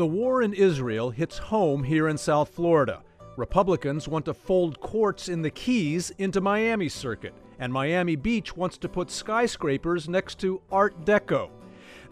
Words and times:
The 0.00 0.06
war 0.06 0.40
in 0.40 0.54
Israel 0.54 1.10
hits 1.10 1.36
home 1.36 1.84
here 1.84 2.08
in 2.08 2.16
South 2.16 2.48
Florida. 2.54 3.02
Republicans 3.36 4.08
want 4.08 4.24
to 4.24 4.32
fold 4.32 4.80
courts 4.80 5.28
in 5.28 5.42
the 5.42 5.50
Keys 5.50 6.10
into 6.16 6.40
Miami 6.40 6.88
Circuit, 6.88 7.34
and 7.58 7.70
Miami 7.70 8.16
Beach 8.16 8.56
wants 8.56 8.78
to 8.78 8.88
put 8.88 9.10
skyscrapers 9.10 10.08
next 10.08 10.38
to 10.38 10.62
Art 10.72 11.04
Deco. 11.04 11.50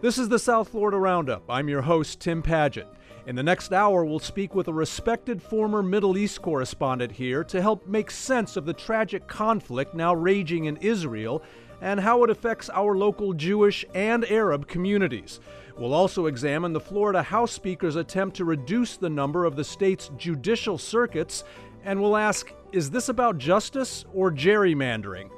This 0.01 0.19
is 0.19 0.29
the 0.29 0.37
South 0.37 0.69
Florida 0.69 0.99
Roundup. 0.99 1.41
I'm 1.49 1.67
your 1.67 1.81
host, 1.81 2.19
Tim 2.19 2.43
Padgett. 2.43 2.85
In 3.25 3.35
the 3.35 3.41
next 3.41 3.73
hour, 3.73 4.05
we'll 4.05 4.19
speak 4.19 4.53
with 4.53 4.67
a 4.67 4.73
respected 4.73 5.41
former 5.41 5.81
Middle 5.81 6.15
East 6.15 6.43
correspondent 6.43 7.13
here 7.13 7.43
to 7.45 7.59
help 7.59 7.87
make 7.87 8.11
sense 8.11 8.55
of 8.55 8.67
the 8.67 8.73
tragic 8.73 9.27
conflict 9.27 9.95
now 9.95 10.13
raging 10.13 10.65
in 10.65 10.77
Israel 10.77 11.41
and 11.81 11.99
how 11.99 12.23
it 12.23 12.29
affects 12.29 12.69
our 12.69 12.95
local 12.95 13.33
Jewish 13.33 13.85
and 13.95 14.29
Arab 14.29 14.67
communities. 14.67 15.39
We'll 15.79 15.93
also 15.93 16.25
examine 16.25 16.73
the 16.73 16.79
Florida 16.81 17.23
House 17.23 17.53
Speaker's 17.53 17.95
attempt 17.95 18.35
to 18.35 18.43
reduce 18.43 18.97
the 18.97 19.09
number 19.09 19.45
of 19.45 19.55
the 19.55 19.63
state's 19.63 20.11
judicial 20.17 20.77
circuits, 20.77 21.45
and 21.85 22.01
we'll 22.01 22.17
ask 22.17 22.51
is 22.73 22.91
this 22.91 23.07
about 23.07 23.37
justice 23.37 24.03
or 24.13 24.29
gerrymandering? 24.29 25.29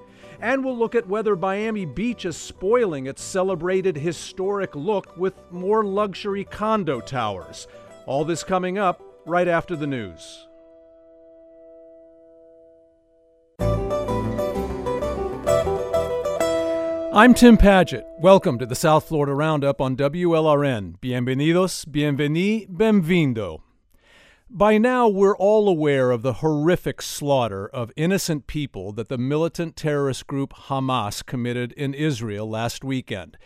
And 0.42 0.66
we'll 0.66 0.78
look 0.78 0.96
at 0.96 1.08
whether 1.08 1.36
Miami 1.36 1.86
Beach 1.86 2.26
is 2.26 2.36
spoiling 2.36 3.06
its 3.06 3.22
celebrated 3.22 3.96
historic 3.96 4.76
look 4.76 5.16
with 5.16 5.36
more 5.52 5.84
luxury 5.86 6.44
condo 6.44 7.00
towers. 7.00 7.68
All 8.08 8.26
this 8.26 8.44
coming 8.44 8.80
up 8.80 9.00
right 9.28 9.48
after 9.48 9.76
the 9.76 9.86
news. 9.86 10.48
I'm 17.14 17.34
Tim 17.34 17.58
Padgett. 17.58 18.06
Welcome 18.20 18.58
to 18.60 18.66
the 18.66 18.74
South 18.74 19.10
Florida 19.10 19.34
Roundup 19.34 19.82
on 19.82 19.98
WLRN. 19.98 20.98
Bienvenidos, 21.02 21.86
bienveni, 21.86 22.70
benvindo. 22.70 23.60
By 24.50 24.78
now, 24.78 25.10
we're 25.10 25.36
all 25.36 25.68
aware 25.68 26.12
of 26.12 26.22
the 26.22 26.36
horrific 26.36 27.02
slaughter 27.02 27.68
of 27.68 27.92
innocent 27.98 28.48
people 28.48 28.94
that 28.94 29.10
the 29.10 29.18
militant 29.18 29.76
terrorist 29.76 30.26
group 30.26 30.54
Hamas 30.54 31.26
committed 31.26 31.74
in 31.74 31.94
Israel 31.94 32.50
last 32.50 32.82
weekend, 32.86 33.38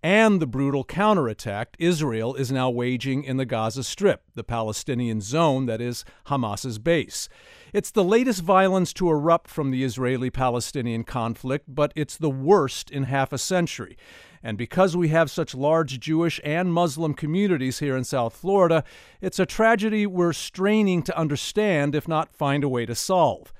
and 0.00 0.38
the 0.40 0.46
brutal 0.46 0.84
counterattack 0.84 1.74
Israel 1.80 2.36
is 2.36 2.52
now 2.52 2.70
waging 2.70 3.24
in 3.24 3.36
the 3.36 3.44
Gaza 3.44 3.82
Strip, 3.82 4.22
the 4.36 4.44
Palestinian 4.44 5.20
zone 5.20 5.66
that 5.66 5.80
is 5.80 6.04
Hamas's 6.28 6.78
base. 6.78 7.28
It's 7.72 7.90
the 7.90 8.04
latest 8.04 8.42
violence 8.42 8.92
to 8.94 9.10
erupt 9.10 9.48
from 9.48 9.70
the 9.70 9.84
Israeli 9.84 10.30
Palestinian 10.30 11.04
conflict, 11.04 11.66
but 11.68 11.92
it's 11.94 12.16
the 12.16 12.30
worst 12.30 12.90
in 12.90 13.04
half 13.04 13.32
a 13.32 13.38
century. 13.38 13.96
And 14.42 14.56
because 14.56 14.96
we 14.96 15.08
have 15.08 15.30
such 15.30 15.54
large 15.54 16.00
Jewish 16.00 16.40
and 16.44 16.72
Muslim 16.72 17.12
communities 17.12 17.80
here 17.80 17.96
in 17.96 18.04
South 18.04 18.34
Florida, 18.34 18.84
it's 19.20 19.38
a 19.38 19.46
tragedy 19.46 20.06
we're 20.06 20.32
straining 20.32 21.02
to 21.02 21.18
understand, 21.18 21.94
if 21.94 22.08
not 22.08 22.32
find 22.32 22.64
a 22.64 22.68
way 22.68 22.86
to 22.86 22.94
solve. 22.94 23.52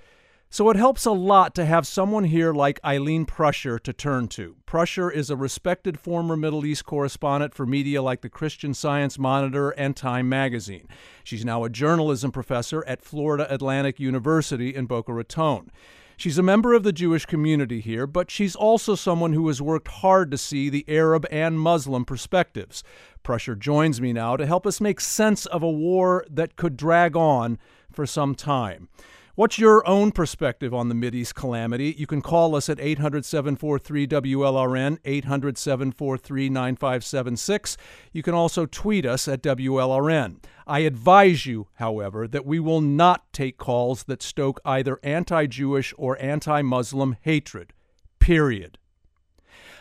So 0.51 0.71
it 0.71 0.77
helps 0.77 1.05
a 1.05 1.11
lot 1.11 1.55
to 1.57 1.67
have 1.67 1.87
someone 1.87 2.25
here 2.25 2.55
like 2.55 2.81
Ilene 2.83 3.27
Prusher 3.27 3.79
to 3.81 3.93
turn 3.93 4.29
to. 4.29 4.57
Prusher 4.65 5.11
is 5.11 5.29
a 5.29 5.37
respected 5.37 6.01
former 6.01 6.39
Middle 6.39 6.65
East 6.65 6.87
correspondent 6.87 7.53
for 7.53 7.67
media 7.67 8.01
like 8.01 8.23
the 8.23 8.31
Christian 8.31 8.73
Science 8.73 9.19
Monitor 9.19 9.71
and 9.71 9.95
Time 9.95 10.27
magazine. 10.27 10.89
She's 11.23 11.45
now 11.45 11.65
a 11.65 11.71
journalism 11.71 12.33
professor 12.33 12.83
at 12.87 13.03
Florida 13.03 13.47
Atlantic 13.53 14.01
University 14.01 14.75
in 14.75 14.87
Boca 14.87 15.13
Raton. 15.13 15.71
She's 16.17 16.39
a 16.39 16.43
member 16.43 16.73
of 16.73 16.83
the 16.83 16.93
Jewish 16.93 17.27
community 17.27 17.81
here, 17.81 18.07
but 18.07 18.31
she's 18.31 18.57
also 18.57 18.95
someone 18.95 19.35
who 19.35 19.47
has 19.49 19.61
worked 19.61 19.89
hard 19.89 20.31
to 20.31 20.39
see 20.39 20.71
the 20.71 20.87
Arab 20.89 21.27
and 21.31 21.61
Muslim 21.61 22.07
perspectives. 22.07 22.83
Prusher 23.23 23.55
joins 23.55 24.01
me 24.01 24.15
now 24.15 24.35
to 24.37 24.47
help 24.47 24.67
us 24.67 24.81
make 24.81 24.99
sense 24.99 25.45
of 25.45 25.63
a 25.63 25.71
war 25.71 26.25
that 26.31 26.57
could 26.57 26.77
drag 26.77 27.15
on 27.17 27.59
for 27.93 28.07
some 28.07 28.35
time. 28.35 28.89
What's 29.39 29.57
your 29.57 29.87
own 29.87 30.11
perspective 30.11 30.75
on 30.75 30.89
the 30.89 30.97
Mideast 30.97 31.33
calamity? 31.37 31.95
You 31.97 32.09
can 32.09 32.23
call 32.23 32.57
us 32.57 32.69
at 32.69 32.81
800 32.81 33.25
743 33.25 34.05
WLRN, 34.09 34.99
800 35.05 35.57
743 35.57 36.49
9576. 36.49 37.77
You 38.13 38.25
can 38.25 38.35
also 38.35 38.67
tweet 38.67 39.07
us 39.07 39.29
at 39.29 39.41
WLRN. 39.45 40.43
I 40.67 40.81
advise 40.81 41.47
you, 41.47 41.69
however, 41.75 42.27
that 42.27 42.47
we 42.47 42.59
will 42.59 42.81
not 42.81 43.33
take 43.33 43.59
calls 43.59 44.03
that 44.09 44.25
stoke 44.25 44.61
either 44.65 44.99
anti 45.05 45.47
Jewish 45.47 45.95
or 45.97 46.21
anti 46.21 46.61
Muslim 46.63 47.15
hatred. 47.21 47.73
Period. 48.19 48.77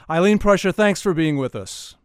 Ilene 0.07 0.39
Prusher, 0.39 0.71
thanks 0.71 1.01
for 1.01 1.15
being 1.15 1.35
with 1.35 1.55
us. 1.55 1.95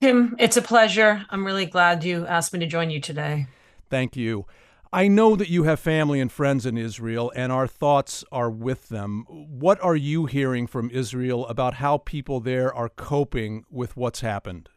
Tim, 0.00 0.34
it's 0.38 0.56
a 0.56 0.62
pleasure. 0.62 1.26
I'm 1.28 1.44
really 1.44 1.66
glad 1.66 2.04
you 2.04 2.26
asked 2.26 2.54
me 2.54 2.58
to 2.60 2.66
join 2.66 2.88
you 2.88 3.02
today. 3.02 3.48
Thank 3.90 4.16
you. 4.16 4.46
I 4.94 5.08
know 5.08 5.36
that 5.36 5.48
you 5.48 5.62
have 5.62 5.80
family 5.80 6.20
and 6.20 6.30
friends 6.30 6.66
in 6.66 6.76
Israel, 6.76 7.32
and 7.34 7.50
our 7.50 7.66
thoughts 7.66 8.24
are 8.30 8.50
with 8.50 8.90
them. 8.90 9.24
What 9.28 9.82
are 9.82 9.96
you 9.96 10.26
hearing 10.26 10.66
from 10.66 10.90
Israel 10.90 11.46
about 11.46 11.74
how 11.74 11.96
people 11.96 12.40
there 12.40 12.74
are 12.74 12.90
coping 12.90 13.64
with 13.70 13.96
what's 13.96 14.20
happened? 14.20 14.68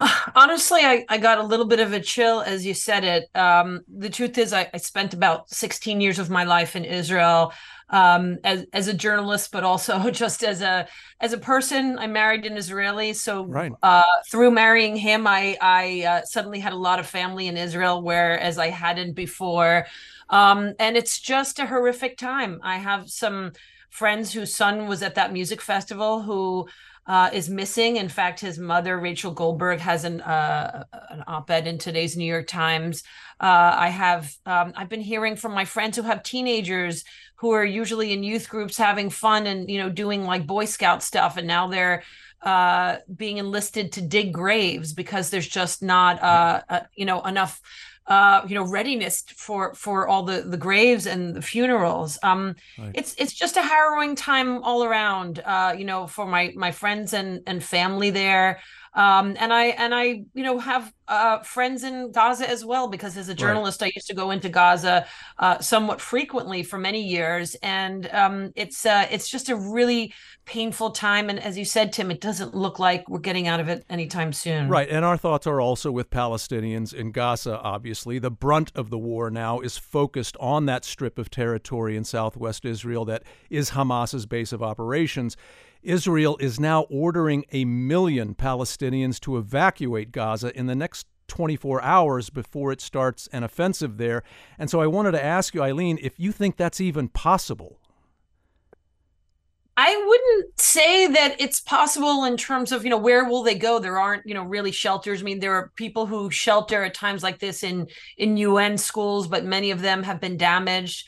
Honestly, 0.34 0.80
I, 0.80 1.06
I 1.08 1.16
got 1.16 1.38
a 1.38 1.42
little 1.42 1.64
bit 1.64 1.80
of 1.80 1.94
a 1.94 2.00
chill 2.00 2.42
as 2.42 2.66
you 2.66 2.74
said 2.74 3.02
it. 3.02 3.34
Um, 3.34 3.80
the 3.88 4.10
truth 4.10 4.36
is, 4.36 4.52
I, 4.52 4.68
I 4.74 4.76
spent 4.76 5.14
about 5.14 5.48
16 5.48 6.02
years 6.02 6.18
of 6.18 6.28
my 6.28 6.44
life 6.44 6.76
in 6.76 6.84
Israel 6.84 7.54
um, 7.90 8.38
as 8.44 8.66
as 8.72 8.88
a 8.88 8.94
journalist, 8.94 9.52
but 9.52 9.64
also 9.64 10.10
just 10.22 10.42
as 10.42 10.62
a 10.62 10.88
as 11.20 11.32
a 11.32 11.38
person. 11.38 11.98
I 11.98 12.06
married 12.06 12.46
an 12.46 12.56
Israeli, 12.56 13.12
so 13.12 13.44
right. 13.44 13.72
uh, 13.82 14.02
through 14.30 14.52
marrying 14.52 14.96
him, 14.96 15.26
I 15.26 15.56
I 15.60 16.04
uh, 16.06 16.22
suddenly 16.24 16.60
had 16.60 16.72
a 16.72 16.76
lot 16.76 16.98
of 16.98 17.06
family 17.06 17.46
in 17.48 17.56
Israel, 17.56 18.02
whereas 18.02 18.58
I 18.58 18.68
hadn't 18.70 19.12
before. 19.12 19.86
Um, 20.30 20.74
and 20.78 20.96
it's 20.96 21.18
just 21.18 21.58
a 21.58 21.66
horrific 21.66 22.16
time. 22.16 22.60
I 22.62 22.78
have 22.78 23.10
some 23.10 23.52
friends 23.90 24.32
whose 24.32 24.54
son 24.54 24.86
was 24.86 25.02
at 25.02 25.16
that 25.16 25.32
music 25.32 25.60
festival 25.60 26.22
who 26.22 26.68
uh, 27.06 27.30
is 27.32 27.48
missing. 27.48 27.96
In 27.96 28.08
fact, 28.08 28.40
his 28.40 28.58
mother, 28.58 28.98
Rachel 28.98 29.32
Goldberg, 29.32 29.80
has 29.80 30.04
an 30.04 30.20
uh, 30.20 30.84
an 31.10 31.24
op-ed 31.26 31.66
in 31.66 31.78
today's 31.78 32.16
New 32.16 32.24
York 32.24 32.46
Times. 32.46 33.02
Uh, 33.40 33.74
I 33.76 33.88
have 33.88 34.34
um, 34.46 34.72
I've 34.76 34.88
been 34.88 35.00
hearing 35.00 35.36
from 35.36 35.52
my 35.52 35.64
friends 35.64 35.96
who 35.96 36.02
have 36.02 36.22
teenagers 36.22 37.04
who 37.36 37.52
are 37.52 37.64
usually 37.64 38.12
in 38.12 38.22
youth 38.22 38.48
groups 38.48 38.76
having 38.76 39.08
fun 39.08 39.46
and 39.46 39.70
you 39.70 39.78
know 39.78 39.88
doing 39.88 40.24
like 40.24 40.46
boy 40.46 40.66
scout 40.66 41.02
stuff 41.02 41.36
and 41.36 41.46
now 41.46 41.66
they're 41.68 42.02
uh 42.42 42.96
being 43.14 43.38
enlisted 43.38 43.92
to 43.92 44.00
dig 44.00 44.32
graves 44.32 44.92
because 44.92 45.30
there's 45.30 45.48
just 45.48 45.82
not 45.82 46.22
uh, 46.22 46.60
uh 46.68 46.80
you 46.94 47.04
know 47.04 47.22
enough 47.22 47.60
uh 48.06 48.42
you 48.46 48.54
know 48.54 48.64
readiness 48.64 49.24
for 49.36 49.74
for 49.74 50.08
all 50.08 50.22
the 50.22 50.42
the 50.42 50.56
graves 50.56 51.06
and 51.06 51.34
the 51.34 51.42
funerals 51.42 52.18
um 52.22 52.54
right. 52.78 52.90
it's 52.94 53.14
it's 53.18 53.32
just 53.32 53.56
a 53.56 53.62
harrowing 53.62 54.14
time 54.14 54.62
all 54.62 54.84
around 54.84 55.40
uh 55.44 55.74
you 55.76 55.84
know 55.84 56.06
for 56.06 56.26
my 56.26 56.52
my 56.56 56.70
friends 56.70 57.12
and 57.12 57.40
and 57.46 57.62
family 57.62 58.10
there 58.10 58.58
um 58.94 59.36
and 59.38 59.52
i 59.52 59.66
and 59.66 59.94
i 59.94 60.24
you 60.34 60.42
know 60.42 60.58
have 60.58 60.92
uh, 61.10 61.40
friends 61.40 61.82
in 61.82 62.12
Gaza 62.12 62.48
as 62.48 62.64
well, 62.64 62.86
because 62.86 63.16
as 63.16 63.28
a 63.28 63.34
journalist, 63.34 63.82
right. 63.82 63.88
I 63.88 63.92
used 63.96 64.06
to 64.06 64.14
go 64.14 64.30
into 64.30 64.48
Gaza 64.48 65.06
uh, 65.38 65.58
somewhat 65.58 66.00
frequently 66.00 66.62
for 66.62 66.78
many 66.78 67.02
years, 67.02 67.56
and 67.56 68.08
um, 68.12 68.52
it's 68.54 68.86
uh, 68.86 69.08
it's 69.10 69.28
just 69.28 69.48
a 69.48 69.56
really 69.56 70.14
painful 70.44 70.92
time. 70.92 71.28
And 71.28 71.40
as 71.40 71.58
you 71.58 71.64
said, 71.64 71.92
Tim, 71.92 72.12
it 72.12 72.20
doesn't 72.20 72.54
look 72.54 72.78
like 72.78 73.08
we're 73.08 73.18
getting 73.18 73.48
out 73.48 73.58
of 73.58 73.68
it 73.68 73.84
anytime 73.90 74.32
soon. 74.32 74.68
Right, 74.68 74.88
and 74.88 75.04
our 75.04 75.16
thoughts 75.16 75.48
are 75.48 75.60
also 75.60 75.90
with 75.90 76.10
Palestinians 76.10 76.94
in 76.94 77.10
Gaza. 77.10 77.58
Obviously, 77.58 78.20
the 78.20 78.30
brunt 78.30 78.70
of 78.76 78.90
the 78.90 78.98
war 78.98 79.30
now 79.32 79.58
is 79.58 79.76
focused 79.76 80.36
on 80.38 80.66
that 80.66 80.84
strip 80.84 81.18
of 81.18 81.28
territory 81.28 81.96
in 81.96 82.04
southwest 82.04 82.64
Israel 82.64 83.04
that 83.06 83.24
is 83.50 83.70
Hamas's 83.70 84.26
base 84.26 84.52
of 84.52 84.62
operations. 84.62 85.36
Israel 85.82 86.36
is 86.40 86.60
now 86.60 86.82
ordering 86.90 87.44
a 87.52 87.64
million 87.64 88.34
Palestinians 88.34 89.18
to 89.20 89.36
evacuate 89.38 90.12
Gaza 90.12 90.56
in 90.58 90.66
the 90.66 90.74
next 90.74 91.06
24 91.28 91.82
hours 91.82 92.28
before 92.28 92.72
it 92.72 92.80
starts 92.80 93.28
an 93.28 93.42
offensive 93.42 93.96
there. 93.96 94.22
And 94.58 94.68
so 94.68 94.80
I 94.80 94.86
wanted 94.86 95.12
to 95.12 95.24
ask 95.24 95.54
you, 95.54 95.60
Ilene, 95.60 95.98
if 96.02 96.18
you 96.18 96.32
think 96.32 96.56
that's 96.56 96.80
even 96.80 97.08
possible. 97.08 97.78
I 99.76 99.96
wouldn't 100.06 100.60
say 100.60 101.06
that 101.06 101.40
it's 101.40 101.60
possible 101.60 102.24
in 102.24 102.36
terms 102.36 102.70
of, 102.70 102.84
you 102.84 102.90
know, 102.90 102.98
where 102.98 103.24
will 103.24 103.42
they 103.42 103.54
go? 103.54 103.78
There 103.78 103.98
aren't, 103.98 104.26
you 104.26 104.34
know, 104.34 104.42
really 104.42 104.72
shelters. 104.72 105.22
I 105.22 105.24
mean, 105.24 105.40
there 105.40 105.54
are 105.54 105.72
people 105.76 106.04
who 106.04 106.30
shelter 106.30 106.84
at 106.84 106.92
times 106.92 107.22
like 107.22 107.38
this 107.38 107.62
in 107.62 107.86
in 108.18 108.36
UN 108.36 108.76
schools, 108.76 109.26
but 109.26 109.46
many 109.46 109.70
of 109.70 109.80
them 109.80 110.02
have 110.02 110.20
been 110.20 110.36
damaged. 110.36 111.06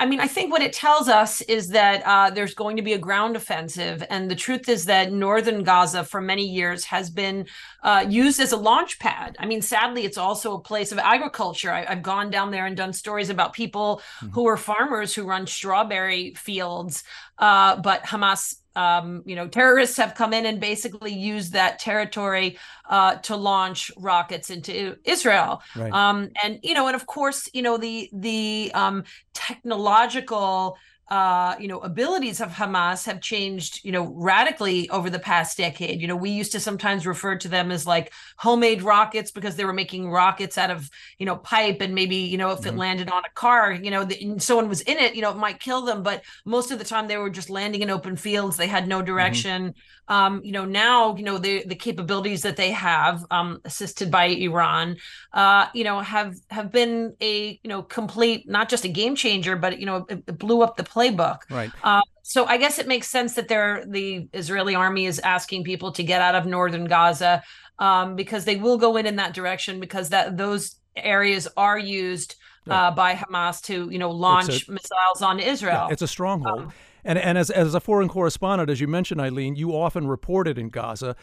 I 0.00 0.06
mean, 0.06 0.18
I 0.18 0.26
think 0.26 0.50
what 0.50 0.62
it 0.62 0.72
tells 0.72 1.08
us 1.08 1.42
is 1.42 1.68
that 1.68 2.02
uh, 2.06 2.30
there's 2.30 2.54
going 2.54 2.76
to 2.76 2.82
be 2.82 2.94
a 2.94 2.98
ground 2.98 3.36
offensive. 3.36 4.02
And 4.08 4.30
the 4.30 4.34
truth 4.34 4.66
is 4.70 4.86
that 4.86 5.12
northern 5.12 5.62
Gaza 5.62 6.04
for 6.04 6.22
many 6.22 6.46
years 6.46 6.86
has 6.86 7.10
been 7.10 7.46
uh, 7.82 8.06
used 8.08 8.40
as 8.40 8.52
a 8.52 8.56
launch 8.56 8.98
pad. 8.98 9.36
I 9.38 9.44
mean, 9.44 9.60
sadly, 9.60 10.06
it's 10.06 10.16
also 10.16 10.54
a 10.54 10.58
place 10.58 10.90
of 10.90 10.98
agriculture. 10.98 11.70
I, 11.70 11.84
have 11.84 12.02
gone 12.02 12.30
down 12.30 12.50
there 12.50 12.64
and 12.64 12.74
done 12.74 12.94
stories 12.94 13.28
about 13.28 13.52
people 13.52 14.00
mm-hmm. 14.20 14.32
who 14.32 14.48
are 14.48 14.56
farmers 14.56 15.14
who 15.14 15.24
run 15.24 15.46
strawberry 15.46 16.32
fields. 16.32 17.04
Uh, 17.38 17.76
but 17.76 18.02
Hamas 18.04 18.59
um, 18.76 19.22
you 19.26 19.36
know, 19.36 19.48
terrorists 19.48 19.96
have 19.96 20.14
come 20.14 20.32
in 20.32 20.46
and 20.46 20.60
basically 20.60 21.12
used 21.12 21.52
that 21.52 21.78
territory 21.78 22.58
uh, 22.88 23.16
to 23.16 23.36
launch 23.36 23.90
rockets 23.96 24.50
into 24.50 24.96
Israel. 25.04 25.62
Right. 25.76 25.92
Um, 25.92 26.30
and 26.42 26.58
you 26.62 26.74
know, 26.74 26.86
and 26.86 26.96
of 26.96 27.06
course, 27.06 27.48
you 27.52 27.62
know, 27.62 27.76
the 27.76 28.08
the 28.12 28.70
um, 28.74 29.04
technological 29.34 30.76
uh, 31.10 31.56
you 31.58 31.66
know, 31.66 31.80
abilities 31.80 32.40
of 32.40 32.50
Hamas 32.50 33.04
have 33.04 33.20
changed, 33.20 33.84
you 33.84 33.90
know, 33.90 34.06
radically 34.14 34.88
over 34.90 35.10
the 35.10 35.18
past 35.18 35.56
decade. 35.58 36.00
You 36.00 36.06
know, 36.06 36.14
we 36.14 36.30
used 36.30 36.52
to 36.52 36.60
sometimes 36.60 37.04
refer 37.04 37.36
to 37.36 37.48
them 37.48 37.72
as 37.72 37.84
like 37.84 38.12
homemade 38.36 38.82
rockets 38.82 39.32
because 39.32 39.56
they 39.56 39.64
were 39.64 39.72
making 39.72 40.08
rockets 40.08 40.56
out 40.56 40.70
of, 40.70 40.88
you 41.18 41.26
know, 41.26 41.34
pipe 41.34 41.80
and 41.80 41.96
maybe, 41.96 42.14
you 42.14 42.38
know, 42.38 42.52
if 42.52 42.60
mm-hmm. 42.60 42.68
it 42.68 42.76
landed 42.76 43.10
on 43.10 43.24
a 43.24 43.30
car, 43.34 43.72
you 43.72 43.90
know, 43.90 44.04
the, 44.04 44.38
someone 44.38 44.68
was 44.68 44.82
in 44.82 44.98
it, 44.98 45.16
you 45.16 45.22
know, 45.22 45.30
it 45.30 45.36
might 45.36 45.58
kill 45.58 45.82
them. 45.84 46.04
But 46.04 46.22
most 46.44 46.70
of 46.70 46.78
the 46.78 46.84
time 46.84 47.08
they 47.08 47.16
were 47.16 47.28
just 47.28 47.50
landing 47.50 47.82
in 47.82 47.90
open 47.90 48.14
fields. 48.14 48.56
They 48.56 48.68
had 48.68 48.86
no 48.86 48.98
mm-hmm. 48.98 49.06
direction. 49.06 49.74
Um, 50.10 50.40
you 50.42 50.50
know, 50.50 50.64
now, 50.64 51.14
you 51.16 51.22
know, 51.22 51.38
the 51.38 51.64
the 51.64 51.76
capabilities 51.76 52.42
that 52.42 52.56
they 52.56 52.72
have, 52.72 53.24
um, 53.30 53.60
assisted 53.64 54.10
by 54.10 54.26
Iran, 54.26 54.96
uh, 55.32 55.66
you 55.72 55.84
know, 55.84 56.00
have 56.00 56.34
have 56.50 56.72
been 56.72 57.14
a 57.20 57.60
you 57.62 57.68
know 57.68 57.82
complete 57.82 58.48
not 58.48 58.68
just 58.68 58.84
a 58.84 58.88
game 58.88 59.14
changer, 59.14 59.54
but 59.54 59.78
you 59.78 59.86
know, 59.86 60.04
it, 60.08 60.24
it 60.26 60.38
blew 60.38 60.62
up 60.62 60.76
the 60.76 60.82
playbook. 60.82 61.38
Right. 61.48 61.70
Uh, 61.84 62.02
so 62.22 62.44
I 62.44 62.56
guess 62.56 62.80
it 62.80 62.88
makes 62.88 63.08
sense 63.08 63.34
that 63.34 63.46
they're 63.46 63.84
the 63.86 64.28
Israeli 64.32 64.74
army 64.74 65.06
is 65.06 65.20
asking 65.20 65.62
people 65.62 65.92
to 65.92 66.02
get 66.02 66.20
out 66.20 66.34
of 66.34 66.44
northern 66.44 66.86
Gaza 66.86 67.44
um, 67.78 68.16
because 68.16 68.44
they 68.44 68.56
will 68.56 68.78
go 68.78 68.96
in 68.96 69.06
in 69.06 69.16
that 69.16 69.32
direction 69.32 69.78
because 69.78 70.08
that 70.08 70.36
those 70.36 70.74
areas 70.96 71.46
are 71.56 71.78
used 71.78 72.34
uh, 72.68 72.90
by 72.90 73.14
Hamas 73.14 73.62
to 73.62 73.88
you 73.90 73.98
know 73.98 74.10
launch 74.10 74.68
a, 74.68 74.72
missiles 74.72 75.22
on 75.22 75.38
Israel. 75.38 75.86
Yeah, 75.86 75.92
it's 75.92 76.02
a 76.02 76.08
stronghold. 76.08 76.60
Um, 76.62 76.72
and, 77.04 77.18
and 77.18 77.38
as, 77.38 77.50
as 77.50 77.74
a 77.74 77.80
foreign 77.80 78.08
correspondent, 78.08 78.70
as 78.70 78.80
you 78.80 78.88
mentioned, 78.88 79.20
Ilene, 79.20 79.56
you 79.56 79.74
often 79.74 80.06
reported 80.06 80.58
in 80.58 80.68
Gaza. 80.68 81.16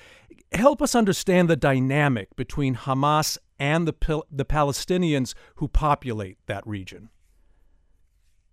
Help 0.52 0.82
us 0.82 0.96
understand 0.96 1.50
the 1.50 1.56
dynamic 1.56 2.36
between 2.36 2.76
Hamas 2.76 3.38
and 3.60 3.88
the, 3.88 4.24
the 4.32 4.46
Palestinians 4.46 5.34
who 5.56 5.68
populate 5.68 6.38
that 6.48 6.66
region. 6.68 7.10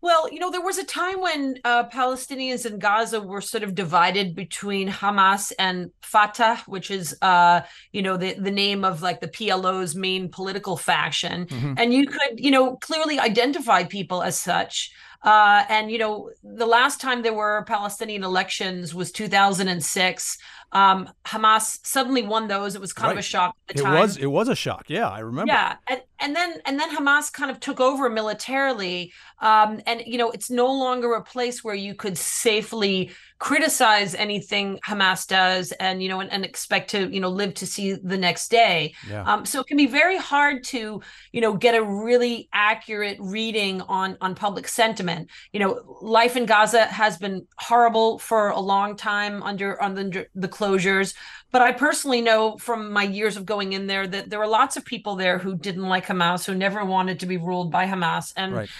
Well, 0.04 0.30
you 0.30 0.38
know, 0.38 0.50
there 0.50 0.60
was 0.60 0.76
a 0.76 0.84
time 0.84 1.22
when 1.22 1.60
uh, 1.64 1.88
Palestinians 1.88 2.66
in 2.66 2.78
Gaza 2.78 3.22
were 3.22 3.40
sort 3.40 3.62
of 3.62 3.74
divided 3.74 4.34
between 4.34 4.86
Hamas 4.86 5.50
and 5.58 5.92
Fatah, 6.02 6.62
which 6.66 6.90
is, 6.90 7.16
uh, 7.22 7.62
you 7.90 8.02
know, 8.02 8.18
the, 8.18 8.34
the 8.34 8.50
name 8.50 8.84
of 8.84 9.00
like 9.00 9.22
the 9.22 9.28
PLO's 9.28 9.94
main 9.94 10.28
political 10.28 10.76
faction. 10.76 11.46
Mm-hmm. 11.46 11.74
And 11.78 11.94
you 11.94 12.06
could, 12.06 12.38
you 12.38 12.50
know, 12.50 12.76
clearly 12.76 13.18
identify 13.18 13.84
people 13.84 14.22
as 14.22 14.38
such. 14.38 14.92
Uh, 15.24 15.64
and 15.70 15.90
you 15.90 15.98
know, 15.98 16.30
the 16.42 16.66
last 16.66 17.00
time 17.00 17.22
there 17.22 17.32
were 17.32 17.64
Palestinian 17.66 18.22
elections 18.22 18.94
was 18.94 19.10
2006. 19.10 20.38
Um, 20.72 21.08
Hamas 21.24 21.78
suddenly 21.86 22.22
won 22.22 22.48
those. 22.48 22.74
It 22.74 22.80
was 22.80 22.92
kind 22.92 23.08
right. 23.08 23.12
of 23.12 23.18
a 23.20 23.22
shock 23.22 23.56
at 23.68 23.76
the 23.76 23.80
it 23.80 23.84
time. 23.84 23.96
It 23.96 24.00
was. 24.00 24.16
It 24.18 24.26
was 24.26 24.48
a 24.48 24.54
shock. 24.56 24.84
Yeah, 24.88 25.08
I 25.08 25.20
remember. 25.20 25.52
Yeah, 25.52 25.76
and 25.86 26.02
and 26.18 26.36
then 26.36 26.60
and 26.66 26.78
then 26.78 26.94
Hamas 26.94 27.32
kind 27.32 27.50
of 27.50 27.58
took 27.58 27.80
over 27.80 28.10
militarily. 28.10 29.12
Um, 29.40 29.80
and 29.86 30.02
you 30.04 30.18
know, 30.18 30.30
it's 30.30 30.50
no 30.50 30.70
longer 30.70 31.14
a 31.14 31.22
place 31.22 31.64
where 31.64 31.74
you 31.74 31.94
could 31.94 32.18
safely 32.18 33.12
criticize 33.44 34.14
anything 34.14 34.78
Hamas 34.86 35.26
does 35.26 35.70
and 35.72 36.02
you 36.02 36.08
know 36.08 36.20
and, 36.20 36.32
and, 36.32 36.46
expect 36.46 36.88
to 36.92 37.14
you 37.14 37.20
know 37.20 37.28
live 37.28 37.52
to 37.52 37.66
see 37.66 37.92
the 37.92 38.16
next 38.16 38.50
day. 38.50 38.94
Yeah. 39.06 39.22
Um, 39.30 39.44
so 39.44 39.60
it 39.60 39.66
can 39.66 39.76
be 39.76 39.86
very 39.86 40.16
hard 40.16 40.64
to 40.72 41.02
you 41.30 41.40
know 41.42 41.52
get 41.52 41.74
a 41.74 41.84
really 41.84 42.48
accurate 42.54 43.18
reading 43.20 43.82
on 43.82 44.16
on 44.22 44.34
public 44.34 44.66
sentiment. 44.66 45.28
You 45.52 45.60
know, 45.60 45.98
life 46.00 46.38
in 46.38 46.46
Gaza 46.46 46.86
has 46.86 47.18
been 47.18 47.46
horrible 47.58 48.18
for 48.18 48.48
a 48.48 48.60
long 48.60 48.96
time 48.96 49.42
under 49.42 49.80
under 49.82 50.26
the 50.34 50.48
closures. 50.48 51.12
But 51.52 51.60
I 51.60 51.70
personally 51.70 52.22
know 52.22 52.56
from 52.56 52.90
my 52.92 53.04
years 53.04 53.36
of 53.36 53.44
going 53.44 53.74
in 53.74 53.86
there 53.86 54.06
that 54.06 54.30
there 54.30 54.38
were 54.38 54.46
lots 54.46 54.78
of 54.78 54.86
people 54.86 55.16
there 55.16 55.38
who 55.38 55.54
didn't 55.54 55.88
like 55.88 56.06
Hamas, 56.06 56.46
who 56.46 56.54
never 56.54 56.82
wanted 56.82 57.20
to 57.20 57.26
be 57.26 57.36
ruled 57.36 57.70
by 57.70 57.86
Hamas, 57.86 58.32
and 58.36 58.54
right. 58.54 58.70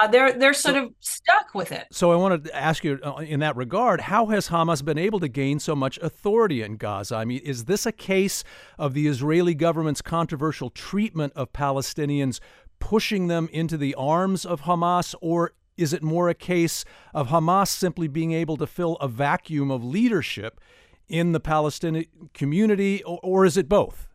Uh, 0.00 0.06
they're 0.06 0.32
they're 0.32 0.54
sort 0.54 0.74
so, 0.74 0.84
of 0.84 0.92
stuck 1.00 1.54
with 1.54 1.72
it. 1.72 1.86
So 1.90 2.12
I 2.12 2.16
wanted 2.16 2.44
to 2.44 2.56
ask 2.56 2.84
you, 2.84 2.98
uh, 3.02 3.16
in 3.16 3.40
that 3.40 3.56
regard, 3.56 4.02
how 4.02 4.26
has 4.26 4.48
Hamas 4.48 4.84
been 4.84 4.98
able 4.98 5.20
to 5.20 5.28
gain 5.28 5.58
so 5.58 5.74
much 5.74 5.98
authority 5.98 6.62
in 6.62 6.76
Gaza? 6.76 7.16
I 7.16 7.24
mean, 7.24 7.40
is 7.40 7.64
this 7.64 7.86
a 7.86 7.92
case 7.92 8.44
of 8.78 8.94
the 8.94 9.06
Israeli 9.06 9.54
government's 9.54 10.02
controversial 10.02 10.70
treatment 10.70 11.32
of 11.34 11.52
Palestinians 11.52 12.40
pushing 12.78 13.28
them 13.28 13.48
into 13.52 13.76
the 13.76 13.94
arms 13.94 14.44
of 14.44 14.62
Hamas, 14.62 15.14
or 15.20 15.52
is 15.76 15.92
it 15.92 16.02
more 16.02 16.28
a 16.28 16.34
case 16.34 16.84
of 17.12 17.28
Hamas 17.28 17.68
simply 17.68 18.08
being 18.08 18.32
able 18.32 18.56
to 18.56 18.66
fill 18.66 18.96
a 18.96 19.08
vacuum 19.08 19.70
of 19.70 19.84
leadership 19.84 20.60
in 21.08 21.32
the 21.32 21.40
Palestinian 21.40 22.06
community, 22.32 23.02
or, 23.04 23.20
or 23.22 23.44
is 23.44 23.56
it 23.56 23.68
both? 23.68 24.08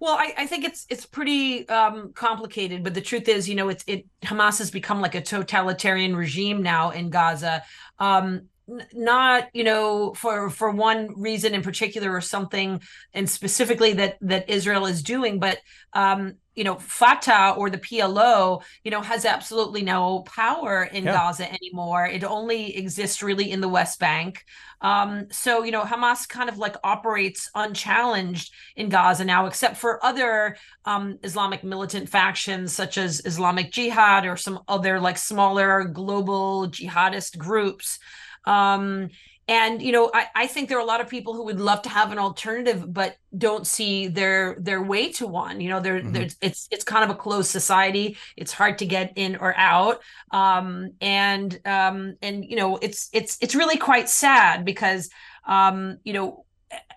Well, 0.00 0.14
I, 0.14 0.34
I, 0.36 0.46
think 0.46 0.64
it's 0.64 0.86
it's 0.90 1.06
pretty 1.06 1.68
um, 1.68 2.12
complicated, 2.14 2.84
but 2.84 2.94
the 2.94 3.00
truth 3.00 3.28
is, 3.28 3.48
you 3.48 3.54
know, 3.54 3.68
it's 3.68 3.84
it 3.86 4.06
Hamas 4.22 4.58
has 4.58 4.70
become 4.70 5.00
like 5.00 5.14
a 5.14 5.20
totalitarian 5.22 6.14
regime 6.16 6.62
now 6.62 6.90
in 6.90 7.10
Gaza. 7.10 7.62
Um, 7.98 8.48
not 8.94 9.48
you 9.52 9.62
know 9.62 10.14
for 10.14 10.48
for 10.48 10.70
one 10.70 11.20
reason 11.20 11.54
in 11.54 11.62
particular 11.62 12.10
or 12.10 12.20
something 12.20 12.80
and 13.12 13.28
specifically 13.28 13.92
that 13.92 14.16
that 14.22 14.48
Israel 14.48 14.86
is 14.86 15.02
doing 15.02 15.38
but 15.38 15.58
um 15.92 16.36
you 16.54 16.64
know 16.64 16.76
Fatah 16.76 17.54
or 17.56 17.70
the 17.70 17.78
PLO 17.78 18.62
you 18.84 18.90
know 18.90 19.00
has 19.00 19.24
absolutely 19.24 19.82
no 19.82 20.20
power 20.20 20.84
in 20.84 21.04
yeah. 21.04 21.12
Gaza 21.12 21.52
anymore. 21.52 22.06
It 22.06 22.24
only 22.24 22.76
exists 22.76 23.22
really 23.22 23.50
in 23.50 23.60
the 23.60 23.68
West 23.68 23.98
Bank. 23.98 24.44
Um 24.80 25.26
so 25.30 25.62
you 25.64 25.72
know 25.72 25.82
Hamas 25.82 26.28
kind 26.28 26.48
of 26.48 26.58
like 26.58 26.76
operates 26.84 27.50
unchallenged 27.54 28.52
in 28.76 28.88
Gaza 28.88 29.24
now 29.24 29.46
except 29.46 29.76
for 29.76 30.04
other 30.04 30.56
um 30.84 31.18
Islamic 31.22 31.64
militant 31.64 32.08
factions 32.08 32.72
such 32.72 32.98
as 32.98 33.22
Islamic 33.24 33.72
Jihad 33.72 34.26
or 34.26 34.36
some 34.36 34.60
other 34.68 35.00
like 35.00 35.18
smaller 35.18 35.84
global 35.84 36.68
jihadist 36.68 37.38
groups. 37.38 37.98
Um, 38.46 39.08
and 39.46 39.82
you 39.82 39.92
know, 39.92 40.10
I, 40.14 40.26
I 40.34 40.46
think 40.46 40.68
there 40.68 40.78
are 40.78 40.82
a 40.82 40.86
lot 40.86 41.00
of 41.00 41.08
people 41.08 41.34
who 41.34 41.44
would 41.44 41.60
love 41.60 41.82
to 41.82 41.88
have 41.88 42.12
an 42.12 42.18
alternative, 42.18 42.92
but 42.92 43.16
don't 43.36 43.66
see 43.66 44.06
their 44.06 44.56
their 44.58 44.82
way 44.82 45.12
to 45.12 45.26
one. 45.26 45.60
You 45.60 45.68
know, 45.68 45.80
there 45.80 46.00
mm-hmm. 46.00 46.12
there's 46.12 46.36
it's 46.40 46.68
it's 46.70 46.84
kind 46.84 47.04
of 47.04 47.10
a 47.10 47.18
closed 47.18 47.50
society. 47.50 48.16
It's 48.36 48.52
hard 48.52 48.78
to 48.78 48.86
get 48.86 49.12
in 49.16 49.36
or 49.36 49.54
out. 49.56 50.00
Um, 50.30 50.92
and 51.00 51.58
um, 51.66 52.16
and 52.22 52.44
you 52.44 52.56
know, 52.56 52.78
it's 52.78 53.10
it's 53.12 53.36
it's 53.40 53.54
really 53.54 53.76
quite 53.76 54.08
sad 54.08 54.64
because 54.64 55.10
um, 55.46 55.98
you 56.04 56.14
know, 56.14 56.46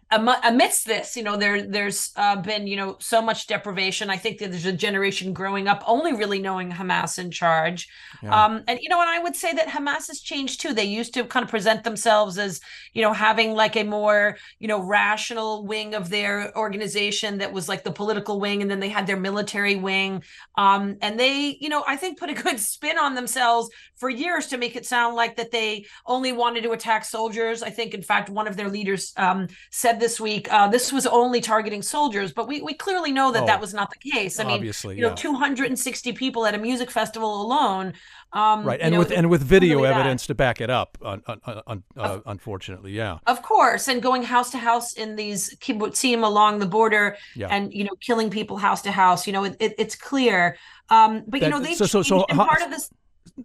amidst 0.10 0.86
this, 0.86 1.18
you 1.18 1.24
know, 1.24 1.36
there 1.36 1.62
there's 1.62 2.12
uh, 2.16 2.42
been 2.42 2.66
you 2.66 2.78
know 2.78 2.96
so 3.00 3.22
much 3.22 3.48
deprivation. 3.48 4.10
I 4.10 4.18
think 4.18 4.38
that 4.40 4.52
there's 4.52 4.66
a 4.66 4.72
generation 4.72 5.34
growing 5.34 5.68
up 5.68 5.84
only 5.86 6.14
really 6.14 6.40
knowing 6.40 6.72
Hamas 6.72 7.20
in 7.20 7.30
charge, 7.30 7.90
yeah. 8.24 8.46
um, 8.46 8.64
and 8.68 8.80
you 8.82 8.88
know, 8.90 9.02
and 9.02 9.10
I 9.10 9.20
would 9.20 9.36
say 9.36 9.54
that 9.54 9.68
Hamas 9.68 10.08
has 10.08 10.22
changed 10.22 10.62
too. 10.62 10.74
They 10.74 10.86
used 10.86 11.14
to 11.16 11.26
kind 11.26 11.44
of 11.44 11.50
present 11.50 11.84
themselves 11.84 12.38
as 12.38 12.62
you 12.94 13.02
know 13.02 13.12
having 13.12 13.54
like 13.54 13.76
a 13.76 13.84
more 13.84 14.38
you 14.60 14.68
know 14.70 14.82
rational 14.82 15.66
wing 15.66 15.94
of 15.94 16.10
their 16.10 16.56
organization 16.58 17.40
that 17.40 17.52
was 17.52 17.68
like 17.68 17.84
the 17.84 17.92
political 17.92 18.40
wing, 18.40 18.62
and 18.62 18.72
then 18.72 18.80
they 18.80 18.90
had 18.90 19.08
their 19.08 19.18
military 19.18 19.76
wing, 19.76 20.24
um, 20.58 20.96
and 21.02 21.20
they 21.20 21.58
you 21.60 21.68
know 21.68 21.84
I 21.86 21.98
think 21.98 22.18
put 22.18 22.30
a 22.30 22.34
good 22.34 22.60
spin 22.62 22.98
on 22.98 23.16
themselves 23.16 23.70
for 23.98 24.10
years 24.10 24.48
to 24.48 24.58
make 24.58 24.78
it 24.78 24.86
sound 24.86 25.16
like 25.16 25.36
that 25.36 25.52
they 25.52 25.86
only 26.06 26.32
wanted 26.32 26.64
to 26.64 26.72
attack 26.72 27.04
soldiers. 27.04 27.62
I 27.62 27.72
think 27.72 27.94
in 27.94 28.02
fact 28.02 28.30
one 28.30 28.48
of 28.48 28.56
their 28.56 28.70
leaders 28.70 29.12
um, 29.18 29.48
said 29.70 29.97
this 30.00 30.20
week 30.20 30.52
uh, 30.52 30.68
this 30.68 30.92
was 30.92 31.06
only 31.06 31.42
targeting 31.42 31.82
soldiers, 31.82 32.32
but 32.32 32.48
we, 32.48 32.62
we 32.62 32.74
clearly 32.74 33.12
know 33.12 33.32
that 33.32 33.44
oh, 33.44 33.46
that 33.46 33.62
was 33.62 33.74
not 33.74 33.90
the 33.92 34.12
case. 34.12 34.40
I 34.40 34.44
mean, 34.44 34.64
you 34.64 35.02
know, 35.02 35.16
260 35.16 36.14
people 36.14 36.46
at 36.46 36.56
a 36.56 36.58
music 36.58 36.92
festival 36.92 37.42
alone. 37.42 37.94
Um, 38.34 38.66
right, 38.66 38.80
and 38.82 38.94
know, 38.94 39.00
with 39.00 39.12
and 39.12 39.30
with 39.30 39.42
video 39.42 39.84
evidence 39.84 40.28
to 40.28 40.36
back 40.36 40.60
it 40.60 40.70
up. 40.70 40.98
Un, 41.02 41.24
un, 41.28 41.42
un, 41.66 41.84
uh, 41.96 42.20
unfortunately, 42.26 42.92
yeah. 42.92 43.20
Of 43.26 43.42
course, 43.42 43.88
and 43.88 44.02
going 44.02 44.24
house 44.24 44.52
to 44.52 44.58
house 44.58 44.94
in 44.94 45.16
these 45.16 45.56
kibbutzim 45.58 46.24
along 46.24 46.60
the 46.60 46.66
border, 46.66 47.18
yeah. 47.36 47.48
and 47.48 47.74
you 47.74 47.86
know, 47.86 47.96
killing 48.02 48.30
people 48.30 48.58
house 48.58 48.82
to 48.84 48.92
house. 48.92 49.28
You 49.28 49.34
know, 49.34 49.46
it, 49.46 49.56
it, 49.60 49.76
it's 49.78 49.96
clear. 49.96 50.58
Um, 50.90 51.24
but 51.28 51.40
that, 51.40 51.48
you 51.48 51.52
know, 51.52 51.60
they 51.60 51.74
so 51.76 51.86
so 51.86 52.02
so 52.02 52.26
part 52.26 52.62
of 52.62 52.70
this 52.70 52.90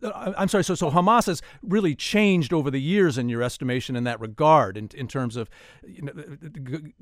I'm 0.02 0.48
sorry. 0.48 0.64
So, 0.64 0.74
so 0.74 0.90
Hamas 0.90 1.26
has 1.26 1.42
really 1.62 1.94
changed 1.94 2.52
over 2.52 2.70
the 2.70 2.80
years, 2.80 3.18
in 3.18 3.28
your 3.28 3.42
estimation, 3.42 3.96
in 3.96 4.04
that 4.04 4.20
regard, 4.20 4.76
in, 4.76 4.88
in 4.94 5.06
terms 5.06 5.36
of 5.36 5.50
you 5.86 6.02
know, 6.02 6.12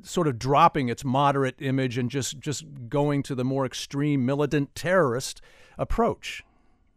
sort 0.02 0.26
of 0.26 0.38
dropping 0.38 0.88
its 0.88 1.04
moderate 1.04 1.56
image 1.60 1.98
and 1.98 2.10
just 2.10 2.40
just 2.40 2.64
going 2.88 3.22
to 3.24 3.34
the 3.34 3.44
more 3.44 3.64
extreme 3.64 4.26
militant 4.26 4.74
terrorist 4.74 5.40
approach. 5.78 6.44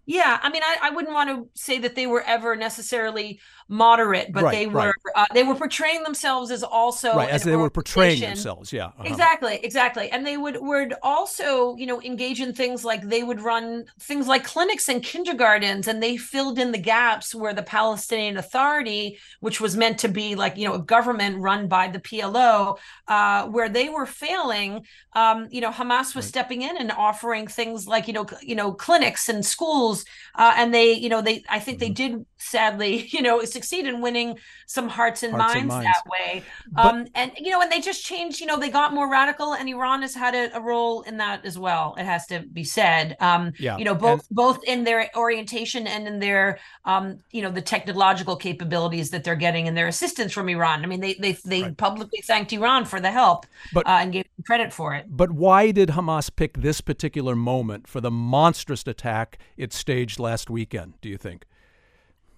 Yeah, 0.06 0.38
I 0.42 0.50
mean, 0.50 0.64
I, 0.64 0.78
I 0.82 0.90
wouldn't 0.90 1.14
want 1.14 1.30
to 1.30 1.48
say 1.60 1.80
that 1.80 1.96
they 1.96 2.08
were 2.08 2.22
ever 2.24 2.58
necessarily 2.58 3.40
moderate, 3.70 4.34
but 4.34 4.50
Right, 4.50 4.52
they 4.52 4.68
were 4.68 4.92
right. 4.92 4.96
uh, 5.16 5.26
they 5.34 5.44
were 5.44 5.56
portraying 5.56 6.04
themselves 6.04 6.52
as 6.52 6.64
also 6.64 7.10
right, 7.12 7.30
as 7.30 7.44
they 7.44 7.56
were 7.56 7.70
portraying 7.70 8.24
themselves. 8.24 8.74
Yeah. 8.74 8.92
uh-huh. 8.98 9.22
Exactly, 9.22 9.60
exactly. 9.64 10.10
And 10.12 10.26
they 10.26 10.38
would 10.38 10.56
would 10.62 10.94
also, 11.04 11.76
you 11.76 11.86
know, 11.86 12.02
engage 12.02 12.40
in 12.40 12.54
things 12.54 12.86
like 12.86 13.02
they 13.02 13.22
would 13.22 13.42
run 13.42 13.84
things 14.00 14.28
like 14.28 14.46
clinics 14.46 14.88
and 14.88 15.04
kindergartens 15.04 15.90
and 15.90 16.02
they 16.02 16.16
filled 16.16 16.58
in 16.58 16.72
the 16.72 16.78
gaps 16.78 17.36
where 17.36 17.54
the 17.54 17.64
Palestinian 17.64 18.38
Authority, 18.38 19.20
which 19.42 19.60
was 19.60 19.76
meant 19.76 19.98
to 20.00 20.08
be 20.08 20.36
like, 20.36 20.56
you 20.56 20.66
know, 20.66 20.76
a 20.76 20.82
government 20.82 21.38
run 21.42 21.68
by 21.68 21.90
the 21.90 22.00
PLO, 22.00 22.78
uh, 23.10 23.46
where 23.48 23.68
they 23.68 23.90
were 23.90 24.06
failing, 24.06 24.86
um, 25.12 25.50
you 25.52 25.60
know, 25.60 25.72
Hamas 25.72 26.16
was 26.16 26.26
Right. 26.26 26.26
stepping 26.26 26.62
in 26.62 26.78
and 26.78 26.90
offering 26.94 27.46
things 27.48 27.86
like, 27.86 28.08
you 28.08 28.14
know, 28.14 28.26
you 28.42 28.56
know, 28.56 28.72
clinics 28.74 29.28
and 29.28 29.46
schools. 29.46 30.06
Uh, 30.36 30.54
and 30.56 30.74
they, 30.74 30.94
you 30.94 31.10
know, 31.10 31.22
they 31.22 31.44
I 31.50 31.60
think 31.60 31.80
they 31.80 31.90
Mhm. 31.90 31.94
did 31.94 32.26
sadly, 32.44 33.08
you 33.12 33.22
know, 33.22 33.44
succeed 33.46 33.86
in 33.88 34.02
winning 34.02 34.38
some 34.68 34.88
hearts 34.90 35.24
and, 35.24 35.34
Hearts 35.34 35.56
and 35.56 35.68
minds, 35.68 35.86
minds. 35.86 35.88
that 36.04 36.10
way. 36.10 36.44
But- 36.72 36.86
um, 36.86 37.08
and 37.16 37.32
you 37.38 37.52
know, 37.52 37.62
and 37.62 37.72
they 37.72 37.80
just 37.82 38.04
changed. 38.06 38.40
You 38.42 38.48
know, 38.48 38.58
they 38.60 38.70
got 38.70 38.94
more 38.94 39.10
radical, 39.10 39.54
and 39.54 39.68
Iran 39.70 40.02
has 40.02 40.14
had 40.16 40.36
a, 40.36 40.56
a 40.58 40.62
role 40.62 41.02
in 41.04 41.18
that 41.18 41.46
as 41.46 41.58
well. 41.58 41.96
It 41.98 42.06
has 42.06 42.26
to 42.28 42.40
be 42.42 42.64
said. 42.64 43.16
Um, 43.20 43.54
Yeah. 43.60 43.78
you 43.78 43.86
know, 43.86 43.96
both 43.96 44.28
both 44.30 44.64
in 44.66 44.84
their 44.84 45.10
orientation 45.16 45.88
and 45.88 46.08
in 46.08 46.20
their, 46.20 46.60
um, 46.86 47.20
you 47.32 47.42
know, 47.42 47.52
the 47.52 47.62
technological 47.62 48.36
capabilities 48.36 49.10
that 49.12 49.24
they're 49.24 49.36
getting 49.36 49.68
and 49.68 49.78
their 49.78 49.88
assistance 49.88 50.32
from 50.34 50.50
Iran. 50.50 50.84
I 50.84 50.88
mean, 50.88 51.02
they 51.02 51.14
they 51.16 51.34
they 51.46 51.64
Right. 51.64 51.78
publicly 51.78 52.22
thanked 52.24 52.52
Iran 52.54 52.86
for 52.86 53.00
the 53.00 53.12
help 53.12 53.46
But- 53.74 53.88
uh, 53.88 54.00
and 54.02 54.12
gave 54.12 54.24
them 54.26 54.44
credit 54.46 54.74
for 54.74 54.94
it. 54.96 55.06
But 55.10 55.32
why 55.32 55.72
did 55.72 55.90
Hamas 55.90 56.30
pick 56.36 56.58
this 56.58 56.82
particular 56.82 57.36
moment 57.36 57.88
for 57.88 58.02
the 58.02 58.12
monstrous 58.12 58.84
attack 58.88 59.38
it 59.58 59.72
staged 59.74 60.20
last 60.20 60.50
weekend, 60.50 60.94
do 61.02 61.10
you 61.10 61.18
think? 61.18 61.46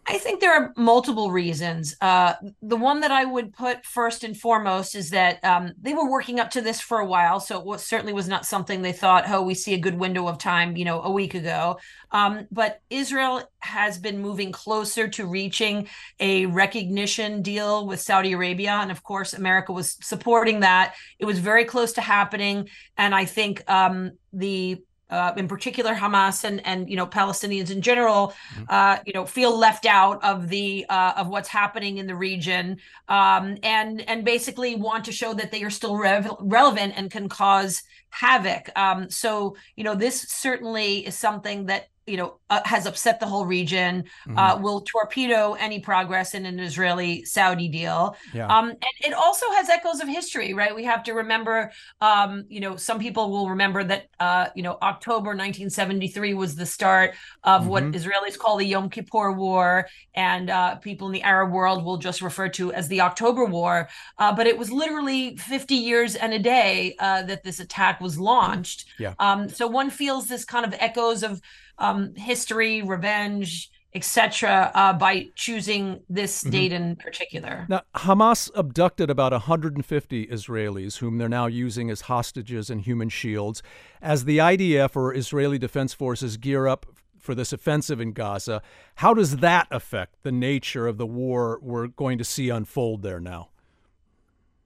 I 0.08 0.20
think 0.20 0.40
there 0.40 0.54
are 0.54 0.72
multiple 0.78 1.32
reasons. 1.32 1.96
Uh, 2.00 2.34
the 2.62 2.78
one 2.78 3.00
that 3.00 3.10
I 3.10 3.26
would 3.26 3.54
put 3.54 3.84
first 3.86 4.24
and 4.24 4.38
foremost 4.38 4.94
is 4.94 5.10
that 5.10 5.44
um, 5.44 5.74
they 5.82 5.96
were 5.96 6.10
working 6.10 6.40
up 6.40 6.52
to 6.52 6.62
this 6.62 6.80
for 6.80 7.00
a 7.00 7.06
while, 7.06 7.40
so 7.40 7.58
it 7.60 7.66
was, 7.66 7.84
certainly 7.84 8.14
was 8.14 8.28
not 8.28 8.46
something 8.46 8.82
they 8.82 8.92
thought, 8.92 9.28
"Oh, 9.28 9.42
we 9.42 9.56
see 9.56 9.74
a 9.74 9.80
good 9.80 9.98
window 9.98 10.28
of 10.28 10.38
time," 10.38 10.78
you 10.78 10.86
know, 10.86 11.02
a 11.02 11.10
week 11.10 11.34
ago. 11.34 11.80
Um, 12.12 12.48
but 12.52 12.82
Israel 12.92 13.50
has 13.60 13.98
been 13.98 14.20
moving 14.20 14.52
closer 14.52 15.08
to 15.08 15.26
reaching 15.26 15.88
a 16.20 16.46
recognition 16.46 17.42
deal 17.42 17.88
with 17.88 18.00
Saudi 18.00 18.34
Arabia, 18.34 18.74
and 18.74 18.92
of 18.92 19.02
course, 19.02 19.34
America 19.34 19.74
was 19.74 19.98
supporting 20.02 20.60
that. 20.60 20.94
It 21.18 21.26
was 21.26 21.40
very 21.40 21.66
close 21.66 21.94
to 21.94 22.02
happening, 22.02 22.70
and 22.96 23.16
I 23.16 23.26
think 23.26 23.68
um, 23.70 24.12
the 24.32 24.84
uh, 25.10 25.34
in 25.38 25.48
particular 25.48 25.94
Hamas 25.94 26.44
and 26.44 26.66
and 26.66 26.90
you 26.90 26.96
know 26.96 27.06
Palestinians 27.06 27.70
in 27.72 27.82
general, 27.82 28.34
uh, 28.70 28.98
you 29.06 29.14
know, 29.14 29.26
feel 29.26 29.56
left 29.58 29.86
out 29.86 30.24
of 30.24 30.50
the 30.50 30.86
uh, 30.90 31.14
of 31.18 31.28
what's 31.28 31.50
happening 31.50 31.98
in 31.98 32.08
the 32.08 32.16
region, 32.16 32.78
um, 33.08 33.58
and 33.64 34.02
and 34.10 34.26
basically 34.26 34.76
want 34.76 35.06
to 35.06 35.12
show 35.12 35.34
that 35.34 35.52
they 35.52 35.64
are 35.64 35.70
still 35.70 35.98
rev- 35.98 36.36
relevant 36.40 36.94
and 36.96 37.12
can 37.12 37.30
cause 37.30 37.84
havoc. 38.10 38.70
Um, 38.78 39.10
so 39.10 39.56
you 39.76 39.84
know, 39.84 39.96
this 39.96 40.22
certainly 40.22 41.06
is 41.06 41.16
something 41.16 41.68
that 41.68 41.88
you 42.08 42.18
know 42.18 42.40
uh, 42.50 42.62
has 42.66 42.86
upset 42.86 43.20
the 43.20 43.26
whole 43.26 43.46
region. 43.46 44.04
Mhm. 44.28 44.38
Uh, 44.38 44.58
will 44.62 44.82
torpedo 44.82 45.54
any 45.54 45.80
progress 45.80 46.34
in 46.36 46.46
an 46.46 46.60
Israeli-Saudi 46.60 47.68
deal. 47.70 48.16
yeah. 48.34 48.48
Um, 48.48 48.70
and 48.70 48.96
it 49.04 49.14
also 49.14 49.46
has 49.54 49.70
echoes 49.70 50.00
of 50.02 50.08
history, 50.08 50.54
right? 50.54 50.74
We 50.76 50.84
have 50.86 51.04
to 51.04 51.14
remember, 51.14 51.72
um, 52.02 52.46
you 52.50 52.60
know, 52.60 52.76
some 52.76 53.00
people 53.00 53.32
will 53.32 53.50
remember 53.50 53.84
that, 53.84 54.08
uh, 54.20 54.48
you 54.56 54.64
know, 54.64 54.78
October 54.82 55.34
1973 55.34 56.34
was 56.34 56.56
the 56.56 56.66
start 56.66 57.16
of 57.44 57.68
what 57.68 57.84
Mhm. 57.84 57.96
Israelis 57.96 58.38
call 58.38 58.58
the 58.58 58.66
Yom 58.66 58.90
Kippur 58.90 59.32
War, 59.32 59.88
and 60.14 60.50
uh, 60.50 60.76
people 60.76 61.08
in 61.08 61.14
the 61.14 61.24
Arab 61.24 61.52
world 61.52 61.84
will 61.84 61.98
just 61.98 62.22
refer 62.22 62.50
to 62.50 62.72
as 62.74 62.88
the 62.88 63.02
October 63.02 63.46
War. 63.46 63.90
Uh, 64.20 64.34
but 64.34 64.48
it 64.48 64.58
was 64.58 64.72
literally 64.72 65.36
50 65.38 65.76
years 65.76 66.16
and 66.16 66.34
a 66.34 66.40
day 66.40 66.96
uh, 67.00 67.24
that 67.24 67.44
this 67.44 67.60
attack 67.60 68.00
was 68.00 68.20
launched. 68.20 68.86
Yeah. 69.00 69.14
Um, 69.20 69.50
so 69.50 69.68
one 69.68 69.90
feels 69.90 70.28
this 70.28 70.46
kind 70.46 70.66
of 70.66 70.74
echoes 70.80 71.24
of 71.24 71.42
um, 71.78 72.16
history, 72.16 72.82
revenge, 72.82 73.72
etc., 73.94 74.72
uh, 74.76 74.92
by 74.92 75.28
choosing 75.36 76.02
this 76.10 76.44
Mhm. 76.44 76.52
date 76.52 76.72
in 76.74 76.96
particular. 76.98 77.66
Now, 77.70 77.84
Hamas 77.96 78.52
abducted 78.54 79.10
about 79.10 79.32
150 79.32 80.28
Israelis, 80.28 80.98
whom 80.98 81.18
they're 81.18 81.30
now 81.30 81.46
using 81.46 81.90
as 81.90 82.02
hostages 82.02 82.70
and 82.70 82.82
human 82.82 83.08
shields, 83.08 83.64
as 84.02 84.26
the 84.26 84.42
IDF 84.42 84.98
or 84.98 85.14
Israeli 85.16 85.58
Defense 85.58 85.94
Forces 85.94 86.36
gear 86.36 86.68
up 86.68 86.86
for 87.18 87.34
this 87.34 87.54
offensive 87.54 88.02
in 88.02 88.12
Gaza. 88.12 88.62
How 88.96 89.14
does 89.14 89.38
that 89.38 89.68
affect 89.72 90.24
the 90.24 90.32
nature 90.32 90.88
of 90.88 90.98
the 90.98 91.08
war 91.08 91.58
we're 91.62 91.88
going 91.88 92.18
to 92.18 92.24
see 92.26 92.50
unfold 92.50 93.02
there 93.02 93.22
now? 93.22 93.50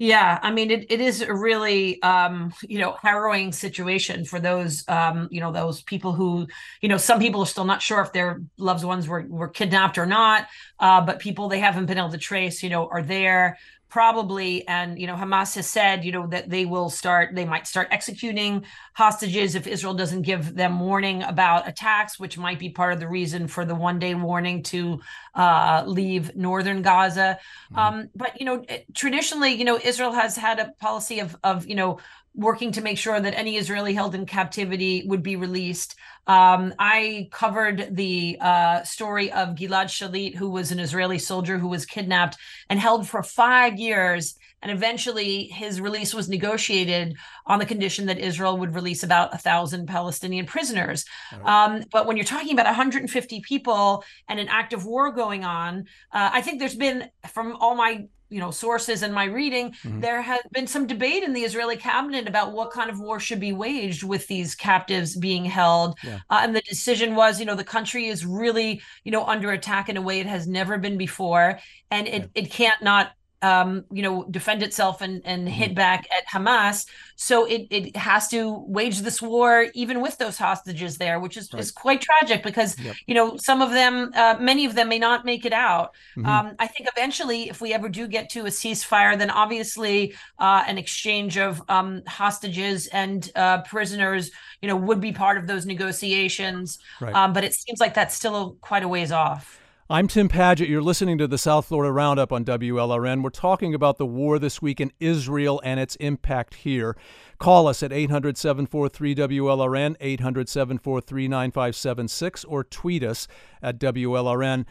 Yeah, 0.01 0.39
I 0.41 0.51
mean 0.51 0.71
it, 0.71 0.89
it 0.89 1.01
is 1.01 1.21
a 1.21 1.33
really 1.33 2.01
um, 2.03 2.53
you 2.61 2.79
know 2.79 2.95
harrowing 3.01 3.51
situation 3.51 4.23
for 4.23 4.39
those 4.39 4.87
um, 4.87 5.27
you 5.29 5.41
know 5.41 5.51
those 5.51 5.81
people 5.81 6.13
who 6.13 6.47
you 6.81 6.87
know 6.87 6.95
some 6.95 7.19
people 7.19 7.41
are 7.41 7.45
still 7.45 7.65
not 7.65 7.81
sure 7.81 7.99
if 8.01 8.13
their 8.13 8.41
loved 8.57 8.85
ones 8.85 9.09
were 9.09 9.25
were 9.27 9.49
kidnapped 9.49 9.97
or 9.97 10.05
not, 10.05 10.47
uh, 10.79 11.01
but 11.01 11.19
people 11.19 11.49
they 11.49 11.59
haven't 11.59 11.85
been 11.85 11.97
able 11.97 12.11
to 12.11 12.17
trace 12.17 12.63
you 12.63 12.69
know 12.69 12.87
are 12.87 13.03
there 13.03 13.57
probably 13.89 14.65
and 14.69 14.97
you 14.99 15.05
know 15.07 15.15
Hamas 15.15 15.55
has 15.55 15.67
said 15.67 16.05
you 16.05 16.13
know 16.13 16.27
that 16.27 16.49
they 16.49 16.63
will 16.63 16.89
start 16.89 17.35
they 17.35 17.43
might 17.43 17.67
start 17.67 17.89
executing 17.91 18.63
hostages 18.99 19.55
if 19.55 19.65
Israel 19.65 19.93
doesn't 19.93 20.23
give 20.23 20.55
them 20.55 20.77
warning 20.77 21.23
about 21.23 21.69
attacks, 21.69 22.19
which 22.19 22.37
might 22.37 22.59
be 22.59 22.69
part 22.69 22.91
of 22.91 22.99
the 22.99 23.07
reason 23.07 23.47
for 23.47 23.63
the 23.63 23.73
one 23.73 23.97
day 23.97 24.13
warning 24.13 24.61
to 24.61 24.99
uh, 25.35 25.83
leave 25.87 26.35
northern 26.35 26.81
Gaza. 26.81 27.39
Um, 27.75 28.09
but 28.13 28.37
you 28.39 28.45
know, 28.45 28.65
traditionally, 28.93 29.51
you 29.53 29.63
know, 29.63 29.79
Israel 29.81 30.11
has 30.11 30.35
had 30.35 30.59
a 30.59 30.73
policy 30.81 31.19
of 31.21 31.29
of 31.45 31.65
you 31.65 31.75
know 31.75 31.99
working 32.35 32.71
to 32.73 32.81
make 32.81 32.97
sure 32.97 33.19
that 33.19 33.37
any 33.37 33.55
Israeli 33.55 33.93
held 33.93 34.15
in 34.15 34.25
captivity 34.25 35.03
would 35.07 35.23
be 35.23 35.37
released. 35.37 35.95
Um, 36.27 36.73
I 36.77 37.29
covered 37.31 37.95
the 37.95 38.37
uh, 38.39 38.83
story 38.83 39.31
of 39.31 39.55
Gilad 39.55 39.87
Shalit, 39.87 40.35
who 40.35 40.49
was 40.49 40.71
an 40.71 40.79
Israeli 40.79 41.19
soldier 41.19 41.57
who 41.57 41.69
was 41.69 41.85
kidnapped 41.85 42.37
and 42.69 42.79
held 42.79 43.07
for 43.07 43.23
five 43.23 43.79
years. 43.79 44.35
And 44.61 44.71
eventually, 44.71 45.43
his 45.45 45.79
release 45.81 46.13
was 46.13 46.29
negotiated 46.29 47.15
on 47.45 47.59
the 47.59 47.65
condition 47.65 48.05
that 48.07 48.19
Israel 48.19 48.57
would 48.57 48.75
release 48.75 49.03
about 49.03 49.33
a 49.33 49.37
thousand 49.37 49.87
Palestinian 49.87 50.45
prisoners. 50.45 51.05
Um, 51.45 51.83
but 51.91 52.05
when 52.05 52.17
you're 52.17 52.25
talking 52.25 52.53
about 52.53 52.65
150 52.65 53.41
people 53.41 54.03
and 54.27 54.39
an 54.39 54.47
active 54.49 54.85
war 54.85 55.11
going 55.11 55.43
on, 55.45 55.85
uh, 56.11 56.29
I 56.33 56.41
think 56.41 56.59
there's 56.59 56.75
been, 56.75 57.09
from 57.33 57.55
all 57.57 57.75
my 57.75 58.05
you 58.31 58.39
know 58.39 58.51
sources 58.51 59.01
and 59.01 59.11
my 59.11 59.23
reading, 59.23 59.73
Mhm. 59.83 60.01
there 60.01 60.21
has 60.21 60.41
been 60.51 60.67
some 60.67 60.85
debate 60.85 61.23
in 61.23 61.33
the 61.33 61.41
Israeli 61.41 61.77
cabinet 61.77 62.27
about 62.27 62.51
what 62.51 62.69
kind 62.69 62.91
of 62.91 62.99
war 62.99 63.19
should 63.19 63.39
be 63.39 63.53
waged 63.53 64.03
with 64.03 64.27
these 64.27 64.53
captives 64.53 65.15
being 65.15 65.45
held. 65.45 65.97
Yeah. 66.03 66.19
Uh, 66.29 66.41
and 66.43 66.55
the 66.55 66.61
decision 66.61 67.15
was, 67.15 67.39
you 67.39 67.47
know, 67.47 67.55
the 67.55 67.63
country 67.63 68.05
is 68.05 68.27
really, 68.27 68.83
you 69.03 69.11
know, 69.11 69.25
under 69.25 69.51
attack 69.51 69.89
in 69.89 69.97
a 69.97 70.01
way 70.01 70.19
it 70.19 70.27
has 70.27 70.47
never 70.47 70.77
been 70.77 70.95
before, 70.97 71.59
and 71.89 72.07
it 72.07 72.29
it 72.35 72.51
can't 72.51 72.81
not 72.83 73.13
um, 73.41 73.85
you 73.91 74.01
know, 74.03 74.25
defend 74.29 74.63
itself 74.63 75.01
and 75.01 75.21
and 75.25 75.47
hit 75.47 75.73
back 75.75 76.07
at 76.17 76.25
Hamas. 76.27 76.85
So 77.15 77.45
it 77.45 77.67
it 77.69 77.95
has 77.95 78.27
to 78.29 78.63
wage 78.67 78.99
this 79.01 79.21
war 79.21 79.67
even 79.73 80.01
with 80.01 80.17
those 80.17 80.37
hostages 80.37 80.97
there, 80.97 81.19
which 81.19 81.37
is, 81.37 81.49
Right. 81.53 81.59
is 81.61 81.71
quite 81.71 82.01
tragic 82.01 82.43
because 82.43 82.77
Yep. 82.79 82.95
you 83.07 83.15
know 83.15 83.37
some 83.37 83.61
of 83.61 83.71
them, 83.71 84.11
uh, 84.15 84.35
many 84.39 84.65
of 84.65 84.75
them 84.75 84.89
may 84.89 84.99
not 84.99 85.25
make 85.25 85.45
it 85.45 85.53
out. 85.53 85.93
Mhm. 86.17 86.25
Um, 86.27 86.55
I 86.59 86.67
think 86.67 86.89
eventually, 86.95 87.49
if 87.49 87.61
we 87.61 87.73
ever 87.73 87.89
do 87.89 88.07
get 88.07 88.29
to 88.31 88.41
a 88.41 88.49
ceasefire, 88.49 89.17
then 89.17 89.29
obviously 89.29 90.13
uh, 90.39 90.63
an 90.67 90.77
exchange 90.77 91.37
of 91.37 91.61
um, 91.69 92.01
hostages 92.07 92.87
and 92.87 93.31
uh, 93.35 93.61
prisoners, 93.63 94.31
you 94.61 94.67
know, 94.67 94.75
would 94.75 94.99
be 95.01 95.11
part 95.11 95.37
of 95.37 95.47
those 95.47 95.65
negotiations. 95.65 96.79
Right. 96.99 97.13
Um, 97.15 97.33
but 97.33 97.43
it 97.43 97.53
seems 97.53 97.79
like 97.79 97.93
that's 97.93 98.15
still 98.15 98.35
a, 98.35 98.55
quite 98.55 98.83
a 98.83 98.87
ways 98.87 99.11
off. 99.11 99.59
I'm 99.91 100.07
Tim 100.07 100.29
Padgett. 100.29 100.69
You're 100.69 100.83
listening 100.83 101.17
to 101.17 101.27
the 101.27 101.39
South 101.39 101.65
Florida 101.65 101.91
Roundup 101.91 102.31
on 102.31 102.45
WLRN. 102.45 103.23
We're 103.23 103.31
talking 103.31 103.73
about 103.73 103.97
the 103.97 104.05
war 104.05 104.37
this 104.37 104.61
week 104.61 104.79
in 104.79 104.91
Israel 104.99 105.59
and 105.63 105.79
its 105.79 105.95
impact 105.95 106.53
here. 106.53 106.95
Call 107.39 107.67
us 107.67 107.81
at 107.81 107.91
800 107.91 108.37
743 108.37 109.15
WLRN, 109.15 109.95
800 109.99 110.47
743 110.47 111.27
9576, 111.27 112.45
or 112.45 112.63
tweet 112.63 113.01
us 113.01 113.27
at 113.63 113.79
WLRN. 113.79 114.67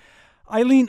Ilene, 0.53 0.89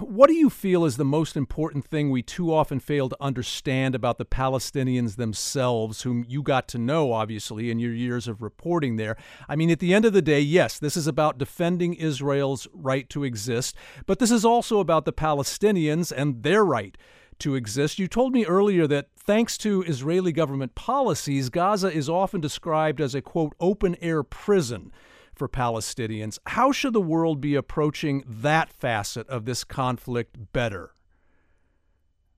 what 0.00 0.28
do 0.28 0.34
you 0.34 0.48
feel 0.50 0.84
is 0.84 0.96
the 0.96 1.04
most 1.04 1.36
important 1.36 1.84
thing 1.84 2.10
we 2.10 2.22
too 2.22 2.52
often 2.52 2.78
fail 2.78 3.08
to 3.08 3.16
understand 3.20 3.94
about 3.94 4.18
the 4.18 4.24
Palestinians 4.24 5.16
themselves, 5.16 6.02
whom 6.02 6.24
you 6.28 6.42
got 6.42 6.68
to 6.68 6.78
know, 6.78 7.12
obviously, 7.12 7.70
in 7.70 7.78
your 7.78 7.92
years 7.92 8.28
of 8.28 8.42
reporting 8.42 8.96
there? 8.96 9.16
I 9.48 9.56
mean, 9.56 9.70
at 9.70 9.80
the 9.80 9.92
end 9.92 10.04
of 10.04 10.12
the 10.12 10.22
day, 10.22 10.40
yes, 10.40 10.78
this 10.78 10.96
is 10.96 11.06
about 11.06 11.38
defending 11.38 11.94
Israel's 11.94 12.68
right 12.72 13.08
to 13.10 13.24
exist, 13.24 13.76
but 14.06 14.18
this 14.18 14.30
is 14.30 14.44
also 14.44 14.78
about 14.78 15.04
the 15.04 15.12
Palestinians 15.12 16.12
and 16.14 16.42
their 16.42 16.64
right 16.64 16.96
to 17.40 17.56
exist. 17.56 17.98
You 17.98 18.06
told 18.06 18.32
me 18.32 18.44
earlier 18.46 18.86
that 18.86 19.08
thanks 19.16 19.58
to 19.58 19.82
Israeli 19.82 20.32
government 20.32 20.74
policies, 20.74 21.48
Gaza 21.48 21.90
is 21.90 22.08
often 22.08 22.40
described 22.40 23.00
as 23.00 23.14
a 23.14 23.22
quote, 23.22 23.54
open 23.58 23.96
air 24.00 24.22
prison 24.22 24.92
for 25.34 25.48
Palestinians. 25.48 26.38
How 26.46 26.72
should 26.72 26.92
the 26.92 27.00
world 27.00 27.40
be 27.40 27.54
approaching 27.54 28.24
that 28.26 28.72
facet 28.72 29.28
of 29.28 29.44
this 29.44 29.64
conflict 29.64 30.52
better? 30.52 30.94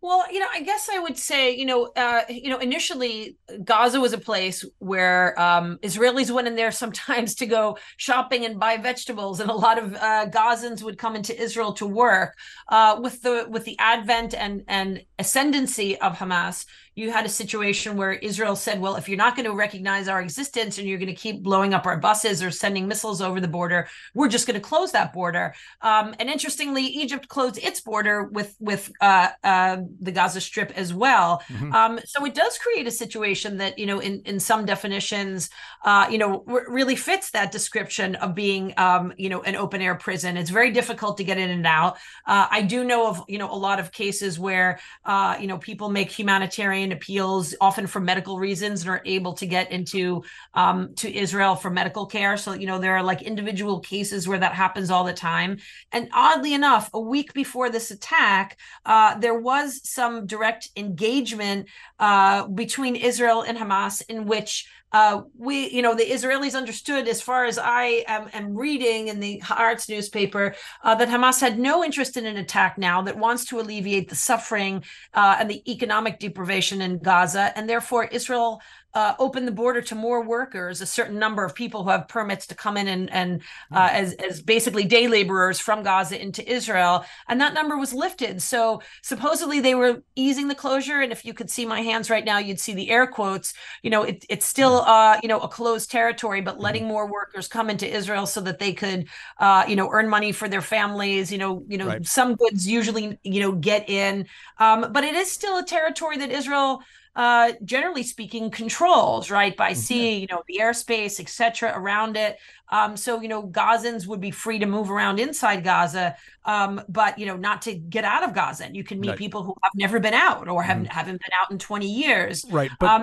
Well, 0.06 0.24
you 0.30 0.38
know, 0.38 0.46
I 0.54 0.60
guess 0.60 0.88
I 0.88 1.00
would 1.00 1.18
say, 1.18 1.56
you 1.56 1.64
know, 1.64 1.86
uh, 1.96 2.20
you 2.28 2.48
know, 2.48 2.58
initially 2.58 3.38
Gaza 3.64 4.00
was 4.00 4.12
a 4.12 4.18
place 4.18 4.64
where 4.78 5.36
um, 5.40 5.78
Israelis 5.82 6.30
went 6.30 6.46
in 6.46 6.54
there 6.54 6.70
sometimes 6.70 7.34
to 7.36 7.46
go 7.46 7.76
shopping 7.96 8.44
and 8.44 8.60
buy 8.60 8.76
vegetables, 8.76 9.40
and 9.40 9.50
a 9.50 9.54
lot 9.54 9.78
of 9.82 9.94
uh, 9.96 10.26
Gazans 10.26 10.82
would 10.84 10.96
come 10.96 11.16
into 11.16 11.36
Israel 11.36 11.72
to 11.72 11.86
work. 11.86 12.36
Uh, 12.68 13.00
with 13.02 13.22
the 13.22 13.46
with 13.50 13.64
the 13.64 13.76
advent 13.80 14.32
and 14.32 14.62
and 14.68 15.02
ascendancy 15.18 15.98
of 15.98 16.18
Hamas, 16.18 16.66
you 16.96 17.10
had 17.12 17.26
a 17.26 17.28
situation 17.28 17.94
where 17.94 18.12
Israel 18.12 18.56
said, 18.56 18.80
well, 18.80 18.96
if 18.96 19.06
you're 19.06 19.18
not 19.18 19.36
going 19.36 19.44
to 19.44 19.54
recognize 19.54 20.08
our 20.08 20.22
existence 20.22 20.78
and 20.78 20.88
you're 20.88 20.98
going 20.98 21.14
to 21.14 21.14
keep 21.14 21.42
blowing 21.42 21.74
up 21.74 21.84
our 21.84 21.98
buses 21.98 22.42
or 22.42 22.50
sending 22.50 22.88
missiles 22.88 23.20
over 23.20 23.38
the 23.38 23.46
border, 23.46 23.86
we're 24.14 24.28
just 24.28 24.46
going 24.46 24.58
to 24.58 24.66
close 24.66 24.92
that 24.92 25.12
border. 25.12 25.54
Um, 25.82 26.14
and 26.18 26.30
interestingly, 26.30 26.82
Egypt 26.84 27.28
closed 27.28 27.58
its 27.58 27.82
border 27.82 28.24
with 28.24 28.56
with 28.60 28.90
uh, 29.02 29.28
uh, 29.44 29.76
the 30.00 30.10
Gaza 30.10 30.40
Strip 30.40 30.72
as 30.74 30.94
well. 30.94 31.42
Mm-hmm. 31.48 31.72
Um, 31.74 32.00
so 32.06 32.24
it 32.24 32.34
does 32.34 32.56
create 32.56 32.86
a 32.86 32.90
situation 32.90 33.58
that 33.58 33.78
you 33.78 33.84
know, 33.84 34.00
in 34.00 34.22
in 34.24 34.40
some 34.40 34.64
definitions, 34.64 35.50
uh, 35.84 36.06
you 36.10 36.16
know, 36.16 36.44
r- 36.48 36.64
really 36.66 36.96
fits 36.96 37.30
that 37.32 37.52
description 37.52 38.14
of 38.16 38.34
being, 38.34 38.72
um, 38.78 39.12
you 39.18 39.28
know, 39.28 39.42
an 39.42 39.54
open 39.54 39.82
air 39.82 39.96
prison. 39.96 40.38
It's 40.38 40.50
very 40.50 40.70
difficult 40.70 41.18
to 41.18 41.24
get 41.24 41.36
in 41.36 41.50
and 41.50 41.66
out. 41.66 41.98
Uh, 42.26 42.46
I 42.50 42.62
do 42.62 42.84
know 42.84 43.08
of 43.08 43.22
you 43.28 43.36
know 43.36 43.52
a 43.52 43.60
lot 43.68 43.80
of 43.80 43.92
cases 43.92 44.38
where 44.38 44.80
uh, 45.06 45.36
you 45.40 45.46
know 45.46 45.56
people 45.56 45.88
make 45.88 46.10
humanitarian 46.10 46.92
appeals, 46.92 47.54
often 47.60 47.86
for 47.86 48.00
medical 48.00 48.38
reasons, 48.38 48.82
and 48.82 48.90
are 48.90 49.02
able 49.04 49.32
to 49.34 49.46
get 49.46 49.70
into 49.70 50.22
um, 50.54 50.94
to 50.96 51.14
Israel 51.14 51.54
for 51.54 51.70
medical 51.70 52.06
care. 52.06 52.36
So 52.36 52.52
you 52.52 52.66
know 52.66 52.78
there 52.78 52.96
are 52.96 53.02
like 53.02 53.22
individual 53.22 53.80
cases 53.80 54.26
where 54.26 54.38
that 54.38 54.54
happens 54.54 54.90
all 54.90 55.04
the 55.04 55.14
time. 55.14 55.58
And 55.92 56.08
oddly 56.12 56.54
enough, 56.54 56.90
a 56.92 57.00
week 57.00 57.32
before 57.32 57.70
this 57.70 57.90
attack, 57.90 58.58
uh, 58.84 59.16
there 59.18 59.38
was 59.38 59.88
some 59.88 60.26
direct 60.26 60.68
engagement 60.76 61.68
uh, 61.98 62.48
between 62.48 62.96
Israel 62.96 63.42
and 63.42 63.56
Hamas 63.56 64.02
in 64.08 64.26
which 64.26 64.68
uh, 64.96 65.22
we, 65.48 65.56
you 65.76 65.82
know, 65.82 65.94
the 65.94 66.10
Israelis 66.16 66.54
understood, 66.62 67.06
as 67.14 67.20
far 67.20 67.44
as 67.44 67.58
I 67.58 68.04
am, 68.14 68.30
am 68.32 68.54
reading 68.54 69.08
in 69.08 69.20
the 69.20 69.34
Haaretz 69.48 69.84
newspaper, 69.94 70.54
uh, 70.82 70.94
that 70.94 71.08
Hamas 71.08 71.38
had 71.46 71.58
no 71.58 71.84
interest 71.84 72.16
in 72.16 72.24
an 72.24 72.38
attack 72.38 72.78
now, 72.78 73.02
that 73.02 73.18
wants 73.18 73.44
to 73.46 73.60
alleviate 73.60 74.08
the 74.08 74.20
suffering 74.30 74.74
uh, 75.12 75.36
and 75.38 75.50
the 75.50 75.60
economic 75.70 76.18
deprivation 76.18 76.80
in 76.80 76.92
Gaza, 77.08 77.52
and 77.56 77.68
therefore 77.68 78.04
Israel 78.20 78.62
uh, 78.96 79.14
open 79.18 79.44
the 79.44 79.52
border 79.52 79.82
to 79.82 79.94
more 79.94 80.22
workers, 80.22 80.80
a 80.80 80.86
certain 80.86 81.18
number 81.18 81.44
of 81.44 81.54
people 81.54 81.84
who 81.84 81.90
have 81.90 82.08
permits 82.08 82.46
to 82.46 82.54
come 82.54 82.78
in 82.78 82.88
and, 82.88 83.12
and 83.12 83.42
uh, 83.70 83.88
mm-hmm. 83.88 83.94
as, 83.94 84.14
as 84.14 84.40
basically 84.40 84.84
day 84.84 85.06
laborers 85.06 85.60
from 85.60 85.82
Gaza 85.82 86.18
into 86.18 86.50
Israel. 86.50 87.04
And 87.28 87.38
that 87.42 87.52
number 87.52 87.76
was 87.76 87.92
lifted. 87.92 88.40
So 88.40 88.80
supposedly 89.02 89.60
they 89.60 89.74
were 89.74 90.02
easing 90.14 90.48
the 90.48 90.54
closure. 90.54 91.02
And 91.02 91.12
if 91.12 91.26
you 91.26 91.34
could 91.34 91.50
see 91.50 91.66
my 91.66 91.82
hands 91.82 92.08
right 92.08 92.24
now, 92.24 92.38
you'd 92.38 92.58
see 92.58 92.72
the 92.72 92.88
air 92.88 93.06
quotes. 93.06 93.52
You 93.82 93.90
know, 93.90 94.02
it, 94.02 94.24
it's 94.30 94.46
still, 94.46 94.80
uh, 94.80 95.20
you 95.22 95.28
know, 95.28 95.40
a 95.40 95.48
closed 95.48 95.90
territory, 95.90 96.40
but 96.40 96.58
letting 96.58 96.84
mm-hmm. 96.84 96.92
more 96.92 97.12
workers 97.12 97.48
come 97.48 97.68
into 97.68 97.86
Israel 97.86 98.24
so 98.24 98.40
that 98.40 98.58
they 98.58 98.72
could, 98.72 99.08
uh, 99.38 99.66
you 99.68 99.76
know, 99.76 99.90
earn 99.92 100.08
money 100.08 100.32
for 100.32 100.48
their 100.48 100.62
families. 100.62 101.30
You 101.30 101.36
know, 101.36 101.62
you 101.68 101.76
know, 101.76 101.88
right. 101.88 102.06
some 102.06 102.34
goods 102.34 102.66
usually, 102.66 103.18
you 103.22 103.40
know, 103.40 103.52
get 103.52 103.90
in, 103.90 104.24
um, 104.58 104.90
but 104.90 105.04
it 105.04 105.14
is 105.14 105.30
still 105.30 105.58
a 105.58 105.64
territory 105.66 106.16
that 106.16 106.30
Israel 106.30 106.80
uh, 107.16 107.52
generally 107.64 108.02
speaking, 108.02 108.50
controls, 108.50 109.30
right, 109.30 109.56
by 109.56 109.70
mm-hmm. 109.70 109.80
sea, 109.80 110.18
you 110.18 110.26
know, 110.30 110.42
the 110.46 110.58
airspace, 110.60 111.18
etc., 111.18 111.72
around 111.74 112.16
it. 112.16 112.38
Um, 112.68 112.96
so, 112.96 113.20
you 113.20 113.28
know, 113.28 113.42
Gazans 113.46 114.06
would 114.06 114.20
be 114.20 114.30
free 114.30 114.58
to 114.58 114.66
move 114.66 114.90
around 114.90 115.20
inside 115.20 115.62
Gaza, 115.62 116.16
um, 116.44 116.80
but, 116.88 117.18
you 117.18 117.26
know, 117.26 117.36
not 117.36 117.62
to 117.62 117.74
get 117.74 118.04
out 118.04 118.24
of 118.24 118.34
Gaza. 118.34 118.64
And 118.64 118.76
you 118.76 118.84
can 118.84 119.00
meet 119.00 119.10
right. 119.10 119.18
people 119.18 119.42
who 119.42 119.54
have 119.62 119.72
never 119.74 120.00
been 120.00 120.14
out 120.14 120.48
or 120.48 120.62
haven't, 120.62 120.84
mm-hmm. 120.84 120.92
haven't 120.92 121.20
been 121.20 121.30
out 121.40 121.50
in 121.50 121.58
20 121.58 121.86
years. 121.86 122.44
Right. 122.50 122.70
But, 122.80 122.90
um, 122.90 123.02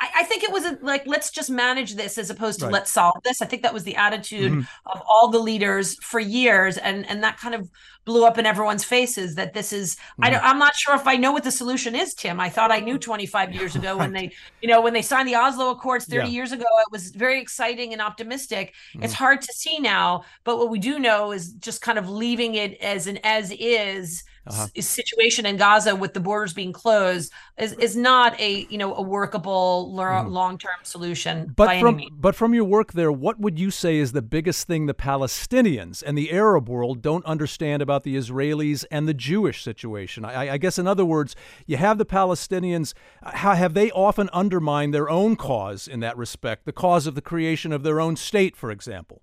I, 0.00 0.08
I, 0.18 0.24
think 0.24 0.44
it 0.44 0.52
was 0.52 0.64
a, 0.64 0.78
like, 0.80 1.06
let's 1.06 1.30
just 1.30 1.50
manage 1.50 1.94
this 1.94 2.18
as 2.18 2.30
opposed 2.30 2.60
to 2.60 2.66
right. 2.66 2.72
let's 2.72 2.90
solve 2.90 3.16
this. 3.24 3.42
I 3.42 3.46
think 3.46 3.62
that 3.62 3.74
was 3.74 3.84
the 3.84 3.96
attitude 3.96 4.52
mm-hmm. 4.52 4.60
of 4.86 5.02
all 5.08 5.28
the 5.28 5.38
leaders 5.38 5.96
for 5.96 6.20
years. 6.20 6.76
And, 6.76 7.08
and 7.08 7.22
that 7.24 7.38
kind 7.38 7.54
of 7.54 7.68
blew 8.04 8.24
up 8.24 8.38
in 8.38 8.46
everyone's 8.46 8.84
faces 8.84 9.34
that 9.34 9.52
this 9.54 9.72
is, 9.72 9.96
mm-hmm. 9.96 10.24
I 10.24 10.38
I'm 10.38 10.58
not 10.58 10.76
sure 10.76 10.94
if 10.94 11.06
I 11.06 11.16
know 11.16 11.32
what 11.32 11.44
the 11.44 11.50
solution 11.50 11.94
is, 11.94 12.14
Tim. 12.14 12.40
I 12.40 12.48
thought 12.48 12.70
I 12.70 12.80
knew 12.80 12.96
25 12.96 13.52
years 13.52 13.76
ago 13.80 13.96
when 13.96 14.12
they, 14.12 14.32
you 14.62 14.68
know, 14.68 14.80
when 14.80 14.92
they 14.92 15.02
signed 15.02 15.28
the 15.28 15.34
Oslo 15.34 15.70
Accords 15.70 16.06
30 16.06 16.26
yeah. 16.26 16.32
years 16.32 16.52
ago, 16.52 16.64
it 16.64 16.92
was 16.92 17.10
very 17.10 17.40
exciting 17.40 17.92
and 17.92 18.00
optimistic. 18.00 18.74
Mm-hmm. 18.98 19.04
It's 19.04 19.14
hard 19.14 19.40
to 19.42 19.52
see 19.52 19.78
now, 19.78 20.24
but 20.42 20.58
what 20.58 20.70
we 20.70 20.80
do 20.80 20.98
know 20.98 21.30
is 21.30 21.52
just 21.52 21.82
kind 21.82 21.98
of 21.98 22.10
leaving 22.10 22.56
it 22.56 22.76
as 22.80 23.06
an 23.06 23.18
as 23.22 23.52
is 23.52 24.24
uh-huh. 24.48 24.66
situation 24.80 25.46
in 25.46 25.56
Gaza 25.56 25.94
with 25.94 26.14
the 26.14 26.20
borders 26.20 26.52
being 26.52 26.72
closed 26.72 27.32
is, 27.58 27.72
is 27.74 27.96
not 27.96 28.38
a 28.40 28.66
you 28.70 28.78
know 28.78 28.94
a 28.94 29.02
workable 29.02 29.92
mm. 29.94 30.30
long 30.30 30.58
term 30.58 30.78
solution. 30.82 31.52
But 31.54 31.80
from 31.80 32.00
but 32.12 32.34
from 32.34 32.54
your 32.54 32.64
work 32.64 32.92
there, 32.92 33.12
what 33.12 33.38
would 33.38 33.58
you 33.58 33.70
say 33.70 33.98
is 33.98 34.12
the 34.12 34.22
biggest 34.22 34.66
thing 34.66 34.86
the 34.86 34.94
Palestinians 34.94 36.02
and 36.04 36.16
the 36.16 36.32
Arab 36.32 36.68
world 36.68 37.02
don't 37.02 37.24
understand 37.24 37.82
about 37.82 38.04
the 38.04 38.16
Israelis 38.16 38.84
and 38.90 39.08
the 39.08 39.14
Jewish 39.14 39.62
situation? 39.62 40.24
I, 40.24 40.54
I 40.54 40.58
guess 40.58 40.78
in 40.78 40.86
other 40.86 41.04
words, 41.04 41.36
you 41.66 41.76
have 41.76 41.98
the 41.98 42.06
Palestinians. 42.06 42.94
How 43.22 43.54
have 43.54 43.74
they 43.74 43.90
often 43.90 44.28
undermined 44.32 44.94
their 44.94 45.10
own 45.10 45.36
cause 45.36 45.88
in 45.88 46.00
that 46.00 46.16
respect? 46.16 46.64
The 46.64 46.72
cause 46.72 47.06
of 47.06 47.14
the 47.14 47.22
creation 47.22 47.72
of 47.72 47.82
their 47.82 48.00
own 48.00 48.16
state, 48.16 48.56
for 48.56 48.70
example. 48.70 49.22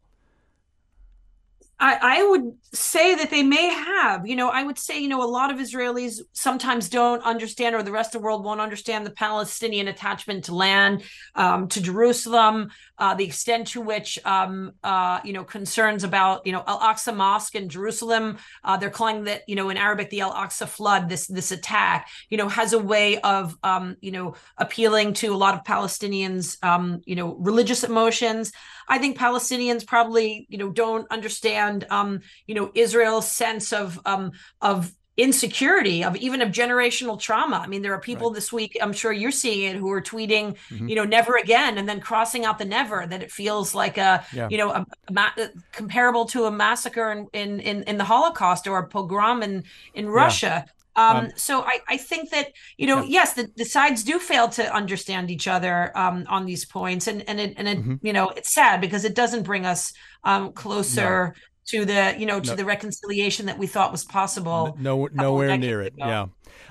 I, 1.77 1.99
I 2.01 2.29
would 2.29 2.53
say 2.73 3.15
that 3.15 3.29
they 3.29 3.43
may 3.43 3.67
have. 3.69 4.25
You 4.25 4.35
know, 4.35 4.49
I 4.49 4.63
would 4.63 4.79
say, 4.79 4.99
you 4.99 5.09
know, 5.09 5.23
a 5.23 5.27
lot 5.27 5.51
of 5.51 5.57
Israelis 5.57 6.21
sometimes 6.31 6.87
don't 6.87 7.21
understand, 7.23 7.75
or 7.75 7.83
the 7.83 7.91
rest 7.91 8.15
of 8.15 8.21
the 8.21 8.25
world 8.25 8.45
won't 8.45 8.61
understand 8.61 9.05
the 9.05 9.11
Palestinian 9.11 9.89
attachment 9.89 10.45
to 10.45 10.55
land, 10.55 11.03
um, 11.35 11.67
to 11.69 11.81
Jerusalem, 11.81 12.69
uh, 12.97 13.13
the 13.15 13.25
extent 13.25 13.67
to 13.67 13.81
which, 13.81 14.17
um, 14.25 14.71
uh, 14.83 15.19
you 15.25 15.33
know, 15.33 15.43
concerns 15.43 16.05
about, 16.05 16.45
you 16.45 16.53
know, 16.53 16.63
Al 16.65 16.79
Aqsa 16.79 17.13
Mosque 17.13 17.55
in 17.55 17.67
Jerusalem, 17.67 18.37
uh, 18.63 18.77
they're 18.77 18.89
calling 18.89 19.25
that, 19.25 19.41
you 19.47 19.55
know, 19.55 19.69
in 19.69 19.75
Arabic, 19.75 20.09
the 20.09 20.21
Al 20.21 20.33
Aqsa 20.33 20.67
flood, 20.67 21.09
this 21.09 21.27
this 21.27 21.51
attack, 21.51 22.07
you 22.29 22.37
know, 22.37 22.47
has 22.47 22.71
a 22.71 22.79
way 22.79 23.19
of, 23.19 23.55
um, 23.63 23.97
you 23.99 24.11
know, 24.11 24.35
appealing 24.57 25.13
to 25.13 25.33
a 25.33 25.35
lot 25.35 25.55
of 25.55 25.63
Palestinians, 25.63 26.57
um, 26.63 27.01
you 27.05 27.15
know, 27.15 27.35
religious 27.35 27.83
emotions. 27.83 28.53
I 28.87 28.97
think 28.97 29.17
Palestinians 29.17 29.85
probably, 29.85 30.45
you 30.49 30.57
know, 30.57 30.69
don't 30.69 31.09
understand, 31.11 31.85
um, 31.89 32.21
you 32.47 32.55
know, 32.55 32.71
Israel's 32.75 33.31
sense 33.31 33.73
of 33.73 33.99
um, 34.05 34.31
of 34.61 34.93
insecurity 35.17 36.03
of 36.03 36.17
even 36.17 36.41
of 36.41 36.49
generational 36.49 37.17
trauma 37.17 37.55
i 37.55 37.67
mean 37.67 37.81
there 37.81 37.93
are 37.93 38.01
people 38.01 38.29
right. 38.29 38.35
this 38.35 38.51
week 38.51 38.77
i'm 38.81 38.91
sure 38.91 39.13
you're 39.13 39.31
seeing 39.31 39.73
it 39.73 39.77
who 39.77 39.89
are 39.89 40.01
tweeting 40.01 40.57
mm-hmm. 40.69 40.89
you 40.89 40.95
know 40.95 41.05
never 41.05 41.37
again 41.37 41.77
and 41.77 41.87
then 41.87 42.01
crossing 42.01 42.43
out 42.43 42.57
the 42.57 42.65
never 42.65 43.07
that 43.07 43.23
it 43.23 43.31
feels 43.31 43.73
like 43.73 43.97
a 43.97 44.25
yeah. 44.33 44.49
you 44.49 44.57
know 44.57 44.71
a, 44.71 44.85
a 45.07 45.13
ma- 45.13 45.31
comparable 45.71 46.25
to 46.25 46.43
a 46.45 46.51
massacre 46.51 47.11
in, 47.11 47.29
in, 47.31 47.61
in 47.61 47.83
in 47.83 47.97
the 47.97 48.03
holocaust 48.03 48.67
or 48.67 48.77
a 48.77 48.87
pogrom 48.87 49.41
in 49.41 49.63
in 49.93 50.09
russia 50.09 50.65
um, 50.95 51.17
um, 51.17 51.31
so 51.35 51.61
I, 51.61 51.79
I 51.87 51.97
think 51.97 52.29
that 52.31 52.51
you 52.77 52.87
know 52.87 53.01
yeah. 53.01 53.09
yes 53.09 53.33
the, 53.33 53.51
the 53.55 53.65
sides 53.65 54.03
do 54.03 54.19
fail 54.19 54.47
to 54.49 54.73
understand 54.73 55.29
each 55.29 55.47
other 55.47 55.91
um, 55.97 56.25
on 56.27 56.45
these 56.45 56.65
points 56.65 57.07
and 57.07 57.27
and 57.27 57.39
it, 57.39 57.53
and 57.57 57.67
it, 57.67 57.77
mm-hmm. 57.79 57.95
you 58.01 58.13
know 58.13 58.29
it's 58.29 58.53
sad 58.53 58.81
because 58.81 59.05
it 59.05 59.15
doesn't 59.15 59.43
bring 59.43 59.65
us 59.65 59.93
um, 60.23 60.53
closer 60.53 61.33
no. 61.35 61.41
to 61.67 61.85
the 61.85 62.15
you 62.17 62.25
know 62.25 62.39
to 62.39 62.51
no. 62.51 62.55
the 62.55 62.65
reconciliation 62.65 63.45
that 63.45 63.57
we 63.57 63.67
thought 63.67 63.91
was 63.91 64.05
possible 64.05 64.75
no, 64.79 65.07
nowhere 65.13 65.57
near 65.57 65.81
it 65.81 65.93
ago. 65.93 66.05
yeah 66.05 66.25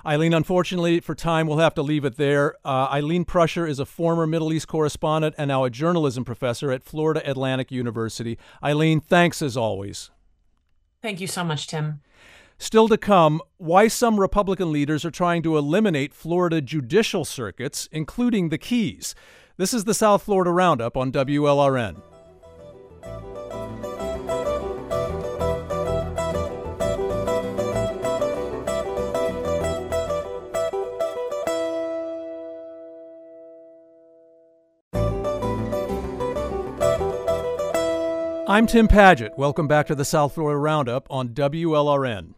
Ilene, 0.04 0.36
unfortunately, 0.36 1.00
for 1.00 1.14
time, 1.14 1.46
we'll 1.46 1.58
have 1.58 1.74
to 1.74 1.82
leave 1.82 2.04
it 2.04 2.16
there. 2.16 2.56
Uh, 2.64 2.94
Ilene 2.94 3.26
Prusher 3.26 3.66
is 3.66 3.78
a 3.78 3.86
former 3.86 4.26
Middle 4.26 4.52
East 4.52 4.68
correspondent 4.68 5.34
and 5.38 5.48
now 5.48 5.64
a 5.64 5.70
journalism 5.70 6.24
professor 6.24 6.70
at 6.70 6.82
Florida 6.82 7.22
Atlantic 7.28 7.72
University. 7.72 8.38
Ilene, 8.62 9.02
thanks 9.02 9.40
as 9.40 9.56
always. 9.56 10.10
Thank 11.00 11.20
you 11.20 11.26
so 11.26 11.42
much, 11.42 11.66
Tim. 11.66 12.00
Still 12.64 12.88
to 12.88 12.96
come, 12.96 13.42
why 13.58 13.88
some 13.88 14.18
Republican 14.18 14.72
leaders 14.72 15.04
are 15.04 15.10
trying 15.10 15.42
to 15.42 15.58
eliminate 15.58 16.14
Florida 16.14 16.62
judicial 16.62 17.26
circuits, 17.26 17.90
including 17.92 18.48
the 18.48 18.56
Keys. 18.56 19.14
This 19.58 19.74
is 19.74 19.84
the 19.84 19.92
South 19.92 20.22
Florida 20.22 20.50
Roundup 20.50 20.96
on 20.96 21.12
WLRN. 21.12 22.00
I'm 38.48 38.66
Tim 38.66 38.88
Padgett. 38.88 39.36
Welcome 39.36 39.68
back 39.68 39.86
to 39.88 39.94
the 39.94 40.04
South 40.06 40.34
Florida 40.34 40.58
Roundup 40.58 41.06
on 41.10 41.28
WLRN. 41.30 42.32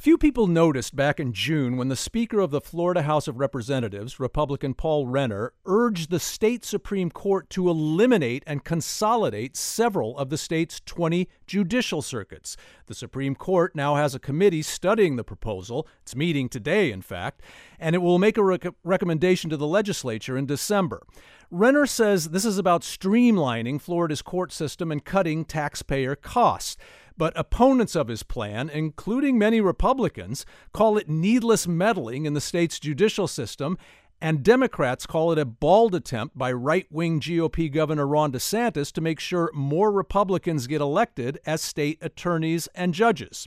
Few 0.00 0.16
people 0.16 0.46
noticed 0.46 0.96
back 0.96 1.20
in 1.20 1.34
June 1.34 1.76
when 1.76 1.88
the 1.88 1.94
Speaker 1.94 2.40
of 2.40 2.50
the 2.50 2.62
Florida 2.62 3.02
House 3.02 3.28
of 3.28 3.38
Representatives, 3.38 4.18
Republican 4.18 4.72
Paul 4.72 5.06
Renner, 5.06 5.52
urged 5.66 6.08
the 6.08 6.18
state 6.18 6.64
Supreme 6.64 7.10
Court 7.10 7.50
to 7.50 7.68
eliminate 7.68 8.42
and 8.46 8.64
consolidate 8.64 9.58
several 9.58 10.16
of 10.16 10.30
the 10.30 10.38
state's 10.38 10.80
20 10.86 11.28
judicial 11.46 12.00
circuits. 12.00 12.56
The 12.86 12.94
Supreme 12.94 13.34
Court 13.34 13.76
now 13.76 13.96
has 13.96 14.14
a 14.14 14.18
committee 14.18 14.62
studying 14.62 15.16
the 15.16 15.22
proposal. 15.22 15.86
It's 16.00 16.16
meeting 16.16 16.48
today, 16.48 16.90
in 16.90 17.02
fact, 17.02 17.42
and 17.78 17.94
it 17.94 17.98
will 17.98 18.18
make 18.18 18.38
a 18.38 18.42
rec- 18.42 18.74
recommendation 18.82 19.50
to 19.50 19.58
the 19.58 19.66
legislature 19.66 20.34
in 20.34 20.46
December. 20.46 21.02
Renner 21.50 21.84
says 21.84 22.30
this 22.30 22.46
is 22.46 22.56
about 22.56 22.80
streamlining 22.80 23.78
Florida's 23.78 24.22
court 24.22 24.50
system 24.50 24.90
and 24.90 25.04
cutting 25.04 25.44
taxpayer 25.44 26.16
costs. 26.16 26.78
But 27.20 27.38
opponents 27.38 27.94
of 27.94 28.08
his 28.08 28.22
plan, 28.22 28.70
including 28.70 29.36
many 29.36 29.60
Republicans, 29.60 30.46
call 30.72 30.96
it 30.96 31.06
needless 31.06 31.68
meddling 31.68 32.24
in 32.24 32.32
the 32.32 32.40
state's 32.40 32.80
judicial 32.80 33.28
system, 33.28 33.76
and 34.22 34.42
Democrats 34.42 35.04
call 35.04 35.30
it 35.30 35.36
a 35.38 35.44
bald 35.44 35.94
attempt 35.94 36.38
by 36.38 36.50
right 36.50 36.86
wing 36.90 37.20
GOP 37.20 37.70
Governor 37.70 38.06
Ron 38.06 38.32
DeSantis 38.32 38.90
to 38.92 39.02
make 39.02 39.20
sure 39.20 39.50
more 39.52 39.92
Republicans 39.92 40.66
get 40.66 40.80
elected 40.80 41.38
as 41.44 41.60
state 41.60 41.98
attorneys 42.00 42.68
and 42.74 42.94
judges. 42.94 43.46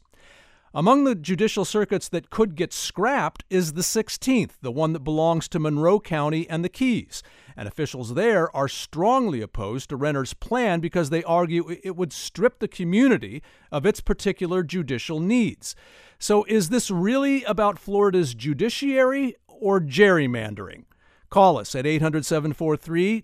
Among 0.75 1.03
the 1.03 1.13
judicial 1.13 1.65
circuits 1.65 2.09
that 2.09 2.31
could 2.31 2.55
get 2.55 2.73
scrapped 2.73 3.43
is 3.49 3.73
the 3.73 3.81
16th, 3.81 4.53
the 4.61 4.71
one 4.71 4.93
that 4.93 5.01
belongs 5.01 5.47
to 5.49 5.59
Monroe 5.59 5.99
County 5.99 6.49
and 6.49 6.65
the 6.65 6.69
Keys 6.69 7.21
and 7.55 7.67
officials 7.67 8.15
there 8.15 8.53
are 8.55 8.67
strongly 8.67 9.41
opposed 9.41 9.89
to 9.89 9.95
Renner's 9.95 10.33
plan 10.33 10.79
because 10.79 11.09
they 11.09 11.23
argue 11.23 11.69
it 11.83 11.95
would 11.95 12.13
strip 12.13 12.59
the 12.59 12.67
community 12.67 13.43
of 13.71 13.85
its 13.85 14.01
particular 14.01 14.63
judicial 14.63 15.19
needs. 15.19 15.75
So, 16.19 16.43
is 16.45 16.69
this 16.69 16.89
really 16.89 17.43
about 17.43 17.79
Florida's 17.79 18.33
judiciary 18.33 19.35
or 19.47 19.79
gerrymandering? 19.79 20.85
Call 21.29 21.57
us 21.57 21.75
at 21.75 21.85
800 21.85 22.25
743 22.25 23.23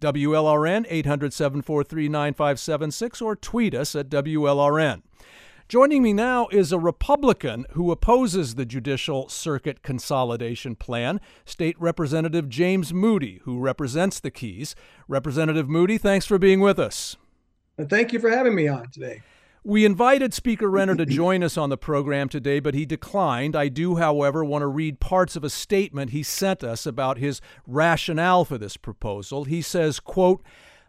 WLRN, 0.00 0.86
800 0.88 1.32
743 1.32 2.08
9576, 2.08 3.22
or 3.22 3.36
tweet 3.36 3.74
us 3.74 3.94
at 3.94 4.08
WLRN. 4.08 5.02
Joining 5.70 6.02
me 6.02 6.12
now 6.12 6.48
is 6.50 6.72
a 6.72 6.80
Republican 6.80 7.64
who 7.74 7.92
opposes 7.92 8.56
the 8.56 8.66
Judicial 8.66 9.28
Circuit 9.28 9.84
Consolidation 9.84 10.74
Plan, 10.74 11.20
State 11.44 11.76
Representative 11.78 12.48
James 12.48 12.92
Mooney, 12.92 13.38
who 13.44 13.60
represents 13.60 14.18
the 14.18 14.32
Keys. 14.32 14.74
Representative 15.06 15.68
Mooney, 15.68 15.96
thanks 15.96 16.26
for 16.26 16.40
being 16.40 16.58
with 16.58 16.80
us. 16.80 17.16
Thank 17.80 18.12
you 18.12 18.18
for 18.18 18.30
having 18.30 18.56
me 18.56 18.66
on 18.66 18.90
today. 18.90 19.22
We 19.62 19.84
invited 19.84 20.34
Speaker 20.34 20.68
Renner 20.68 20.96
to 20.96 21.06
join 21.06 21.44
us 21.44 21.56
on 21.56 21.70
the 21.70 21.78
program 21.78 22.28
today, 22.28 22.58
but 22.58 22.74
he 22.74 22.84
declined. 22.84 23.54
I 23.54 23.68
do, 23.68 23.94
however, 23.94 24.44
want 24.44 24.62
to 24.62 24.66
read 24.66 24.98
parts 24.98 25.36
of 25.36 25.44
a 25.44 25.50
statement 25.50 26.10
he 26.10 26.24
sent 26.24 26.64
us 26.64 26.84
about 26.84 27.18
his 27.18 27.40
rationale 27.64 28.44
for 28.44 28.58
this 28.58 28.76
proposal. 28.76 29.44
He 29.44 29.62
says, 29.62 30.00
quote, 30.00 30.42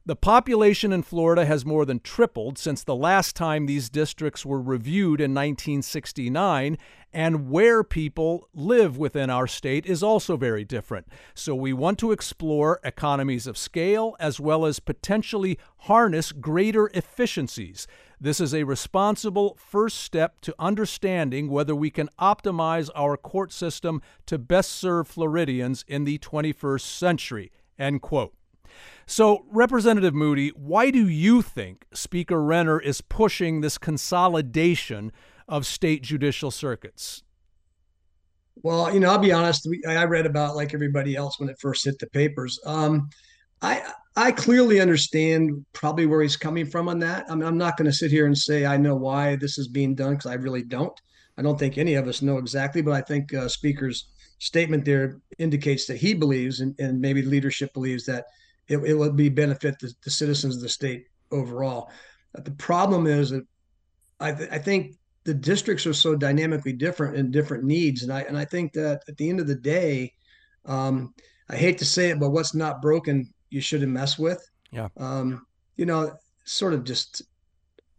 the 0.04 0.16
population 0.16 0.92
in 0.92 1.04
Florida 1.04 1.46
has 1.46 1.64
more 1.66 1.86
than 1.86 2.00
tripled 2.00 2.58
since 2.58 2.84
the 2.84 2.96
last 2.96 3.36
time 3.36 3.66
these 3.66 3.90
districts 3.90 4.44
were 4.44 4.62
reviewed 4.62 5.22
in 5.22 5.32
1969, 5.32 6.78
and 7.14 7.50
where 7.50 7.84
people 7.84 8.50
live 8.54 8.98
within 8.98 9.30
our 9.30 9.46
state 9.46 9.86
is 9.86 10.02
also 10.02 10.38
very 10.38 10.64
different. 10.64 11.08
So 11.36 11.54
we 11.54 11.72
want 11.72 12.00
to 12.00 12.12
explore 12.12 12.80
economies 12.84 13.46
of 13.46 13.58
scale 13.58 14.16
as 14.20 14.40
well 14.40 14.66
as 14.66 14.80
potentially 14.80 15.60
harness 15.80 16.32
greater 16.32 16.90
efficiencies. 16.96 17.86
This 18.20 18.40
is 18.40 18.56
a 18.56 18.64
responsible 18.64 19.56
first 19.60 20.00
step 20.00 20.42
to 20.42 20.56
understanding 20.58 21.48
whether 21.48 21.76
we 21.76 21.92
can 21.92 22.10
optimize 22.20 22.90
our 22.96 23.18
court 23.18 23.52
system 23.52 24.02
to 24.26 24.40
best 24.40 24.72
serve 24.72 25.08
Floridians 25.08 25.86
in 25.88 26.06
the 26.06 26.18
21st 26.18 26.82
century. 26.82 27.52
End 27.78 28.02
quote. 28.02 28.34
So, 29.06 29.46
Representative 29.50 30.14
Mooney, 30.14 30.50
why 30.50 30.90
do 30.90 31.08
you 31.08 31.42
think 31.42 31.86
Speaker 31.94 32.42
Renner 32.42 32.80
is 32.80 33.02
pushing 33.02 33.62
this 33.62 33.78
consolidation 33.78 35.12
of 35.48 35.66
state 35.66 36.02
judicial 36.04 36.52
circuits? 36.52 37.24
Well, 38.64 38.94
you 38.94 39.00
know, 39.00 39.12
I'll 39.12 39.18
be 39.18 39.32
honest. 39.32 39.68
I 39.88 40.04
read 40.06 40.26
about 40.26 40.56
like 40.56 40.74
everybody 40.74 41.16
else 41.16 41.40
when 41.40 41.50
it 41.50 41.60
first 41.60 41.86
hit 41.86 42.00
the 42.00 42.08
papers. 42.08 42.60
Um, 42.66 43.10
I 43.62 43.82
I 44.16 44.32
clearly 44.32 44.82
understand 44.82 45.66
probably 45.74 46.06
where 46.06 46.22
he's 46.22 46.38
coming 46.38 46.66
from 46.66 46.90
on 46.90 47.00
that. 47.00 47.26
I 47.30 47.36
mean, 47.36 47.48
I'm 47.48 47.58
not 47.58 47.78
going 47.78 47.90
to 47.90 47.96
sit 47.96 48.12
here 48.12 48.26
and 48.26 48.38
say 48.38 48.66
I 48.66 48.78
know 48.78 48.96
why 48.96 49.36
this 49.36 49.58
is 49.58 49.68
being 49.68 49.96
done 49.96 50.14
because 50.14 50.32
I 50.32 50.36
really 50.36 50.64
don't. 50.64 51.00
I 51.38 51.42
don't 51.42 51.58
think 51.58 51.78
any 51.78 51.96
of 51.96 52.08
us 52.08 52.22
know 52.22 52.38
exactly, 52.38 52.82
but 52.82 52.94
I 52.94 53.02
think 53.02 53.34
uh, 53.34 53.48
Speaker's 53.48 54.10
statement 54.40 54.86
there 54.86 55.22
indicates 55.38 55.86
that 55.86 55.98
he 55.98 56.14
believes, 56.14 56.60
and, 56.60 56.76
and 56.80 57.00
maybe 57.00 57.22
leadership 57.22 57.74
believes 57.74 58.06
that 58.06 58.26
it, 58.72 58.78
it 58.78 58.94
will 58.94 59.12
be 59.12 59.30
benefit 59.30 59.78
the, 59.80 59.94
the, 60.04 60.10
citizens 60.10 60.56
of 60.56 60.62
the 60.62 60.70
state 60.70 61.06
overall. 61.32 61.92
But 62.34 62.46
the 62.46 62.52
problem 62.52 63.06
is 63.06 63.32
that 63.32 63.46
I, 64.20 64.32
th- 64.32 64.50
I 64.52 64.58
think 64.58 64.96
the 65.26 65.34
districts 65.34 65.86
are 65.86 65.94
so 65.94 66.16
dynamically 66.16 66.74
different 66.74 67.18
and 67.18 67.32
different 67.32 67.64
needs, 67.64 68.04
and 68.04 68.12
I 68.12 68.22
and 68.22 68.38
I 68.38 68.46
think 68.46 68.74
that 68.74 69.04
at 69.08 69.18
the 69.18 69.30
end 69.30 69.40
of 69.40 69.48
the 69.48 69.56
day, 69.56 70.14
um, 70.66 71.14
I 71.50 71.56
hate 71.56 71.78
to 71.80 71.86
say 71.86 72.10
it, 72.10 72.20
but 72.20 72.30
what's 72.30 72.56
not 72.56 72.82
broken 72.82 73.32
you 73.50 73.62
shouldn't 73.62 73.92
mess 73.92 74.18
with. 74.18 74.44
Yeah. 74.72 74.88
Um, 74.98 75.46
you 75.76 75.86
know, 75.86 76.14
sort 76.46 76.74
of 76.74 76.84
just 76.84 77.24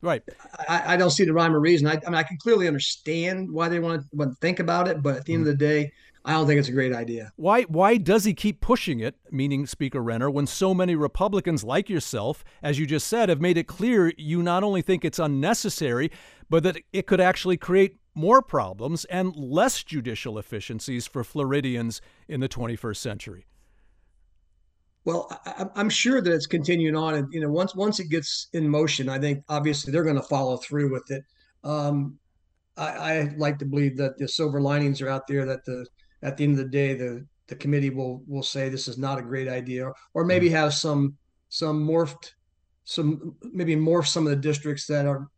right. 0.00 0.22
I, 0.68 0.94
I 0.94 0.96
don't 0.96 1.10
see 1.10 1.24
the 1.24 1.34
rhyme 1.34 1.54
or 1.54 1.60
reason. 1.60 1.86
I, 1.86 2.00
I 2.06 2.10
mean, 2.10 2.14
I 2.14 2.22
can 2.22 2.38
clearly 2.38 2.66
understand 2.66 3.50
why 3.52 3.68
they 3.68 3.78
want 3.78 4.00
to, 4.00 4.16
want 4.16 4.30
to 4.32 4.36
think 4.40 4.58
about 4.58 4.88
it, 4.88 5.02
but 5.02 5.16
at 5.16 5.24
the 5.26 5.34
end 5.34 5.42
of 5.42 5.46
the 5.46 5.54
day, 5.54 5.92
I 6.24 6.32
don't 6.32 6.46
think 6.46 6.60
it's 6.60 6.68
a 6.68 6.72
great 6.72 6.94
idea. 6.94 7.32
Why 7.36 7.62
why 7.62 7.96
does 7.96 8.24
he 8.24 8.34
keep 8.34 8.60
pushing 8.60 9.00
it, 9.00 9.16
meaning 9.30 9.66
Speaker 9.66 10.00
Renner, 10.00 10.30
when 10.30 10.46
so 10.46 10.72
many 10.72 10.94
Republicans 10.94 11.64
like 11.64 11.88
yourself, 11.90 12.44
as 12.62 12.78
you 12.78 12.86
just 12.86 13.08
said, 13.08 13.28
have 13.28 13.40
made 13.40 13.58
it 13.58 13.66
clear 13.66 14.12
you 14.16 14.42
not 14.42 14.62
only 14.62 14.82
think 14.82 15.04
it's 15.04 15.18
unnecessary, 15.18 16.10
but 16.48 16.62
that 16.62 16.78
it 16.92 17.06
could 17.06 17.20
actually 17.20 17.56
create 17.56 17.98
more 18.14 18.42
problems 18.42 19.04
and 19.06 19.34
less 19.34 19.82
judicial 19.82 20.38
efficiencies 20.38 21.06
for 21.06 21.24
Floridians 21.24 22.00
in 22.28 22.40
the 22.40 22.48
21st 22.48 22.96
century? 22.96 23.46
Well, 25.04 25.28
I, 25.46 25.80
am 25.80 25.88
sure 25.88 26.20
that 26.20 26.32
it's 26.32 26.46
continuing 26.46 26.94
on, 26.94 27.14
and 27.14 27.32
you 27.32 27.40
know, 27.40 27.50
once 27.50 27.74
once 27.74 27.98
it 27.98 28.08
gets 28.08 28.46
in 28.52 28.68
motion, 28.68 29.08
I 29.08 29.18
think 29.18 29.42
obviously 29.48 29.92
they're 29.92 30.04
going 30.04 30.16
to 30.16 30.22
follow 30.22 30.56
through 30.56 30.92
with 30.92 31.10
it. 31.10 31.24
Um, 31.64 32.18
I, 32.76 32.86
I, 32.86 33.34
like 33.36 33.58
to 33.58 33.64
believe 33.64 33.96
that 33.96 34.16
the 34.18 34.28
silver 34.28 34.60
linings 34.60 35.02
are 35.02 35.08
out 35.08 35.26
there 35.26 35.44
that 35.44 35.64
the 35.64 35.86
at 36.22 36.36
the 36.36 36.44
end 36.44 36.52
of 36.52 36.58
the 36.58 36.70
day, 36.70 36.94
the 36.94 37.26
the 37.48 37.56
committee 37.56 37.90
will 37.90 38.22
will 38.26 38.42
say 38.42 38.68
this 38.68 38.88
is 38.88 38.98
not 38.98 39.18
a 39.18 39.22
great 39.22 39.48
idea, 39.48 39.90
or 40.14 40.24
maybe 40.24 40.46
mm-hmm. 40.46 40.56
have 40.56 40.74
some 40.74 41.16
some 41.48 41.86
morphed 41.86 42.32
some 42.84 43.36
maybe 43.52 43.76
morph 43.76 44.06
some 44.06 44.26
of 44.26 44.30
the 44.30 44.36
districts 44.36 44.86
that 44.86 45.06
are 45.06 45.28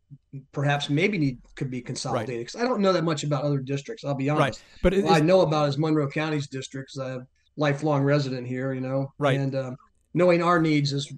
perhaps 0.51 0.89
maybe 0.89 1.17
need 1.17 1.39
could 1.55 1.69
be 1.69 1.81
consolidated. 1.81 2.41
Because 2.41 2.55
right. 2.55 2.65
I 2.65 2.67
don't 2.67 2.81
know 2.81 2.93
that 2.93 3.03
much 3.03 3.23
about 3.23 3.43
other 3.43 3.59
districts. 3.59 4.03
I'll 4.03 4.15
be 4.15 4.29
honest. 4.29 4.61
Right. 4.83 4.93
But 4.93 5.03
what 5.03 5.13
I 5.13 5.19
know 5.19 5.41
about 5.41 5.69
is 5.69 5.77
Monroe 5.77 6.09
County's 6.09 6.47
districts. 6.47 6.97
I'm 6.97 7.21
a 7.21 7.27
lifelong 7.57 8.03
resident 8.03 8.47
here, 8.47 8.73
you 8.73 8.81
know. 8.81 9.13
Right. 9.17 9.39
And 9.39 9.55
uh, 9.55 9.71
knowing 10.13 10.41
our 10.41 10.59
needs 10.59 10.93
is 10.93 11.11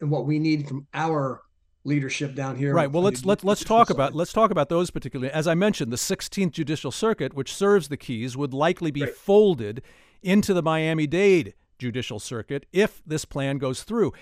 and 0.00 0.10
what 0.10 0.26
we 0.26 0.38
need 0.38 0.68
from 0.68 0.86
our 0.94 1.40
leadership 1.84 2.34
down 2.34 2.56
here. 2.56 2.74
Right. 2.74 2.90
Well, 2.90 3.02
let's 3.02 3.24
let's 3.24 3.44
let's 3.44 3.62
talk 3.62 3.88
side. 3.88 3.94
about 3.94 4.14
let's 4.14 4.32
talk 4.32 4.50
about 4.50 4.68
those 4.68 4.90
particularly. 4.90 5.32
As 5.32 5.46
I 5.46 5.54
mentioned, 5.54 5.92
the 5.92 5.96
16th 5.96 6.52
Judicial 6.52 6.90
Circuit, 6.90 7.34
which 7.34 7.54
serves 7.54 7.88
the 7.88 7.96
Keys, 7.96 8.36
would 8.36 8.54
likely 8.54 8.90
be 8.90 9.02
right. 9.02 9.14
folded 9.14 9.82
into 10.22 10.54
the 10.54 10.62
Miami-Dade 10.62 11.54
Judicial 11.78 12.18
Circuit 12.18 12.66
if 12.72 13.02
this 13.06 13.24
plan 13.24 13.58
goes 13.58 13.82
through. 13.82 14.12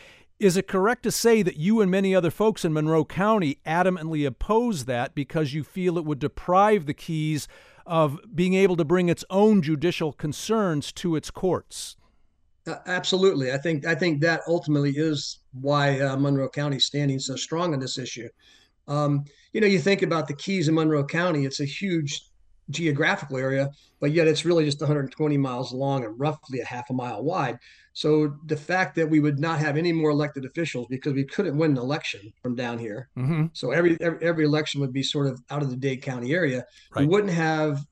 Is 0.41 0.57
it 0.57 0.67
correct 0.67 1.05
to 1.05 1.13
say 1.13 1.43
that 1.43 1.57
you 1.57 1.81
and 1.81 1.89
many 1.89 2.17
other 2.17 2.31
folks 2.31 2.65
in 2.65 2.73
Monroe 2.73 3.05
County 3.05 3.61
adamantly 3.65 4.27
oppose 4.27 4.87
that 4.87 5.15
because 5.15 5.55
you 5.55 5.63
feel 5.63 5.97
it 5.97 6.05
would 6.05 6.19
deprive 6.19 6.87
the 6.87 6.95
Keys 6.95 7.47
of 7.87 8.19
being 8.35 8.55
able 8.55 8.77
to 8.77 8.85
bring 8.85 9.09
its 9.09 9.25
own 9.31 9.63
judicial 9.63 10.13
concerns 10.13 10.91
to 10.93 11.15
its 11.15 11.31
courts? 11.31 11.97
Uh, 12.67 12.77
absolutely, 12.87 13.53
I 13.53 13.59
think 13.59 13.87
I 13.87 13.95
think 13.95 14.21
that 14.21 14.43
ultimately 14.47 14.93
is 14.93 15.41
why 15.53 16.01
uh, 16.01 16.17
Monroe 16.17 16.49
County 16.49 16.77
is 16.77 16.87
standing 16.87 17.19
so 17.19 17.35
strong 17.35 17.75
on 17.75 17.81
this 17.81 17.99
issue. 17.99 18.29
Um, 18.87 19.25
you 19.53 19.61
know, 19.61 19.67
you 19.67 19.81
think 19.81 20.03
about 20.03 20.29
the 20.29 20.35
Keys 20.35 20.69
in 20.69 20.75
Monroe 20.75 21.05
County; 21.05 21.45
it's 21.45 21.61
a 21.61 21.65
huge 21.65 22.23
geographical 22.71 23.37
area, 23.37 23.71
but 24.01 24.13
yet 24.13 24.29
it's 24.29 24.45
really 24.45 24.65
just 24.65 24.81
120 24.81 25.37
miles 25.37 25.73
long 25.73 26.05
and 26.05 26.19
roughly 26.19 26.61
a 26.61 26.65
half 26.65 26.89
a 26.91 26.93
mile 26.93 27.23
wide. 27.23 27.59
So 27.95 28.37
the 28.47 28.57
fact 28.57 28.95
that 28.95 29.11
we 29.11 29.19
would 29.19 29.41
not 29.41 29.59
have 29.59 29.77
any 29.77 29.93
more 29.93 30.11
elected 30.11 30.45
officials 30.45 30.87
because 30.89 31.13
we 31.13 31.25
couldn't 31.25 31.59
win 31.59 31.73
an 31.73 31.79
election 31.79 32.33
from 32.43 32.55
down 32.55 32.79
here, 32.79 33.09
mm-hmm. 33.19 33.47
so 33.53 33.73
every, 33.73 33.99
every, 34.01 34.25
every 34.25 34.45
election 34.45 34.81
would 34.81 34.93
be 34.93 35.03
sort 35.03 35.27
of 35.27 35.43
out 35.51 35.63
of 35.63 35.71
the 35.71 35.77
Dade 35.77 36.03
County 36.03 36.33
area. 36.33 36.65
Right. 36.95 37.03
We 37.03 37.07
wouldn't 37.09 37.33
have, 37.33 37.85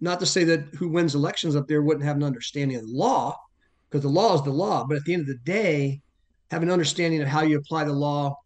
not 0.00 0.18
to 0.20 0.26
say 0.26 0.44
that 0.44 0.64
who 0.78 0.88
wins 0.88 1.14
elections 1.14 1.54
up 1.56 1.68
there 1.68 1.82
wouldn't 1.82 2.04
have 2.04 2.16
an 2.16 2.24
understanding 2.24 2.78
of 2.78 2.86
the 2.86 2.92
law, 2.92 3.38
because 3.94 4.02
the 4.02 4.08
law 4.08 4.34
is 4.34 4.42
the 4.42 4.50
law. 4.50 4.84
But 4.84 4.96
at 4.96 5.04
the 5.04 5.14
end 5.14 5.20
of 5.20 5.28
the 5.28 5.38
day, 5.44 6.02
have 6.50 6.64
an 6.64 6.70
understanding 6.70 7.22
of 7.22 7.28
how 7.28 7.42
you 7.42 7.56
apply 7.56 7.84
the 7.84 7.92
law 7.92 8.36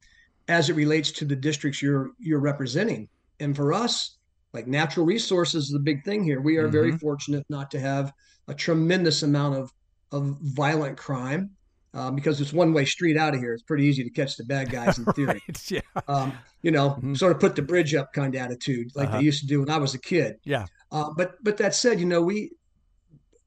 as 0.46 0.68
it 0.68 0.76
relates 0.76 1.10
to 1.12 1.24
the 1.24 1.34
districts 1.34 1.80
you're 1.80 2.10
you're 2.18 2.38
representing. 2.38 3.08
And 3.40 3.56
for 3.56 3.72
us, 3.72 4.18
Like 4.52 4.66
natural 4.66 5.06
resources 5.06 5.64
is 5.64 5.70
the 5.70 5.78
big 5.78 6.04
thing 6.04 6.22
here. 6.22 6.40
We 6.40 6.58
are 6.58 6.64
mm-hmm. 6.64 6.72
very 6.72 6.98
fortunate 6.98 7.46
not 7.48 7.70
to 7.70 7.80
have 7.80 8.12
a 8.46 8.54
tremendous 8.54 9.22
amount 9.22 9.56
of 9.56 9.72
of 10.12 10.36
violent 10.42 10.98
crime 10.98 11.50
um, 11.94 12.14
because 12.14 12.42
it's 12.42 12.52
one 12.52 12.74
way 12.74 12.84
street 12.84 13.16
out 13.16 13.34
of 13.34 13.40
here. 13.40 13.54
It's 13.54 13.62
pretty 13.62 13.84
easy 13.84 14.04
to 14.04 14.10
catch 14.10 14.36
the 14.36 14.44
bad 14.44 14.70
guys 14.70 14.98
in 14.98 15.04
theory. 15.16 15.40
right, 15.48 15.70
yeah. 15.70 15.80
Um, 16.08 16.32
you 16.60 16.72
know, 16.72 16.90
mm-hmm. 16.90 17.14
sort 17.14 17.32
of 17.32 17.40
put 17.40 17.56
the 17.56 17.62
bridge 17.62 17.94
up 17.94 18.12
kind 18.12 18.34
of 18.34 18.40
attitude 18.40 18.88
like 18.94 19.08
uh-huh. 19.08 19.18
they 19.18 19.24
used 19.24 19.40
to 19.40 19.46
do 19.46 19.60
when 19.60 19.70
I 19.70 19.78
was 19.78 19.94
a 19.94 20.00
kid. 20.00 20.36
Yeah. 20.44 20.66
Uh, 20.92 21.08
but 21.16 21.42
but 21.42 21.56
that 21.56 21.74
said, 21.74 22.00
you 22.00 22.06
know, 22.06 22.20
we 22.20 22.52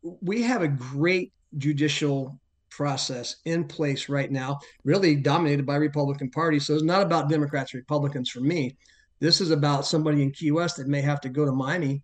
we 0.01 0.41
have 0.41 0.63
a 0.63 0.67
great 0.67 1.31
judicial 1.57 2.39
process 2.69 3.37
in 3.45 3.65
place 3.65 4.09
right 4.09 4.31
now, 4.31 4.59
really 4.83 5.15
dominated 5.15 5.65
by 5.65 5.75
Republican 5.75 6.29
Party. 6.29 6.59
So 6.59 6.73
it's 6.73 6.83
not 6.83 7.01
about 7.01 7.29
Democrats, 7.29 7.73
Republicans 7.73 8.29
for 8.29 8.39
me. 8.39 8.75
This 9.19 9.41
is 9.41 9.51
about 9.51 9.85
somebody 9.85 10.23
in 10.23 10.31
Key 10.31 10.51
West 10.51 10.77
that 10.77 10.87
may 10.87 11.01
have 11.01 11.21
to 11.21 11.29
go 11.29 11.45
to 11.45 11.51
Miami 11.51 12.01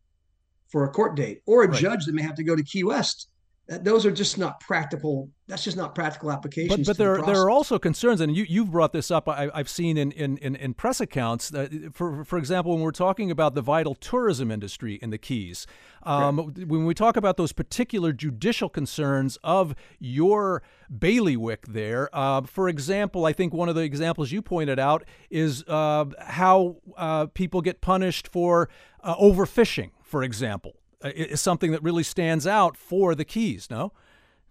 for 0.68 0.84
a 0.84 0.90
court 0.90 1.16
date, 1.16 1.42
or 1.46 1.64
a 1.64 1.68
right. 1.68 1.80
judge 1.80 2.06
that 2.06 2.14
may 2.14 2.22
have 2.22 2.36
to 2.36 2.44
go 2.44 2.56
to 2.56 2.64
Key 2.64 2.84
West 2.84 3.30
those 3.68 4.06
are 4.06 4.12
just 4.12 4.38
not 4.38 4.62
practical. 4.62 5.30
That's 5.48 5.64
just 5.64 5.76
not 5.76 5.94
practical 5.94 6.32
applications. 6.32 6.78
But, 6.78 6.86
but 6.86 6.98
there, 6.98 7.18
the 7.18 7.24
there 7.24 7.42
are 7.42 7.50
also 7.50 7.78
concerns, 7.78 8.22
and 8.22 8.36
you, 8.36 8.46
you've 8.48 8.72
brought 8.72 8.94
this 8.94 9.12
up. 9.12 9.28
I, 9.28 9.50
have 9.54 9.68
seen 9.68 9.98
in, 9.98 10.12
in, 10.14 10.38
in, 10.38 10.56
in, 10.56 10.74
press 10.74 11.02
accounts. 11.02 11.50
That, 11.50 11.94
for 11.94 12.24
for 12.24 12.38
example, 12.38 12.74
when 12.74 12.82
we're 12.82 12.92
talking 12.92 13.30
about 13.30 13.56
the 13.56 13.62
vital 13.62 13.94
tourism 13.94 14.52
industry 14.52 15.00
in 15.02 15.10
the 15.10 15.18
Keys, 15.18 15.68
um, 16.04 16.38
right. 16.38 16.68
when 16.68 16.86
we 16.86 16.94
talk 16.94 17.18
about 17.18 17.36
those 17.36 17.52
particular 17.52 18.14
judicial 18.14 18.70
concerns 18.70 19.38
of 19.44 19.76
your 20.00 20.64
bailiwick 20.98 21.68
there, 21.68 22.10
uh, 22.14 22.42
for 22.44 22.70
example, 22.70 23.26
I 23.26 23.34
think 23.34 23.54
one 23.54 23.68
of 23.68 23.76
the 23.76 23.82
examples 23.82 24.32
you 24.32 24.42
pointed 24.42 24.80
out 24.80 25.04
is 25.30 25.66
uh, 25.68 26.06
how 26.20 26.78
uh, 26.96 27.26
people 27.28 27.62
get 27.62 27.82
punished 27.82 28.30
for 28.30 28.70
uh, 29.04 29.16
overfishing, 29.16 29.92
for 30.04 30.24
example. 30.24 30.78
Uh, 31.04 31.10
is 31.16 31.42
something 31.42 31.72
that 31.72 31.84
really 31.84 32.04
stands 32.04 32.48
out 32.48 32.76
for 32.76 33.14
the 33.14 33.26
Keys. 33.26 33.68
No. 33.70 33.94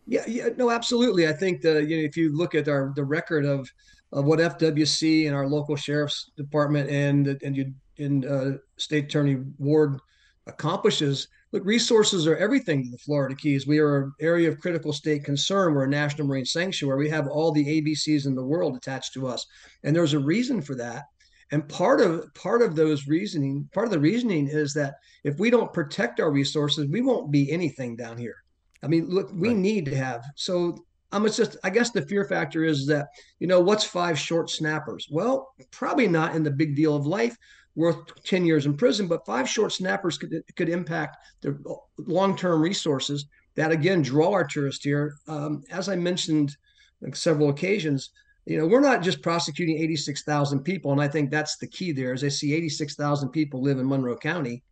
Yeah, 0.06 0.22
yeah, 0.28 0.50
no, 0.56 0.70
absolutely. 0.70 1.26
I 1.26 1.32
think 1.32 1.60
the 1.60 1.84
you 1.84 1.96
know 1.96 2.04
if 2.04 2.16
you 2.16 2.36
look 2.36 2.54
at 2.54 2.68
our 2.68 2.92
the 2.94 3.04
record 3.04 3.44
of 3.44 3.68
of 4.12 4.24
what 4.24 4.38
FWC 4.38 5.26
and 5.26 5.34
our 5.34 5.48
local 5.48 5.74
sheriff's 5.74 6.30
department 6.36 6.88
and 6.88 7.26
and 7.42 7.56
you 7.56 7.74
in 7.96 8.24
uh, 8.24 8.58
state 8.76 9.06
attorney 9.06 9.38
Ward 9.58 9.98
accomplishes. 10.46 11.26
Look, 11.50 11.64
resources 11.64 12.26
are 12.26 12.36
everything 12.36 12.84
to 12.84 12.90
the 12.90 12.98
Florida 12.98 13.34
Keys. 13.34 13.66
We 13.66 13.78
are 13.78 14.04
an 14.04 14.12
area 14.20 14.48
of 14.48 14.60
critical 14.60 14.92
state 14.92 15.24
concern. 15.24 15.74
We're 15.74 15.84
a 15.84 15.88
national 15.88 16.28
marine 16.28 16.44
sanctuary. 16.44 16.98
We 16.98 17.10
have 17.10 17.26
all 17.26 17.50
the 17.50 17.64
ABCs 17.64 18.26
in 18.26 18.34
the 18.34 18.44
world 18.44 18.76
attached 18.76 19.14
to 19.14 19.26
us, 19.26 19.44
and 19.82 19.96
there's 19.96 20.14
a 20.14 20.18
reason 20.20 20.62
for 20.62 20.76
that. 20.76 21.04
And 21.52 21.68
part 21.68 22.00
of 22.00 22.32
part 22.34 22.62
of 22.62 22.74
those 22.74 23.06
reasoning, 23.06 23.68
part 23.72 23.86
of 23.86 23.92
the 23.92 24.00
reasoning 24.00 24.48
is 24.48 24.74
that 24.74 24.96
if 25.22 25.38
we 25.38 25.50
don't 25.50 25.72
protect 25.72 26.18
our 26.20 26.30
resources, 26.30 26.88
we 26.88 27.00
won't 27.00 27.30
be 27.30 27.50
anything 27.52 27.96
down 27.96 28.18
here. 28.18 28.36
I 28.82 28.88
mean, 28.88 29.08
look, 29.08 29.30
we 29.32 29.48
right. 29.48 29.56
need 29.56 29.84
to 29.86 29.96
have. 29.96 30.24
So 30.34 30.76
I'm 31.12 31.26
just, 31.30 31.56
I 31.62 31.70
guess 31.70 31.90
the 31.90 32.02
fear 32.02 32.24
factor 32.24 32.64
is 32.64 32.86
that, 32.88 33.08
you 33.38 33.46
know, 33.46 33.60
what's 33.60 33.84
five 33.84 34.18
short 34.18 34.50
snappers? 34.50 35.06
Well, 35.10 35.54
probably 35.70 36.08
not 36.08 36.34
in 36.34 36.42
the 36.42 36.50
big 36.50 36.74
deal 36.74 36.96
of 36.96 37.06
life 37.06 37.36
worth 37.76 38.22
10 38.24 38.44
years 38.44 38.66
in 38.66 38.76
prison, 38.76 39.06
but 39.06 39.24
five 39.24 39.48
short 39.48 39.72
snappers 39.72 40.18
could, 40.18 40.42
could 40.56 40.68
impact 40.68 41.18
the 41.42 41.58
long-term 41.98 42.60
resources 42.60 43.26
that 43.54 43.70
again 43.70 44.02
draw 44.02 44.32
our 44.32 44.44
tourists 44.44 44.84
here. 44.84 45.14
Um, 45.28 45.62
as 45.70 45.88
I 45.88 45.96
mentioned 45.96 46.56
on 47.04 47.12
several 47.12 47.50
occasions, 47.50 48.10
you 48.46 48.56
know, 48.56 48.66
we're 48.66 48.80
not 48.80 49.02
just 49.02 49.22
prosecuting 49.22 49.76
86,000 49.78 50.60
people. 50.60 50.92
And 50.92 51.00
I 51.00 51.08
think 51.08 51.30
that's 51.30 51.56
the 51.56 51.66
key 51.66 51.92
there 51.92 52.12
is 52.12 52.22
I 52.22 52.28
see 52.28 52.54
86,000 52.54 53.28
people 53.30 53.60
live 53.60 53.78
in 53.78 53.88
Monroe 53.88 54.16
County. 54.16 54.62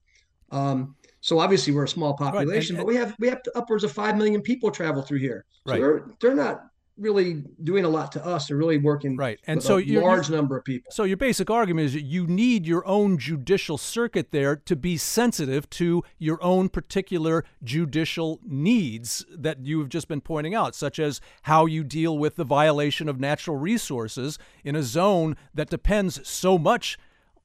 Um, 0.53 0.95
so 1.21 1.41
obviously 1.41 1.73
we're 1.73 1.85
a 1.85 1.89
small 1.89 2.15
population, 2.15 2.77
right. 2.77 2.81
and, 2.81 2.87
but 2.87 2.87
we 2.87 2.97
have 2.97 3.17
we 3.19 3.29
have 3.29 3.41
upwards 3.57 3.83
of 3.83 3.91
five 3.91 4.17
million 4.17 4.43
people 4.43 4.71
travel 4.71 5.03
through 5.03 5.19
here. 5.19 5.47
So 5.67 5.73
right. 5.73 5.81
they're 5.81 6.05
they're 6.21 6.35
not 6.35 6.67
really 6.97 7.43
doing 7.63 7.85
a 7.85 7.89
lot 7.89 8.13
to 8.13 8.25
us. 8.25 8.47
They're 8.47 8.57
really 8.57 8.79
working 8.79 9.17
right, 9.17 9.39
and 9.47 9.63
so 9.63 9.79
a 9.79 9.99
large 9.99 10.31
number 10.31 10.57
of 10.57 10.65
people. 10.65 10.93
So 10.93 11.05
your 11.05 11.17
basic 11.17 11.51
argument 11.51 11.87
is 11.87 11.97
you 11.97 12.27
need 12.27 12.67
your 12.67 12.87
own 12.87 13.19
judicial 13.19 13.79
circuit 13.79 14.31
there 14.31 14.57
to 14.57 14.77
be 14.77 14.97
sensitive 14.97 15.69
to 15.71 16.03
your 16.19 16.43
own 16.43 16.69
particular 16.69 17.45
judicial 17.63 18.41
needs 18.45 19.25
that 19.31 19.65
you 19.65 19.81
have 19.81 19.89
just 19.89 20.09
been 20.09 20.21
pointing 20.21 20.55
out, 20.55 20.75
such 20.75 20.99
as 20.99 21.21
how 21.43 21.67
you 21.67 21.85
deal 21.85 22.17
with 22.19 22.37
the 22.37 22.45
violation 22.45 23.09
of 23.09 23.19
natural 23.19 23.57
resources 23.57 24.39
in 24.63 24.77
a 24.77 24.83
zone 24.83 25.37
that 25.53 25.71
depends 25.71 26.27
so 26.29 26.59
much 26.59 26.99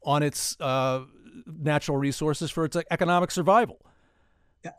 on 0.04 0.24
its 0.24 0.56
uh, 0.60 1.02
natural 1.46 1.98
resources 1.98 2.52
for 2.52 2.66
its 2.66 2.78
economic 2.92 3.32
survival. 3.32 3.80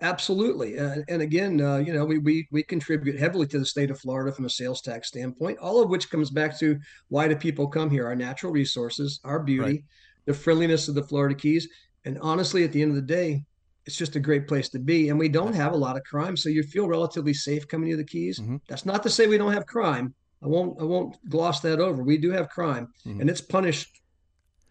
Absolutely, 0.02 0.78
uh, 0.78 0.96
and 1.08 1.22
again, 1.22 1.58
uh, 1.60 1.78
you 1.78 1.94
know, 1.94 2.04
we, 2.04 2.18
we 2.18 2.46
we 2.52 2.62
contribute 2.62 3.18
heavily 3.18 3.46
to 3.46 3.58
the 3.58 3.64
state 3.64 3.90
of 3.90 3.98
Florida 3.98 4.30
from 4.30 4.44
a 4.44 4.50
sales 4.50 4.82
tax 4.82 5.08
standpoint. 5.08 5.58
All 5.58 5.82
of 5.82 5.88
which 5.88 6.10
comes 6.10 6.28
back 6.28 6.58
to 6.58 6.78
why 7.08 7.28
do 7.28 7.34
people 7.34 7.66
come 7.66 7.88
here? 7.88 8.06
Our 8.06 8.14
natural 8.14 8.52
resources, 8.52 9.20
our 9.24 9.40
beauty, 9.40 9.62
right. 9.62 9.84
the 10.26 10.34
friendliness 10.34 10.88
of 10.88 10.94
the 10.94 11.02
Florida 11.02 11.34
Keys, 11.34 11.66
and 12.04 12.18
honestly, 12.20 12.62
at 12.62 12.72
the 12.72 12.82
end 12.82 12.90
of 12.90 12.96
the 12.96 13.02
day, 13.02 13.42
it's 13.86 13.96
just 13.96 14.16
a 14.16 14.20
great 14.20 14.46
place 14.46 14.68
to 14.68 14.78
be. 14.78 15.08
And 15.08 15.18
we 15.18 15.30
don't 15.30 15.54
have 15.54 15.72
a 15.72 15.78
lot 15.78 15.96
of 15.96 16.04
crime, 16.04 16.36
so 16.36 16.50
you 16.50 16.62
feel 16.62 16.86
relatively 16.86 17.32
safe 17.32 17.66
coming 17.66 17.90
to 17.90 17.96
the 17.96 18.04
Keys. 18.04 18.38
Mm-hmm. 18.38 18.56
That's 18.68 18.84
not 18.84 19.02
to 19.04 19.10
say 19.10 19.26
we 19.26 19.38
don't 19.38 19.52
have 19.52 19.64
crime. 19.64 20.14
I 20.42 20.46
won't 20.46 20.80
I 20.80 20.84
won't 20.84 21.16
gloss 21.28 21.60
that 21.60 21.80
over. 21.80 22.02
We 22.02 22.18
do 22.18 22.30
have 22.32 22.50
crime, 22.50 22.88
mm-hmm. 23.06 23.20
and 23.20 23.30
it's 23.30 23.40
punished. 23.40 24.00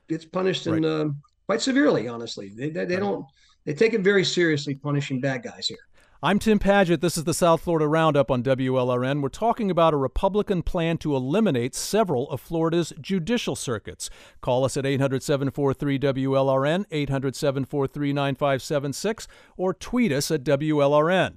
It's 0.07 0.25
punished 0.25 0.67
right. 0.67 0.77
in 0.77 0.85
uh, 0.85 1.05
quite 1.47 1.61
severely. 1.61 2.07
Honestly, 2.07 2.51
they 2.55 2.69
they, 2.69 2.85
they 2.85 2.95
right. 2.95 3.01
don't 3.01 3.25
they 3.65 3.73
take 3.73 3.93
it 3.93 4.01
very 4.01 4.23
seriously 4.23 4.75
punishing 4.75 5.19
bad 5.19 5.43
guys 5.43 5.67
here. 5.67 5.77
I'm 6.21 6.37
Tim 6.37 6.59
Padgett. 6.59 6.99
This 6.99 7.17
is 7.17 7.23
the 7.23 7.33
South 7.33 7.61
Florida 7.61 7.87
Roundup 7.87 8.29
on 8.29 8.43
WLRN. 8.43 9.21
We're 9.21 9.29
talking 9.29 9.71
about 9.71 9.93
a 9.93 9.97
Republican 9.97 10.63
plan 10.63 10.97
to 10.97 11.15
eliminate 11.15 11.73
several 11.73 12.29
of 12.29 12.41
Florida's 12.41 12.91
judicial 12.99 13.55
circuits. 13.55 14.09
Call 14.41 14.65
us 14.65 14.75
at 14.75 14.85
800 14.85 15.23
743 15.23 15.97
WLRN, 15.97 16.83
800 16.91 17.37
743 17.37 18.11
9576, 18.11 19.29
or 19.55 19.73
tweet 19.73 20.11
us 20.11 20.29
at 20.29 20.43
WLRN. 20.43 21.35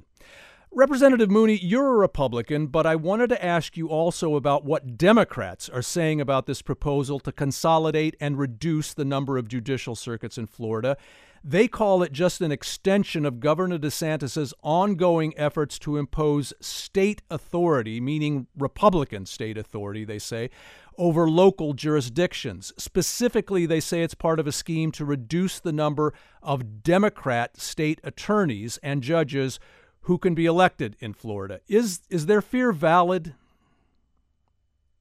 Representative 0.72 1.30
Mooney, 1.30 1.58
you're 1.62 1.94
a 1.94 1.98
Republican, 1.98 2.66
but 2.66 2.84
I 2.84 2.96
wanted 2.96 3.28
to 3.28 3.44
ask 3.44 3.76
you 3.76 3.88
also 3.88 4.34
about 4.34 4.64
what 4.64 4.96
Democrats 4.96 5.68
are 5.68 5.82
saying 5.82 6.20
about 6.20 6.46
this 6.46 6.60
proposal 6.60 7.20
to 7.20 7.30
consolidate 7.30 8.16
and 8.18 8.36
reduce 8.36 8.94
the 8.94 9.04
number 9.04 9.38
of 9.38 9.46
judicial 9.46 9.94
circuits 9.94 10.38
in 10.38 10.46
Florida. 10.48 10.96
They 11.44 11.66
call 11.66 12.04
it 12.04 12.12
just 12.12 12.40
an 12.40 12.52
extension 12.52 13.26
of 13.26 13.40
Governor 13.40 13.78
DeSantis's 13.78 14.54
ongoing 14.62 15.34
efforts 15.36 15.76
to 15.80 15.96
impose 15.96 16.52
state 16.60 17.22
authority, 17.30 18.00
meaning 18.00 18.46
Republican 18.56 19.26
state 19.26 19.58
authority, 19.58 20.04
they 20.04 20.20
say, 20.20 20.50
over 20.96 21.28
local 21.28 21.72
jurisdictions. 21.72 22.72
Specifically, 22.76 23.66
they 23.66 23.80
say 23.80 24.02
it's 24.02 24.14
part 24.14 24.38
of 24.38 24.46
a 24.46 24.52
scheme 24.52 24.92
to 24.92 25.04
reduce 25.04 25.58
the 25.58 25.72
number 25.72 26.14
of 26.42 26.82
Democrat 26.84 27.60
state 27.60 28.00
attorneys 28.04 28.78
and 28.82 29.02
judges 29.02 29.58
who 30.02 30.18
can 30.18 30.34
be 30.34 30.46
elected 30.46 30.96
in 31.00 31.12
Florida. 31.12 31.60
Is 31.66 32.00
is 32.08 32.26
their 32.26 32.42
fear 32.42 32.72
valid? 32.72 33.34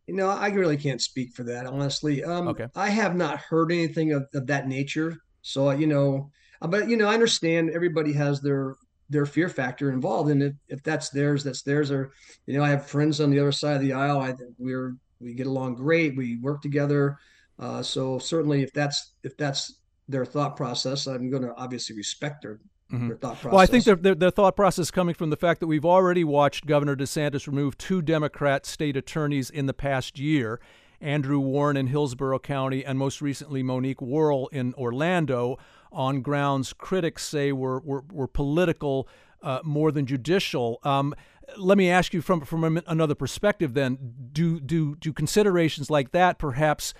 You 0.08 0.16
know, 0.16 0.30
I 0.30 0.50
really 0.50 0.78
can't 0.78 1.02
speak 1.02 1.34
for 1.34 1.44
that, 1.44 1.66
honestly. 1.68 2.24
Um, 2.24 2.48
okay. 2.48 2.68
I 2.76 2.90
have 2.90 3.16
not 3.16 3.40
heard 3.40 3.72
anything 3.72 4.12
of, 4.14 4.28
of 4.34 4.48
that 4.48 4.68
nature. 4.68 5.18
So 5.42 5.72
you 5.72 5.88
know, 5.88 6.32
uh, 6.62 6.68
but 6.68 6.90
you 6.90 6.98
know, 6.98 7.08
I 7.08 7.14
understand 7.14 7.72
everybody 7.72 8.14
has 8.14 8.42
their 8.42 8.76
their 9.10 9.26
fear 9.26 9.50
factor 9.50 9.92
involved, 9.92 10.32
and 10.32 10.42
if, 10.42 10.54
if 10.70 10.84
that's 10.84 11.10
theirs, 11.10 11.44
that's 11.44 11.64
theirs. 11.64 11.92
Or 11.92 12.12
you 12.46 12.58
know, 12.58 12.64
I 12.64 12.70
have 12.70 12.88
friends 12.88 13.20
on 13.20 13.30
the 13.30 13.40
other 13.40 13.52
side 13.52 13.76
of 13.76 13.82
the 13.82 13.94
aisle. 13.94 14.20
I 14.20 14.36
we're 14.58 14.96
we 15.20 15.34
get 15.34 15.48
along 15.48 15.76
great. 15.76 16.16
We 16.16 16.38
work 16.38 16.62
together. 16.62 17.18
Uh, 17.60 17.84
so 17.84 18.18
certainly, 18.18 18.64
if 18.64 18.74
that's 18.74 19.14
if 19.24 19.38
that's 19.38 19.80
their 20.08 20.26
thought 20.26 20.56
process, 20.56 21.08
I'm 21.08 21.30
going 21.30 21.44
to 21.44 21.56
obviously 21.56 21.96
respect 21.96 22.42
their 22.42 22.60
Mm-hmm. 22.92 23.08
Their 23.08 23.18
thought 23.18 23.40
process. 23.40 23.52
Well, 23.54 23.62
I 23.62 23.66
think 23.66 23.86
their, 23.86 23.96
their, 23.96 24.16
their, 24.16 24.32
thought 24.32 24.56
process 24.56 24.92
coming 24.92 25.16
from 25.16 25.30
the 25.30 25.38
fact 25.38 25.62
that 25.62 25.68
we've 25.68 25.86
already 25.86 26.26
watched 26.26 26.66
Governor 26.66 26.96
DeSantis 26.96 27.48
remove 27.48 27.78
two 27.78 28.02
Democrat 28.02 28.66
state 28.66 28.98
attorneys 28.98 29.50
in 29.50 29.66
the 29.66 29.74
past 29.74 30.20
year, 30.20 30.60
Andrew 31.02 31.40
Warren 31.40 31.78
in 31.78 31.88
Hillsborough 31.88 32.40
County, 32.40 32.86
and 32.86 32.98
most 32.98 33.22
recently 33.22 33.64
Monique 33.64 34.02
Worrell 34.02 34.48
in 34.52 34.74
Orlando, 34.76 35.58
on 35.92 36.22
grounds 36.22 36.74
critics 36.74 37.26
say 37.28 37.52
were, 37.52 37.80
were, 37.82 38.04
were 38.12 38.28
political 38.28 39.08
uh, 39.42 39.60
more 39.64 39.92
than 39.92 40.06
judicial. 40.06 40.80
Um, 40.84 41.14
let 41.58 41.78
me 41.78 41.90
ask 41.90 42.14
you 42.14 42.22
from, 42.22 42.42
from 42.42 42.82
another 42.88 43.16
perspective 43.16 43.74
then 43.74 43.98
do, 44.32 44.60
do, 44.60 44.96
do 44.96 45.12
considerations 45.12 45.90
like 45.90 46.12
that 46.12 46.38
perhaps 46.38 46.94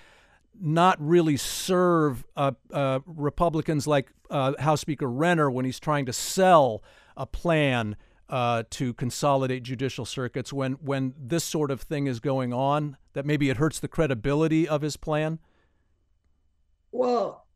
not 0.60 1.00
really 1.00 1.36
serve 1.36 2.24
uh, 2.36 2.52
uh, 2.72 3.00
Republicans 3.06 3.86
like 3.86 4.10
uh, 4.30 4.52
House 4.58 4.80
Speaker 4.80 5.10
Renner 5.10 5.50
when 5.50 5.64
he's 5.64 5.80
trying 5.80 6.06
to 6.06 6.12
sell 6.12 6.82
a 7.16 7.26
plan 7.26 7.96
uh, 8.28 8.64
to 8.70 8.94
consolidate 8.94 9.62
judicial 9.62 10.04
circuits 10.04 10.52
when 10.52 10.72
when 10.74 11.14
this 11.18 11.44
sort 11.44 11.70
of 11.70 11.82
thing 11.82 12.06
is 12.06 12.20
going 12.20 12.52
on 12.52 12.96
that 13.12 13.26
maybe 13.26 13.50
it 13.50 13.56
hurts 13.58 13.78
the 13.78 13.88
credibility 13.88 14.66
of 14.66 14.82
his 14.82 14.96
plan? 14.96 15.38
Well, 16.90 17.46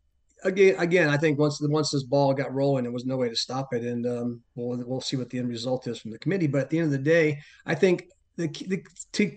again, 0.44 0.76
again, 0.78 1.08
I 1.08 1.16
think 1.16 1.38
once 1.38 1.58
the 1.58 1.68
once 1.68 1.90
this 1.90 2.02
ball 2.02 2.34
got 2.34 2.54
rolling, 2.54 2.84
there 2.84 2.92
was 2.92 3.06
no 3.06 3.16
way 3.16 3.28
to 3.28 3.36
stop 3.36 3.72
it, 3.72 3.82
and 3.82 4.06
um, 4.06 4.42
we'll 4.54 4.82
we'll 4.86 5.00
see 5.00 5.16
what 5.16 5.30
the 5.30 5.38
end 5.38 5.48
result 5.48 5.86
is 5.86 5.98
from 5.98 6.10
the 6.10 6.18
committee. 6.18 6.46
But 6.46 6.62
at 6.62 6.70
the 6.70 6.78
end 6.78 6.86
of 6.86 6.92
the 6.92 6.98
day, 6.98 7.40
I 7.64 7.74
think 7.74 8.04
the 8.36 8.48
the 8.48 8.82
to, 9.12 9.34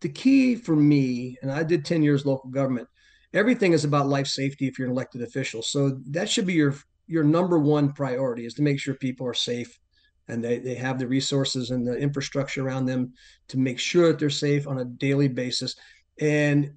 the 0.00 0.08
key 0.08 0.56
for 0.56 0.76
me, 0.76 1.36
and 1.42 1.50
I 1.50 1.62
did 1.62 1.84
ten 1.84 2.02
years 2.02 2.26
local 2.26 2.50
government. 2.50 2.88
Everything 3.34 3.72
is 3.72 3.84
about 3.84 4.08
life 4.08 4.26
safety 4.26 4.66
if 4.66 4.78
you're 4.78 4.86
an 4.86 4.92
elected 4.92 5.22
official. 5.22 5.62
So 5.62 5.98
that 6.10 6.28
should 6.28 6.46
be 6.46 6.54
your 6.54 6.74
your 7.06 7.24
number 7.24 7.58
one 7.58 7.92
priority 7.92 8.46
is 8.46 8.54
to 8.54 8.62
make 8.62 8.80
sure 8.80 8.94
people 8.94 9.26
are 9.26 9.34
safe 9.34 9.78
and 10.28 10.42
they, 10.42 10.58
they 10.58 10.74
have 10.74 10.98
the 10.98 11.06
resources 11.06 11.70
and 11.70 11.86
the 11.86 11.96
infrastructure 11.96 12.66
around 12.66 12.86
them 12.86 13.12
to 13.48 13.58
make 13.58 13.78
sure 13.78 14.08
that 14.08 14.18
they're 14.18 14.30
safe 14.30 14.66
on 14.66 14.78
a 14.78 14.84
daily 14.84 15.28
basis. 15.28 15.76
And 16.20 16.72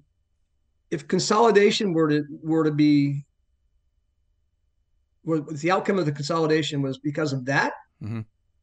if 0.90 1.08
consolidation 1.08 1.92
were 1.92 2.08
to 2.08 2.24
were 2.42 2.64
to 2.64 2.72
be 2.72 3.24
were, 5.24 5.40
the 5.40 5.70
outcome 5.70 5.98
of 5.98 6.06
the 6.06 6.12
consolidation 6.12 6.82
was 6.82 6.98
because 6.98 7.32
of 7.32 7.44
that, 7.46 7.72
mm-hmm. 8.02 8.20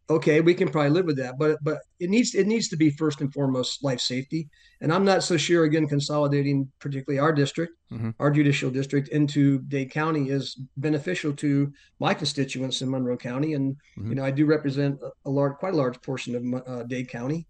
Okay, 0.10 0.42
we 0.42 0.54
can 0.54 0.70
probably 0.70 0.92
live 0.92 1.06
with 1.06 1.18
that. 1.18 1.38
But 1.38 1.58
but 1.62 1.80
it 2.00 2.10
needs 2.10 2.36
it 2.36 2.48
needs 2.48 2.68
to 2.70 2.78
be 2.78 2.90
first 2.90 3.22
and 3.22 3.34
foremost 3.34 3.84
life 3.84 4.00
safety. 4.00 4.50
And 4.82 4.94
I'm 4.94 5.06
not 5.06 5.24
so 5.24 5.38
sure 5.38 5.64
again 5.64 5.88
consolidating 5.88 6.72
particularly 6.80 7.20
our 7.20 7.34
district, 7.34 7.74
mm-hmm. 7.92 8.12
our 8.20 8.32
judicial 8.32 8.70
district 8.70 9.10
into 9.10 9.60
Dade 9.60 9.92
County 9.92 10.30
is 10.30 10.60
beneficial 10.78 11.34
to 11.34 11.72
my 12.00 12.14
constituents 12.14 12.82
in 12.82 12.90
Monroe 12.90 13.18
County. 13.18 13.54
And 13.54 13.76
mm-hmm. 13.98 14.10
you 14.10 14.16
know 14.16 14.24
I 14.24 14.32
do 14.32 14.46
represent 14.46 15.00
a, 15.26 15.30
large 15.30 15.58
quite 15.58 15.74
a 15.74 15.78
large 15.78 16.02
portion 16.02 16.36
of 16.36 16.68
uh, 16.68 16.84
Dade 16.84 17.10
County. 17.10 17.48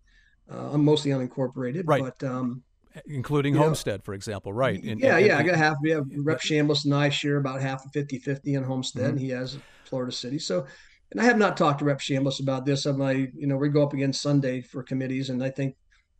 Uh, 0.51 0.71
I'm 0.71 0.85
mostly 0.85 1.11
unincorporated, 1.11 1.83
right. 1.85 2.01
but 2.01 2.23
um, 2.27 2.63
including 3.05 3.53
Homestead, 3.53 4.03
for 4.03 4.13
example, 4.13 4.53
right? 4.53 4.81
In, 4.81 4.97
yeah, 4.99 5.17
in, 5.17 5.25
yeah. 5.25 5.39
In, 5.39 5.39
I 5.39 5.43
got 5.43 5.55
half. 5.55 5.75
We 5.81 5.91
have 5.91 6.05
Rep. 6.17 6.39
Chambliss 6.39 6.85
and 6.85 6.93
I 6.93 7.09
share 7.09 7.37
about 7.37 7.61
half 7.61 7.85
of 7.85 7.91
50 7.91 8.19
50 8.19 8.53
in 8.55 8.63
Homestead, 8.63 9.03
mm-hmm. 9.03 9.11
and 9.11 9.19
he 9.19 9.29
has 9.29 9.57
Florida 9.85 10.11
City. 10.11 10.39
So, 10.39 10.65
and 11.11 11.21
I 11.21 11.23
have 11.23 11.37
not 11.37 11.57
talked 11.57 11.79
to 11.79 11.85
Rep. 11.85 11.99
Chambliss 11.99 12.41
about 12.41 12.65
this. 12.65 12.85
I'm 12.85 12.97
like, 12.97 13.31
you 13.35 13.47
know, 13.47 13.57
we 13.57 13.69
go 13.69 13.83
up 13.83 13.93
again 13.93 14.13
Sunday 14.13 14.61
for 14.61 14.83
committees, 14.83 15.29
and 15.29 15.43
I 15.43 15.49
think 15.49 15.75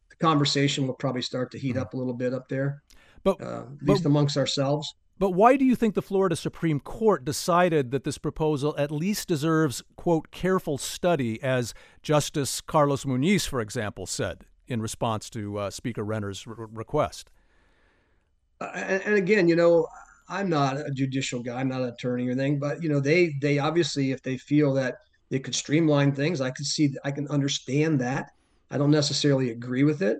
the 0.10 0.16
conversation 0.18 0.88
will 0.88 0.94
probably 0.94 1.22
start 1.22 1.52
to 1.52 1.60
heat 1.60 1.72
mm-hmm. 1.72 1.82
up 1.82 1.94
a 1.94 1.98
little 1.98 2.14
bit 2.14 2.34
up 2.34 2.48
there, 2.50 2.84
but 3.24 3.42
uh, 3.42 3.64
at 3.82 3.88
least 3.88 4.06
amongst 4.06 4.38
ourselves. 4.38 4.96
But 5.20 5.32
why 5.32 5.58
do 5.58 5.66
you 5.66 5.76
think 5.76 5.96
the 5.96 6.02
Florida 6.04 6.36
Supreme 6.36 6.80
Court 6.80 7.26
decided 7.26 7.90
that 7.90 8.04
this 8.04 8.20
proposal 8.20 8.76
at 8.78 8.92
least 8.92 9.28
deserves, 9.28 9.82
quote, 9.96 10.30
careful 10.30 10.78
study, 10.78 11.42
as 11.42 11.74
Justice 12.04 12.62
Carlos 12.62 13.04
Muniz, 13.04 13.48
for 13.48 13.60
example, 13.60 14.06
said? 14.06 14.46
in 14.68 14.82
response 14.82 15.30
to 15.32 15.58
uh, 15.58 15.70
Speaker 15.70 16.04
Renner's 16.04 16.46
re- 16.46 16.68
request. 16.72 17.30
Uh, 18.60 18.72
and, 18.74 19.02
and, 19.04 19.16
again, 19.16 19.48
you 19.48 19.56
know, 19.56 19.88
I'm 20.30 20.50
not 20.50 20.78
a 20.78 20.92
judicial 20.92 21.42
guy. 21.42 21.60
I'm 21.60 21.70
not 21.70 21.82
an 21.82 21.90
attorney 21.90 22.28
or 22.28 22.32
anything, 22.32 22.60
but 22.60 22.82
you 22.84 22.90
know, 22.90 23.00
they 23.00 23.36
they 23.42 23.60
obviously, 23.60 24.12
if 24.12 24.22
they 24.22 24.38
feel 24.38 24.74
that 24.74 24.96
they 25.30 25.40
could 25.40 25.56
streamline 25.56 26.14
things, 26.14 26.42
I 26.42 26.52
could 26.52 26.66
see, 26.66 26.94
I 27.04 27.12
can 27.12 27.28
understand 27.30 28.00
that. 28.02 28.32
I 28.70 28.78
don't 28.78 28.92
necessarily 28.92 29.52
agree 29.52 29.84
with 29.84 30.02
it, 30.02 30.18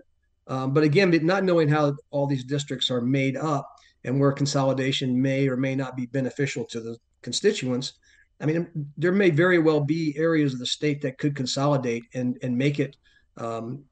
um, 0.48 0.74
but 0.74 0.84
again, 0.84 1.12
not 1.26 1.44
knowing 1.44 1.68
how 1.68 1.96
all 2.12 2.28
these 2.28 2.46
districts 2.46 2.90
are 2.90 3.02
made 3.02 3.36
up 3.36 3.68
and 4.06 4.20
where 4.20 4.32
consolidation 4.32 5.22
may 5.22 5.50
or 5.50 5.58
may 5.58 5.76
not 5.76 5.98
be 5.98 6.06
beneficial 6.06 6.64
to 6.66 6.80
the 6.80 6.98
constituents. 7.22 7.94
I 8.40 8.46
mean, 8.46 8.68
there 8.98 9.12
may 9.12 9.32
very 9.32 9.60
well 9.60 9.82
be 9.82 10.16
areas 10.18 10.54
of 10.54 10.60
the 10.60 10.66
state 10.66 11.02
that 11.02 11.18
could 11.18 11.36
consolidate 11.36 12.04
and 12.14 12.38
and 12.42 12.58
make 12.58 12.80
it 12.80 12.96
um, 13.36 13.84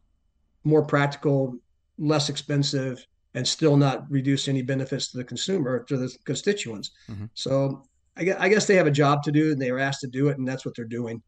more 0.63 0.85
practical, 0.85 1.57
less 1.97 2.29
expensive, 2.29 3.05
and 3.35 3.47
still 3.47 3.77
not 3.77 4.09
reduce 4.09 4.47
any 4.47 4.61
benefits 4.63 5.11
to 5.11 5.17
the 5.17 5.23
consumer 5.23 5.83
to 5.83 5.97
the 5.97 6.11
constituents. 6.23 6.91
Mm-hmm. 7.11 7.25
So 7.35 7.83
I 8.17 8.23
guess, 8.23 8.37
I 8.39 8.49
guess 8.49 8.65
they 8.65 8.75
have 8.75 8.87
a 8.87 8.91
job 8.91 9.21
to 9.23 9.31
do, 9.31 9.51
and 9.51 9.61
they 9.61 9.69
are 9.69 9.79
asked 9.79 10.01
to 10.01 10.07
do 10.07 10.29
it, 10.29 10.37
and 10.37 10.47
that's 10.47 10.65
what 10.65 10.75
they're 10.75 10.85
doing. 10.85 11.21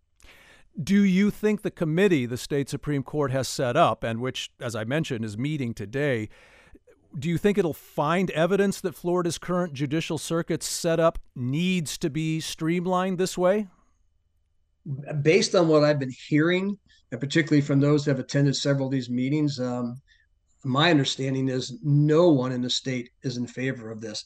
Do 0.81 1.03
you 1.03 1.31
think 1.31 1.61
the 1.61 1.71
committee 1.71 2.25
the 2.25 2.37
state 2.37 2.69
Supreme 2.69 3.03
Court 3.03 3.31
has 3.31 3.47
set 3.47 3.75
up, 3.75 4.03
and 4.03 4.21
which, 4.21 4.51
as 4.59 4.75
I 4.75 4.85
mentioned, 4.85 5.25
is 5.25 5.37
meeting 5.37 5.73
today, 5.73 6.29
do 7.17 7.29
you 7.29 7.37
think 7.37 7.57
it'll 7.57 7.73
find 7.73 8.31
evidence 8.31 8.79
that 8.81 8.95
Florida's 8.95 9.37
current 9.37 9.73
judicial 9.73 10.17
circuit's 10.17 10.67
setup 10.67 11.19
needs 11.35 11.97
to 11.97 12.09
be 12.09 12.39
streamlined 12.39 13.17
this 13.17 13.37
way? 13.37 13.67
Based 15.21 15.55
on 15.55 15.67
what 15.67 15.83
I've 15.83 15.99
been 15.99 16.13
hearing, 16.29 16.77
and 17.11 17.19
particularly 17.19 17.61
from 17.61 17.79
those 17.79 18.05
that 18.05 18.11
have 18.11 18.19
attended 18.19 18.55
several 18.55 18.85
of 18.85 18.91
these 18.91 19.09
meetings, 19.09 19.59
um, 19.59 19.99
my 20.63 20.89
understanding 20.89 21.49
is 21.49 21.77
no 21.83 22.29
one 22.29 22.51
in 22.51 22.61
the 22.61 22.69
state 22.69 23.09
is 23.23 23.37
in 23.37 23.47
favor 23.47 23.91
of 23.91 24.01
this. 24.01 24.25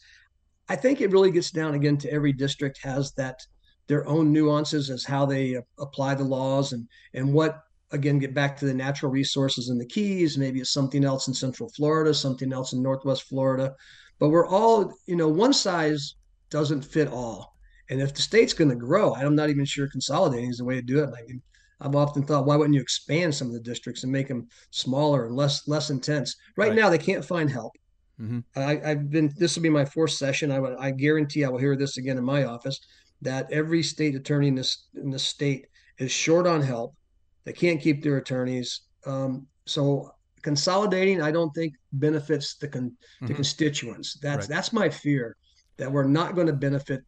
I 0.70 0.76
think 0.76 1.02
it 1.02 1.12
really 1.12 1.32
gets 1.32 1.52
down 1.52 1.74
again 1.74 1.98
to 1.98 2.12
every 2.12 2.32
district 2.34 2.80
has 2.84 3.12
that 3.14 3.40
their 3.88 4.08
own 4.08 4.32
nuances 4.32 4.90
as 4.90 5.04
how 5.04 5.26
they 5.26 5.58
apply 5.80 6.16
the 6.16 6.24
laws 6.24 6.72
and 6.72 6.88
and 7.14 7.34
what 7.34 7.60
again 7.92 8.20
get 8.20 8.34
back 8.34 8.56
to 8.58 8.66
the 8.66 8.74
natural 8.74 9.12
resources 9.12 9.68
in 9.68 9.78
the 9.78 9.86
keys 9.86 10.38
maybe 10.38 10.62
it's 10.62 10.72
something 10.72 11.04
else 11.04 11.28
in 11.28 11.34
central 11.34 11.70
florida 11.76 12.14
something 12.14 12.54
else 12.54 12.72
in 12.72 12.82
northwest 12.82 13.24
florida. 13.24 13.76
But 14.18 14.30
we're 14.30 14.48
all 14.48 14.94
you 15.08 15.18
know 15.18 15.28
one 15.28 15.52
size 15.52 16.16
doesn't 16.50 16.86
fit 16.86 17.08
all. 17.08 17.56
And 17.90 18.00
if 18.02 18.14
the 18.14 18.22
state's 18.22 18.54
going 18.54 18.70
to 18.70 18.76
grow 18.78 19.14
i'm 19.16 19.36
not 19.36 19.50
even 19.50 19.66
sure 19.66 19.90
consolidating 19.90 20.50
is 20.50 20.58
the 20.58 20.66
way 20.66 20.76
to 20.76 20.82
do 20.82 21.04
it 21.04 21.10
I've 21.82 21.96
often 21.96 22.24
thought, 22.24 22.46
why 22.46 22.56
wouldn't 22.56 22.76
you 22.76 22.82
expand 22.82 23.34
some 23.34 23.48
of 23.48 23.54
the 23.54 23.60
districts 23.60 24.04
and 24.04 24.12
make 24.12 24.28
them 24.28 24.48
smaller 24.70 25.26
and 25.26 25.36
less 25.36 25.68
less 25.68 25.90
intense? 25.90 26.36
Right, 26.56 26.70
right. 26.70 26.76
now, 26.76 26.90
they 26.90 26.98
can't 26.98 27.26
find 27.26 27.50
help. 27.50 27.74
Mm-hmm. 28.22 28.40
I, 28.56 28.76
have 28.88 29.10
been. 29.10 29.34
This 29.38 29.56
will 29.56 29.64
be 29.64 29.70
my 29.70 29.86
fourth 29.86 30.12
session. 30.12 30.52
I, 30.52 30.60
I 30.80 30.92
guarantee 30.92 31.44
I 31.44 31.50
will 31.50 31.58
hear 31.58 31.76
this 31.76 31.98
again 31.98 32.18
in 32.18 32.24
my 32.24 32.46
office. 32.46 32.80
That 33.24 33.52
every 33.52 33.82
state 33.82 34.16
attorney 34.16 34.48
in 34.48 34.56
this 34.56 34.88
in 34.96 35.10
the 35.10 35.20
state 35.20 35.68
is 35.98 36.12
short 36.12 36.46
on 36.46 36.62
help. 36.62 36.96
They 37.46 37.54
can't 37.54 37.82
keep 37.82 38.04
their 38.04 38.18
attorneys. 38.18 38.82
Um, 39.06 39.48
so 39.66 40.12
consolidating, 40.44 41.22
I 41.22 41.32
don't 41.32 41.52
think 41.52 41.74
benefits 41.94 42.56
the 42.56 42.68
con- 42.68 42.92
mm-hmm. 42.92 43.28
the 43.28 43.34
constituents. 43.34 44.20
That's 44.22 44.48
right. 44.48 44.56
that's 44.56 44.72
my 44.72 44.90
fear 44.90 45.36
that 45.78 45.92
we're 45.92 46.04
not 46.04 46.36
going 46.36 46.48
to 46.48 46.54
benefit 46.54 47.02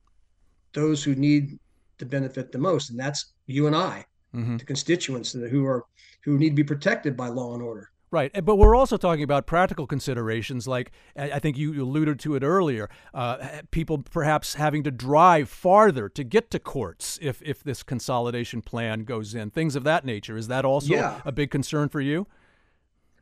those 0.74 1.04
who 1.04 1.14
need 1.14 1.60
to 2.00 2.06
benefit 2.08 2.52
the 2.52 2.58
most, 2.58 2.90
and 2.90 3.00
that's 3.00 3.34
you 3.46 3.68
and 3.68 3.76
I 3.76 4.04
mm-hmm. 4.34 4.58
to 4.58 4.66
constituents 4.66 5.34
who 5.34 5.66
are 5.66 5.86
who 6.24 6.38
need 6.38 6.50
to 6.50 6.56
be 6.56 6.64
protected 6.64 7.18
by 7.18 7.28
law 7.28 7.54
and 7.54 7.62
order. 7.62 7.90
Right, 8.14 8.46
but 8.46 8.58
we're 8.58 8.76
also 8.76 8.96
talking 8.96 9.24
about 9.24 9.48
practical 9.48 9.88
considerations, 9.88 10.68
like 10.68 10.92
I 11.16 11.40
think 11.40 11.58
you 11.58 11.82
alluded 11.82 12.20
to 12.20 12.36
it 12.36 12.44
earlier. 12.44 12.88
Uh, 13.12 13.62
people 13.72 14.04
perhaps 14.04 14.54
having 14.54 14.84
to 14.84 14.92
drive 14.92 15.50
farther 15.50 16.10
to 16.10 16.24
get 16.24 16.52
to 16.52 16.60
courts 16.60 17.18
if 17.24 17.42
if 17.42 17.64
this 17.64 17.82
consolidation 17.82 18.62
plan 18.62 19.04
goes 19.04 19.34
in, 19.34 19.50
things 19.50 19.76
of 19.76 19.84
that 19.86 20.06
nature. 20.06 20.38
Is 20.38 20.48
that 20.48 20.64
also 20.64 20.94
yeah. 20.94 21.22
a 21.26 21.32
big 21.32 21.50
concern 21.50 21.90
for 21.90 22.02
you? 22.02 22.28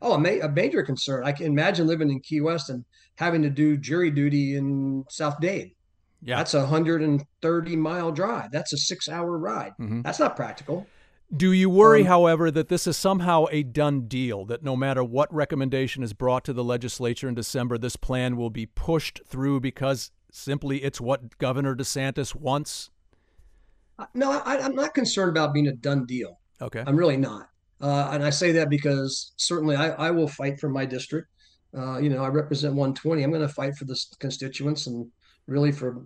Oh, 0.02 0.12
a, 0.12 0.18
ma- 0.18 0.44
a, 0.44 0.48
major 0.50 0.82
concern. 0.82 1.24
I 1.24 1.32
can 1.32 1.46
imagine 1.46 1.86
living 1.86 2.10
in 2.10 2.20
Key 2.20 2.42
West 2.42 2.68
and 2.68 2.84
having 3.14 3.40
to 3.42 3.50
do 3.50 3.78
jury 3.78 4.10
duty 4.10 4.56
in 4.56 5.04
South 5.08 5.40
Dade. 5.40 5.72
Yeah, 6.20 6.36
that's 6.36 6.52
a 6.52 6.60
130 6.60 7.76
mile 7.76 8.12
drive. 8.12 8.52
That's 8.52 8.74
a 8.74 8.76
six 8.76 9.08
hour 9.08 9.38
ride. 9.38 9.72
Mm-hmm. 9.80 10.02
That's 10.02 10.18
not 10.18 10.36
practical. 10.36 10.86
Do 11.34 11.52
you 11.52 11.70
worry, 11.70 12.02
um, 12.02 12.08
however, 12.08 12.50
that 12.50 12.68
this 12.68 12.86
is 12.86 12.96
somehow 12.96 13.46
a 13.50 13.62
done 13.62 14.02
deal, 14.02 14.44
that 14.46 14.62
no 14.62 14.76
matter 14.76 15.02
what 15.02 15.32
recommendation 15.32 16.02
is 16.02 16.12
brought 16.12 16.44
to 16.44 16.52
the 16.52 16.62
legislature 16.62 17.26
in 17.26 17.34
December, 17.34 17.78
this 17.78 17.96
plan 17.96 18.36
will 18.36 18.50
be 18.50 18.66
pushed 18.66 19.22
through 19.26 19.60
because 19.60 20.10
simply 20.30 20.82
it's 20.82 21.00
what 21.00 21.38
Governor 21.38 21.74
DeSantis 21.74 22.34
wants? 22.34 22.90
Uh, 23.98 24.06
no, 24.12 24.30
I, 24.30 24.56
am 24.56 24.74
not 24.74 24.92
concerned 24.92 25.30
about 25.30 25.54
being 25.54 25.68
a 25.68 25.72
done 25.72 26.04
deal. 26.04 26.38
Okay. 26.60 26.84
I'm 26.86 26.96
really 26.96 27.16
not. 27.16 27.48
Uh, 27.80 28.10
and 28.12 28.22
I 28.22 28.30
say 28.30 28.52
that 28.52 28.68
because 28.68 29.32
certainly 29.36 29.74
I, 29.74 29.90
I 29.90 30.10
will 30.10 30.28
fight 30.28 30.60
for 30.60 30.68
my 30.68 30.84
district. 30.84 31.28
Uh, 31.76 31.98
you 31.98 32.10
know, 32.10 32.22
I 32.22 32.28
represent 32.28 32.74
120. 32.74 33.22
I'm 33.22 33.30
going 33.30 33.40
to 33.40 33.48
fight 33.48 33.74
for 33.76 33.86
the 33.86 33.98
constituents 34.18 34.86
and 34.86 35.06
really 35.46 35.72
for 35.72 36.04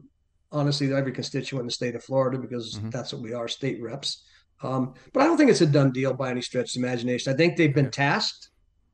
honestly 0.52 0.92
every 0.94 1.12
constituent 1.12 1.62
in 1.62 1.66
the 1.66 1.72
state 1.72 1.96
of 1.96 2.04
Florida 2.04 2.38
because 2.38 2.76
mm-hmm. 2.76 2.90
that's 2.90 3.12
what 3.12 3.22
we 3.22 3.32
are, 3.32 3.48
state 3.48 3.82
reps. 3.82 4.22
Um, 4.62 4.94
but 5.12 5.22
I 5.22 5.26
don't 5.26 5.36
think 5.36 5.50
it's 5.50 5.60
a 5.60 5.66
done 5.66 5.92
deal 5.92 6.14
by 6.14 6.30
any 6.30 6.40
stretch 6.40 6.76
of 6.76 6.82
imagination. 6.82 7.32
I 7.32 7.36
think 7.36 7.56
they've 7.56 7.74
been 7.74 7.90
tasked. 7.90 8.50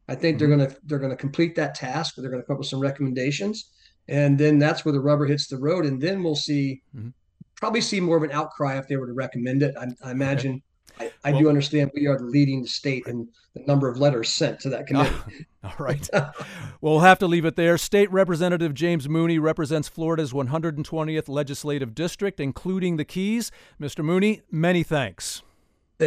I 0.09 0.15
think 0.15 0.37
mm-hmm. 0.37 0.51
they're 0.51 0.57
gonna 0.57 0.77
they're 0.85 0.99
gonna 0.99 1.17
complete 1.17 1.55
that 1.57 1.75
task. 1.75 2.15
They're 2.17 2.31
gonna 2.31 2.43
come 2.43 2.55
up 2.55 2.59
with 2.59 2.69
some 2.69 2.81
recommendations, 2.81 3.71
and 4.09 4.39
then 4.39 4.59
that's 4.59 4.85
where 4.85 4.93
the 4.93 5.01
rubber 5.01 5.27
hits 5.27 5.47
the 5.47 5.59
road. 5.59 5.87
And 5.87 6.01
then 6.01 6.23
we'll 6.23 6.35
see, 6.35 6.83
mm-hmm. 6.95 7.11
probably 7.57 7.81
see 7.81 8.01
more 8.01 8.17
of 8.17 8.23
an 8.23 8.33
outcry 8.33 8.79
if 8.79 8.89
they 8.89 8.97
were 8.97 9.07
to 9.07 9.13
recommend 9.13 9.63
it. 9.63 9.75
I, 9.79 9.87
I 10.05 10.11
imagine. 10.11 10.53
Okay. 10.53 10.63
I, 10.99 11.11
I 11.25 11.33
well, 11.33 11.41
do 11.41 11.49
understand 11.49 11.91
we 11.95 12.07
are 12.07 12.21
leading 12.21 12.63
the 12.63 12.69
state 12.69 13.07
in 13.07 13.27
the 13.55 13.63
number 13.67 13.89
of 13.89 13.99
letters 13.99 14.29
sent 14.29 14.61
to 14.61 14.69
that 14.71 14.87
committee. 14.87 15.47
all 15.65 15.73
right. 15.79 16.07
well, 16.13 16.35
we'll 16.81 17.01
have 17.01 17.19
to 17.21 17.27
leave 17.27 17.47
it 17.47 17.57
there. 17.57 17.79
State 17.79 18.11
Representative 18.13 18.75
James 18.75 19.09
Mooney 19.09 19.39
represents 19.39 19.89
Florida's 19.89 20.33
120th 20.33 21.29
legislative 21.29 21.95
district, 21.95 22.41
including 22.41 22.97
the 22.97 23.07
Keys. 23.07 23.51
Mr. 23.81 24.05
Mooney, 24.05 24.43
many 24.51 24.83
thanks. 24.83 25.43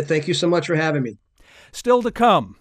Thank 0.04 0.28
you 0.28 0.34
so 0.34 0.48
much 0.48 0.68
for 0.68 0.76
having 0.76 1.04
me. 1.04 1.18
Still 1.72 2.02
to 2.04 2.12
come. 2.12 2.58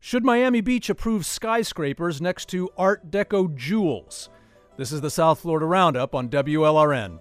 Should 0.00 0.24
Miami 0.24 0.60
Beach 0.60 0.90
approve 0.90 1.24
skyscrapers 1.24 2.20
next 2.20 2.48
to 2.48 2.68
Art 2.76 3.10
Deco 3.10 3.54
jewels? 3.54 4.28
This 4.76 4.90
is 4.90 5.00
the 5.00 5.10
South 5.10 5.40
Florida 5.40 5.66
Roundup 5.66 6.14
on 6.14 6.28
WLRN. 6.28 7.20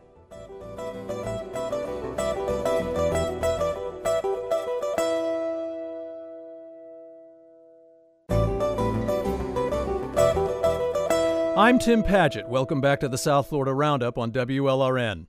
I'm 11.61 11.77
Tim 11.77 12.01
Padgett. 12.01 12.47
Welcome 12.47 12.81
back 12.81 13.01
to 13.01 13.07
the 13.07 13.19
South 13.19 13.47
Florida 13.47 13.73
Roundup 13.73 14.17
on 14.17 14.31
WLRN. 14.31 15.27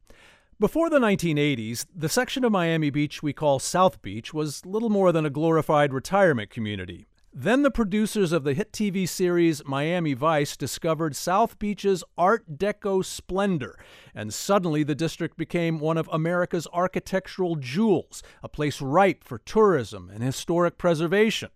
Before 0.62 0.88
the 0.88 1.00
1980s, 1.00 1.86
the 1.92 2.08
section 2.08 2.44
of 2.44 2.52
Miami 2.52 2.88
Beach 2.88 3.20
we 3.20 3.32
call 3.32 3.58
South 3.58 4.00
Beach 4.00 4.32
was 4.32 4.64
little 4.64 4.90
more 4.90 5.10
than 5.10 5.26
a 5.26 5.28
glorified 5.28 5.92
retirement 5.92 6.50
community. 6.50 7.04
Then 7.34 7.62
the 7.62 7.70
producers 7.72 8.30
of 8.30 8.44
the 8.44 8.54
hit 8.54 8.70
TV 8.70 9.08
series 9.08 9.60
Miami 9.66 10.14
Vice 10.14 10.56
discovered 10.56 11.16
South 11.16 11.58
Beach's 11.58 12.04
Art 12.16 12.58
Deco 12.58 13.04
splendor, 13.04 13.76
and 14.14 14.32
suddenly 14.32 14.84
the 14.84 14.94
district 14.94 15.36
became 15.36 15.80
one 15.80 15.98
of 15.98 16.08
America's 16.12 16.68
architectural 16.72 17.56
jewels, 17.56 18.22
a 18.40 18.48
place 18.48 18.80
ripe 18.80 19.24
for 19.24 19.38
tourism 19.38 20.12
and 20.14 20.22
historic 20.22 20.78
preservation. 20.78 21.48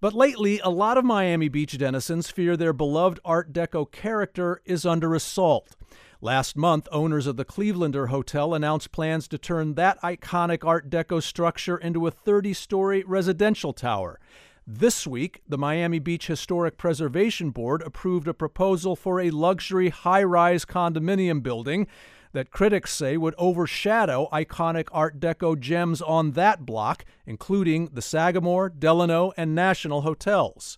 But 0.00 0.14
lately, 0.14 0.60
a 0.60 0.70
lot 0.70 0.96
of 0.96 1.04
Miami 1.04 1.48
Beach 1.48 1.76
denizens 1.76 2.30
fear 2.30 2.56
their 2.56 2.72
beloved 2.72 3.18
Art 3.24 3.52
Deco 3.52 3.90
character 3.90 4.62
is 4.64 4.86
under 4.86 5.16
assault. 5.16 5.76
Last 6.22 6.54
month, 6.54 6.86
owners 6.92 7.26
of 7.26 7.38
the 7.38 7.46
Clevelander 7.46 8.08
Hotel 8.08 8.52
announced 8.52 8.92
plans 8.92 9.26
to 9.28 9.38
turn 9.38 9.72
that 9.74 9.98
iconic 10.02 10.62
Art 10.66 10.90
Deco 10.90 11.22
structure 11.22 11.78
into 11.78 12.06
a 12.06 12.10
30 12.10 12.52
story 12.52 13.02
residential 13.06 13.72
tower. 13.72 14.20
This 14.66 15.06
week, 15.06 15.40
the 15.48 15.56
Miami 15.56 15.98
Beach 15.98 16.26
Historic 16.26 16.76
Preservation 16.76 17.48
Board 17.48 17.80
approved 17.80 18.28
a 18.28 18.34
proposal 18.34 18.96
for 18.96 19.18
a 19.18 19.30
luxury 19.30 19.88
high 19.88 20.22
rise 20.22 20.66
condominium 20.66 21.42
building 21.42 21.86
that 22.34 22.50
critics 22.50 22.92
say 22.92 23.16
would 23.16 23.34
overshadow 23.38 24.28
iconic 24.30 24.88
Art 24.92 25.20
Deco 25.20 25.58
gems 25.58 26.02
on 26.02 26.32
that 26.32 26.66
block, 26.66 27.02
including 27.24 27.86
the 27.94 28.02
Sagamore, 28.02 28.68
Delano, 28.68 29.32
and 29.38 29.54
National 29.54 30.02
hotels. 30.02 30.76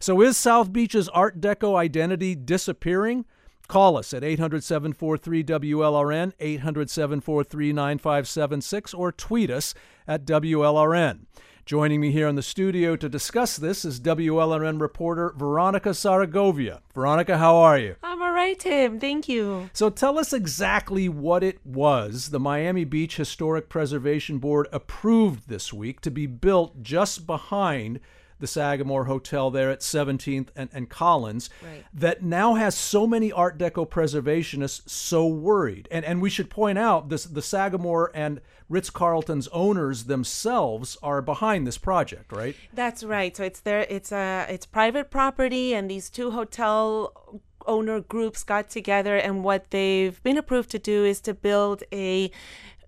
So, 0.00 0.20
is 0.20 0.36
South 0.36 0.72
Beach's 0.72 1.08
Art 1.10 1.40
Deco 1.40 1.76
identity 1.76 2.34
disappearing? 2.34 3.24
Call 3.70 3.96
us 3.96 4.12
at 4.12 4.24
800 4.24 4.64
743 4.64 5.44
WLRN, 5.44 6.32
800 6.40 6.90
743 6.90 7.72
9576, 7.72 8.94
or 8.94 9.12
tweet 9.12 9.48
us 9.48 9.74
at 10.08 10.24
WLRN. 10.24 11.20
Joining 11.64 12.00
me 12.00 12.10
here 12.10 12.26
in 12.26 12.34
the 12.34 12.42
studio 12.42 12.96
to 12.96 13.08
discuss 13.08 13.56
this 13.56 13.84
is 13.84 14.00
WLRN 14.00 14.80
reporter 14.80 15.32
Veronica 15.36 15.90
Zaragovia. 15.90 16.80
Veronica, 16.96 17.38
how 17.38 17.54
are 17.54 17.78
you? 17.78 17.94
I'm 18.02 18.20
all 18.20 18.32
right, 18.32 18.58
Tim. 18.58 18.98
Thank 18.98 19.28
you. 19.28 19.70
So 19.72 19.88
tell 19.88 20.18
us 20.18 20.32
exactly 20.32 21.08
what 21.08 21.44
it 21.44 21.64
was 21.64 22.30
the 22.30 22.40
Miami 22.40 22.84
Beach 22.84 23.18
Historic 23.18 23.68
Preservation 23.68 24.38
Board 24.38 24.66
approved 24.72 25.48
this 25.48 25.72
week 25.72 26.00
to 26.00 26.10
be 26.10 26.26
built 26.26 26.82
just 26.82 27.24
behind 27.24 28.00
the 28.40 28.46
Sagamore 28.46 29.04
Hotel 29.04 29.50
there 29.50 29.70
at 29.70 29.80
17th 29.80 30.48
and, 30.56 30.68
and 30.72 30.88
Collins, 30.88 31.48
right. 31.62 31.84
that 31.94 32.22
now 32.22 32.54
has 32.54 32.74
so 32.74 33.06
many 33.06 33.30
Art 33.30 33.58
Deco 33.58 33.88
preservationists 33.88 34.88
so 34.88 35.26
worried. 35.26 35.86
And 35.90 36.04
and 36.04 36.20
we 36.20 36.30
should 36.30 36.50
point 36.50 36.78
out 36.78 37.08
this 37.08 37.24
the 37.24 37.42
Sagamore 37.42 38.10
and 38.14 38.40
Ritz 38.68 38.88
Carlton's 38.88 39.48
owners 39.48 40.04
themselves 40.04 40.96
are 41.02 41.20
behind 41.20 41.66
this 41.66 41.76
project, 41.76 42.32
right? 42.32 42.54
That's 42.72 43.02
right. 43.02 43.36
So 43.36 43.44
it's 43.44 43.60
there. 43.60 43.86
It's 43.88 44.12
a 44.12 44.46
it's 44.48 44.66
private 44.66 45.10
property, 45.10 45.74
and 45.74 45.90
these 45.90 46.08
two 46.08 46.30
hotel 46.30 47.40
owner 47.66 48.00
groups 48.00 48.42
got 48.44 48.70
together, 48.70 49.16
and 49.16 49.44
what 49.44 49.70
they've 49.70 50.22
been 50.22 50.38
approved 50.38 50.70
to 50.70 50.78
do 50.78 51.04
is 51.04 51.20
to 51.22 51.34
build 51.34 51.82
a 51.92 52.30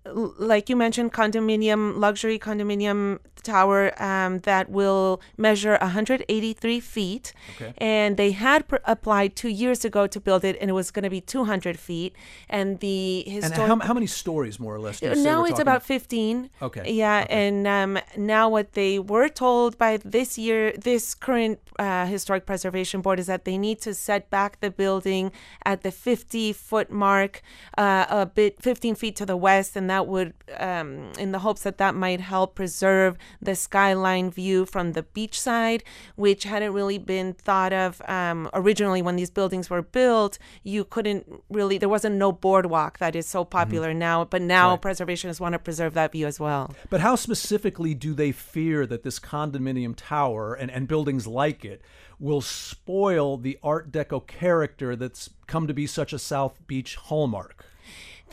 like 0.05 0.69
you 0.69 0.75
mentioned, 0.75 1.13
condominium, 1.13 1.97
luxury 1.97 2.37
condominium 2.37 3.19
tower 3.43 3.91
um, 4.01 4.39
that 4.39 4.69
will 4.69 5.21
measure 5.37 5.77
183 5.81 6.79
feet. 6.79 7.33
Okay. 7.55 7.73
And 7.77 8.17
they 8.17 8.31
had 8.31 8.67
pr- 8.67 8.77
applied 8.85 9.35
two 9.35 9.49
years 9.49 9.85
ago 9.85 10.07
to 10.07 10.19
build 10.19 10.43
it, 10.43 10.57
and 10.59 10.69
it 10.69 10.73
was 10.73 10.91
going 10.91 11.03
to 11.03 11.09
be 11.09 11.21
200 11.21 11.77
feet. 11.77 12.15
And 12.49 12.79
the 12.79 13.23
historic. 13.27 13.69
And 13.69 13.81
how, 13.81 13.87
how 13.87 13.93
many 13.93 14.07
stories, 14.07 14.59
more 14.59 14.75
or 14.75 14.79
less? 14.79 15.01
now 15.01 15.45
it's 15.45 15.59
about 15.59 15.83
15. 15.83 16.49
Okay. 16.61 16.91
Yeah. 16.91 17.21
Okay. 17.23 17.47
And 17.47 17.67
um, 17.67 17.99
now 18.17 18.49
what 18.49 18.73
they 18.73 18.99
were 18.99 19.29
told 19.29 19.77
by 19.77 19.97
this 19.97 20.37
year, 20.37 20.73
this 20.73 21.13
current 21.13 21.59
uh, 21.79 22.05
historic 22.05 22.45
preservation 22.45 23.01
board 23.01 23.19
is 23.19 23.27
that 23.27 23.45
they 23.45 23.57
need 23.57 23.81
to 23.81 23.93
set 23.93 24.29
back 24.29 24.59
the 24.59 24.71
building 24.71 25.31
at 25.65 25.81
the 25.81 25.91
50 25.91 26.53
foot 26.53 26.91
mark, 26.91 27.41
uh, 27.77 28.05
a 28.09 28.25
bit 28.25 28.61
15 28.61 28.95
feet 28.95 29.15
to 29.17 29.25
the 29.25 29.37
west, 29.37 29.75
and 29.75 29.89
that 29.93 30.07
would, 30.07 30.33
um, 30.57 31.11
in 31.19 31.31
the 31.31 31.39
hopes 31.39 31.61
that 31.61 31.77
that 31.77 31.93
might 31.93 32.19
help 32.19 32.55
preserve 32.55 33.15
the 33.39 33.55
skyline 33.55 34.31
view 34.31 34.65
from 34.65 34.93
the 34.93 35.03
beach 35.03 35.39
side, 35.39 35.83
which 36.15 36.45
hadn't 36.45 36.73
really 36.73 36.97
been 36.97 37.33
thought 37.33 37.71
of 37.71 38.01
um, 38.07 38.49
originally 38.53 39.03
when 39.03 39.15
these 39.15 39.29
buildings 39.29 39.69
were 39.69 39.83
built. 39.83 40.39
You 40.63 40.83
couldn't 40.83 41.43
really, 41.47 41.77
there 41.77 41.89
wasn't 41.97 42.15
no 42.15 42.31
boardwalk 42.31 42.97
that 42.97 43.15
is 43.15 43.27
so 43.27 43.43
mm-hmm. 43.43 43.51
popular 43.59 43.89
mm-hmm. 43.89 43.99
now, 43.99 44.25
but 44.25 44.41
now 44.41 44.71
right. 44.71 44.81
preservationists 44.81 45.39
want 45.39 45.53
to 45.53 45.59
preserve 45.59 45.93
that 45.93 46.11
view 46.11 46.25
as 46.25 46.39
well. 46.39 46.73
But 46.89 47.01
how 47.01 47.15
specifically 47.15 47.93
do 47.93 48.15
they 48.15 48.31
fear 48.31 48.87
that 48.87 49.03
this 49.03 49.19
condominium 49.19 49.93
tower 49.95 50.55
and, 50.55 50.71
and 50.71 50.87
buildings 50.87 51.27
like 51.27 51.63
it 51.63 51.83
will 52.19 52.41
spoil 52.41 53.37
the 53.37 53.59
Art 53.61 53.91
Deco 53.91 54.25
character 54.25 54.95
that's 54.95 55.29
come 55.45 55.67
to 55.67 55.73
be 55.73 55.85
such 55.85 56.13
a 56.13 56.19
South 56.19 56.65
Beach 56.65 56.95
hallmark? 56.95 57.63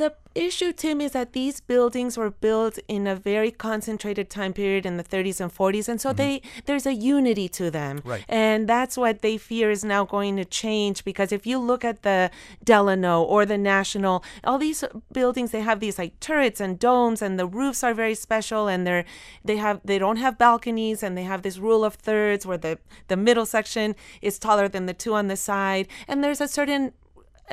The 0.01 0.15
issue, 0.35 0.73
Tim, 0.73 1.03
is 1.03 1.13
that 1.13 1.35
these 1.35 1.61
buildings 1.61 2.17
were 2.17 2.31
built 2.31 2.79
in 2.89 3.07
a 3.07 3.15
very 3.15 3.51
concentrated 3.51 4.31
time 4.31 4.55
period 4.55 4.87
in 4.87 4.97
the 4.97 5.05
30s 5.05 5.43
and 5.43 5.55
40s, 5.55 5.91
and 5.91 6.01
so 6.01 6.09
mm-hmm. 6.09 6.17
they 6.17 6.43
there's 6.65 6.87
a 6.87 6.95
unity 6.95 7.51
to 7.51 7.71
them, 7.71 8.01
right. 8.03 8.25
and 8.27 8.67
that's 8.67 8.97
what 8.97 9.21
they 9.21 9.37
fear 9.37 9.71
is 9.71 9.85
now 9.85 10.07
going 10.07 10.39
to 10.39 10.47
change. 10.47 11.05
Because 11.05 11.33
if 11.33 11.47
you 11.47 11.59
look 11.59 11.85
at 11.85 12.01
the 12.01 12.31
Delano 12.65 13.23
or 13.23 13.45
the 13.45 13.59
National, 13.59 14.25
all 14.43 14.57
these 14.57 14.83
buildings 15.13 15.51
they 15.51 15.61
have 15.61 15.81
these 15.81 15.99
like 15.99 16.19
turrets 16.19 16.63
and 16.63 16.79
domes, 16.79 17.21
and 17.21 17.39
the 17.39 17.47
roofs 17.47 17.85
are 17.85 17.93
very 17.93 18.15
special, 18.15 18.69
and 18.69 18.87
they're 18.87 19.05
they 19.45 19.59
have 19.59 19.83
they 19.85 19.99
don't 19.99 20.17
have 20.17 20.39
balconies, 20.39 21.03
and 21.03 21.15
they 21.15 21.25
have 21.25 21.43
this 21.43 21.59
rule 21.59 21.85
of 21.85 21.93
thirds 21.93 22.47
where 22.47 22.57
the 22.57 22.79
the 23.09 23.19
middle 23.19 23.45
section 23.45 23.95
is 24.23 24.39
taller 24.39 24.67
than 24.67 24.87
the 24.87 24.95
two 24.95 25.13
on 25.13 25.29
the 25.29 25.37
side, 25.37 25.89
and 26.09 26.25
there's 26.25 26.41
a 26.41 26.49
certain 26.49 26.95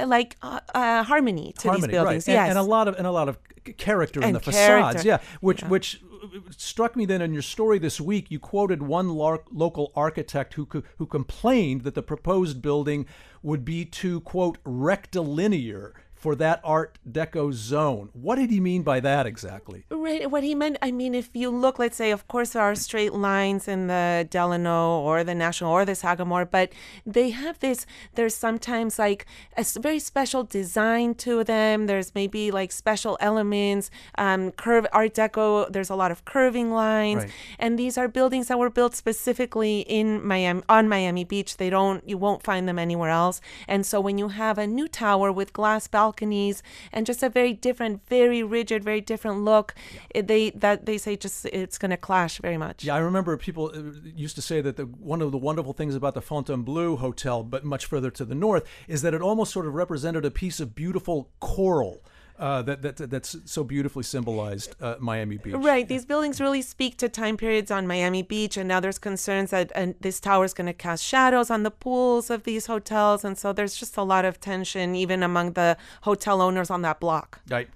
like 0.05 0.35
uh, 0.41 0.59
uh, 0.73 1.03
harmony 1.03 1.53
to 1.59 1.69
harmony, 1.69 1.87
these 1.87 1.91
buildings. 1.91 2.27
Right. 2.27 2.33
Yes, 2.33 2.49
and, 2.49 2.57
and, 2.57 2.59
a 2.59 2.69
lot 2.69 2.87
of 2.87 2.95
and 2.95 3.07
a 3.07 3.11
lot 3.11 3.29
of 3.29 3.37
character 3.77 4.19
and 4.19 4.29
in 4.29 4.33
the 4.33 4.39
character. 4.39 4.99
facades. 4.99 5.05
Yeah, 5.05 5.19
which 5.41 5.61
yeah. 5.61 5.67
which 5.69 6.01
struck 6.55 6.95
me 6.95 7.05
then 7.05 7.21
in 7.21 7.33
your 7.33 7.41
story 7.41 7.79
this 7.79 7.99
week. 7.99 8.31
You 8.31 8.39
quoted 8.39 8.83
one 8.83 9.09
lar- 9.09 9.43
local 9.51 9.91
architect 9.95 10.53
who 10.55 10.65
co- 10.65 10.83
who 10.97 11.05
complained 11.05 11.81
that 11.81 11.95
the 11.95 12.03
proposed 12.03 12.61
building 12.61 13.05
would 13.41 13.63
be 13.63 13.85
too 13.85 14.21
quote 14.21 14.57
rectilinear 14.65 15.93
for 16.17 16.35
that 16.35 16.59
Art 16.63 16.97
Deco 17.09 17.53
zone. 17.53 18.09
What 18.13 18.35
did 18.35 18.49
he 18.49 18.59
mean 18.59 18.81
by 18.81 18.99
that 19.01 19.27
exactly? 19.27 19.85
Right. 19.89 20.29
What 20.29 20.43
he 20.43 20.55
meant, 20.55 20.77
I 20.81 20.91
mean, 20.91 21.13
if 21.13 21.29
you 21.33 21.49
look, 21.49 21.77
let's 21.77 21.95
say, 21.95 22.11
of 22.11 22.27
course, 22.27 22.51
there 22.51 22.61
are 22.63 22.75
straight 22.75 23.13
lines 23.13 23.67
in 23.67 23.87
the 23.87 24.27
Delano 24.29 24.99
or 24.99 25.23
the 25.23 25.35
National 25.35 25.71
or 25.71 25.85
the 25.85 25.93
Sagamore, 25.93 26.45
but 26.45 26.73
they 27.05 27.29
have 27.29 27.59
this, 27.59 27.85
there's 28.15 28.35
sometimes 28.35 28.97
like 28.97 29.27
a 29.55 29.63
very 29.79 29.99
special 29.99 30.43
design 30.43 31.13
to 31.15 31.43
them. 31.43 31.85
There's 31.85 32.15
maybe 32.15 32.49
like 32.49 32.71
special 32.71 33.17
elements, 33.21 33.91
um, 34.17 34.51
curve 34.51 34.87
Art 34.91 35.13
Deco, 35.13 35.71
there's 35.71 35.91
a 35.91 35.95
lot 35.95 36.09
of 36.09 36.25
curving 36.25 36.71
lines. 36.71 37.23
Right. 37.23 37.31
And 37.59 37.77
these 37.77 37.95
are 37.97 38.07
buildings 38.07 38.47
that 38.47 38.57
were 38.57 38.71
built 38.71 38.95
specifically 38.95 39.81
in 39.81 40.25
Miami, 40.25 40.63
on 40.67 40.89
Miami 40.89 41.25
Beach. 41.25 41.57
They 41.57 41.69
don't, 41.69 42.07
you 42.09 42.17
won't 42.17 42.41
find 42.41 42.67
them 42.67 42.79
anywhere 42.79 43.11
else. 43.11 43.39
And 43.67 43.85
so 43.85 44.01
when 44.01 44.17
you 44.17 44.29
have 44.29 44.57
a 44.57 44.65
new 44.65 44.87
tower 44.87 45.31
with 45.31 45.53
glass 45.53 45.87
balconies, 45.87 46.06
balconies 46.07 46.63
and 46.93 47.05
just 47.05 47.23
a 47.23 47.29
very 47.29 47.53
different, 47.53 48.07
very 48.07 48.43
rigid, 48.43 48.83
very 48.83 49.01
different 49.01 49.41
look. 49.41 49.75
Yeah. 50.15 50.21
They 50.21 50.51
that 50.51 50.85
they 50.85 50.97
say 50.97 51.15
just 51.15 51.45
it's 51.45 51.77
going 51.77 51.91
to 51.91 51.97
clash 51.97 52.39
very 52.39 52.57
much. 52.57 52.83
Yeah, 52.83 52.95
I 52.95 52.99
remember 52.99 53.37
people 53.37 53.71
uh, 53.73 53.81
used 54.15 54.35
to 54.35 54.41
say 54.41 54.61
that 54.61 54.75
the 54.77 54.85
one 54.85 55.21
of 55.21 55.31
the 55.31 55.37
wonderful 55.37 55.73
things 55.73 55.95
about 55.95 56.13
the 56.13 56.21
Fontainebleau 56.21 56.97
Hotel, 56.97 57.43
but 57.43 57.63
much 57.63 57.85
further 57.85 58.11
to 58.11 58.25
the 58.25 58.35
north, 58.35 58.63
is 58.87 59.01
that 59.01 59.13
it 59.13 59.21
almost 59.21 59.51
sort 59.51 59.65
of 59.67 59.73
represented 59.73 60.25
a 60.25 60.31
piece 60.31 60.59
of 60.59 60.75
beautiful 60.75 61.29
coral 61.39 62.03
uh, 62.39 62.61
that, 62.61 62.81
that 62.81 63.09
that's 63.09 63.35
so 63.45 63.63
beautifully 63.63 64.03
symbolized 64.03 64.75
uh, 64.81 64.95
Miami 64.99 65.37
Beach. 65.37 65.55
Right. 65.55 65.87
These 65.87 66.05
buildings 66.05 66.39
really 66.39 66.61
speak 66.61 66.97
to 66.97 67.09
time 67.09 67.37
periods 67.37 67.71
on 67.71 67.87
Miami 67.87 68.21
Beach, 68.21 68.57
and 68.57 68.67
now 68.67 68.79
there's 68.79 68.99
concerns 68.99 69.51
that 69.51 69.71
uh, 69.75 69.93
this 69.99 70.19
tower 70.19 70.45
is 70.45 70.53
going 70.53 70.67
to 70.67 70.73
cast 70.73 71.03
shadows 71.03 71.49
on 71.49 71.63
the 71.63 71.71
pools 71.71 72.29
of 72.29 72.43
these 72.43 72.67
hotels, 72.67 73.25
and 73.25 73.37
so 73.37 73.53
there's 73.53 73.75
just 73.75 73.97
a 73.97 74.03
lot 74.03 74.25
of 74.25 74.39
tension 74.39 74.95
even 74.95 75.23
among 75.23 75.53
the 75.53 75.77
hotel 76.01 76.41
owners 76.41 76.69
on 76.69 76.81
that 76.83 76.99
block. 76.99 77.41
Right. 77.49 77.69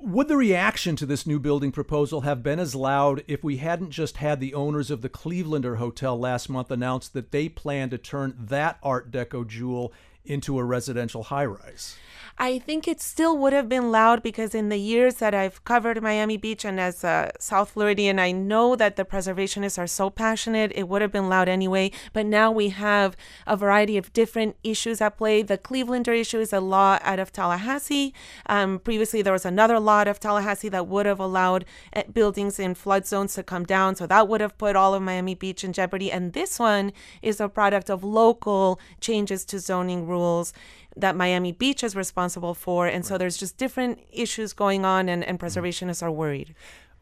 Would 0.00 0.28
the 0.28 0.36
reaction 0.36 0.94
to 0.94 1.06
this 1.06 1.26
new 1.26 1.40
building 1.40 1.72
proposal 1.72 2.20
have 2.20 2.40
been 2.40 2.60
as 2.60 2.76
loud 2.76 3.24
if 3.26 3.42
we 3.42 3.56
hadn't 3.56 3.90
just 3.90 4.18
had 4.18 4.38
the 4.38 4.54
owners 4.54 4.92
of 4.92 5.02
the 5.02 5.08
Clevelander 5.08 5.78
Hotel 5.78 6.16
last 6.16 6.48
month 6.48 6.70
announce 6.70 7.08
that 7.08 7.32
they 7.32 7.48
plan 7.48 7.90
to 7.90 7.98
turn 7.98 8.36
that 8.38 8.78
Art 8.80 9.10
Deco 9.10 9.44
jewel 9.44 9.92
into 10.24 10.56
a 10.56 10.64
residential 10.64 11.24
high 11.24 11.46
rise. 11.46 11.96
I 12.40 12.60
think 12.60 12.86
it 12.86 13.00
still 13.00 13.36
would 13.38 13.52
have 13.52 13.68
been 13.68 13.90
loud 13.90 14.22
because 14.22 14.54
in 14.54 14.68
the 14.68 14.76
years 14.76 15.16
that 15.16 15.34
I've 15.34 15.64
covered 15.64 16.00
Miami 16.00 16.36
Beach 16.36 16.64
and 16.64 16.78
as 16.78 17.02
a 17.02 17.32
South 17.40 17.70
Floridian, 17.70 18.20
I 18.20 18.30
know 18.30 18.76
that 18.76 18.94
the 18.94 19.04
preservationists 19.04 19.76
are 19.76 19.88
so 19.88 20.08
passionate, 20.08 20.70
it 20.76 20.88
would 20.88 21.02
have 21.02 21.10
been 21.10 21.28
loud 21.28 21.48
anyway. 21.48 21.90
But 22.12 22.26
now 22.26 22.52
we 22.52 22.68
have 22.68 23.16
a 23.44 23.56
variety 23.56 23.96
of 23.96 24.12
different 24.12 24.54
issues 24.62 25.00
at 25.00 25.18
play. 25.18 25.42
The 25.42 25.58
Clevelander 25.58 26.16
issue 26.16 26.38
is 26.38 26.52
a 26.52 26.60
law 26.60 27.00
out 27.02 27.18
of 27.18 27.32
Tallahassee. 27.32 28.14
Um, 28.46 28.78
previously, 28.78 29.20
there 29.20 29.32
was 29.32 29.44
another 29.44 29.80
law 29.80 29.98
out 29.98 30.08
of 30.08 30.20
Tallahassee 30.20 30.68
that 30.68 30.86
would 30.86 31.06
have 31.06 31.18
allowed 31.18 31.64
eh, 31.92 32.04
buildings 32.04 32.60
in 32.60 32.76
flood 32.76 33.04
zones 33.04 33.34
to 33.34 33.42
come 33.42 33.64
down. 33.64 33.96
So 33.96 34.06
that 34.06 34.28
would 34.28 34.40
have 34.40 34.56
put 34.58 34.76
all 34.76 34.94
of 34.94 35.02
Miami 35.02 35.34
Beach 35.34 35.64
in 35.64 35.72
jeopardy. 35.72 36.12
And 36.12 36.34
this 36.34 36.60
one 36.60 36.92
is 37.20 37.40
a 37.40 37.48
product 37.48 37.90
of 37.90 38.04
local 38.04 38.78
changes 39.00 39.44
to 39.46 39.58
zoning 39.58 40.06
rules 40.06 40.52
that 41.00 41.16
Miami 41.16 41.52
Beach 41.52 41.82
is 41.82 41.94
responsible 41.96 42.54
for. 42.54 42.86
And 42.86 43.04
so 43.04 43.18
there's 43.18 43.36
just 43.36 43.56
different 43.56 44.00
issues 44.12 44.52
going 44.52 44.84
on, 44.84 45.08
and, 45.08 45.24
and 45.24 45.38
mm-hmm. 45.38 45.46
preservationists 45.46 46.02
are 46.02 46.10
worried. 46.10 46.54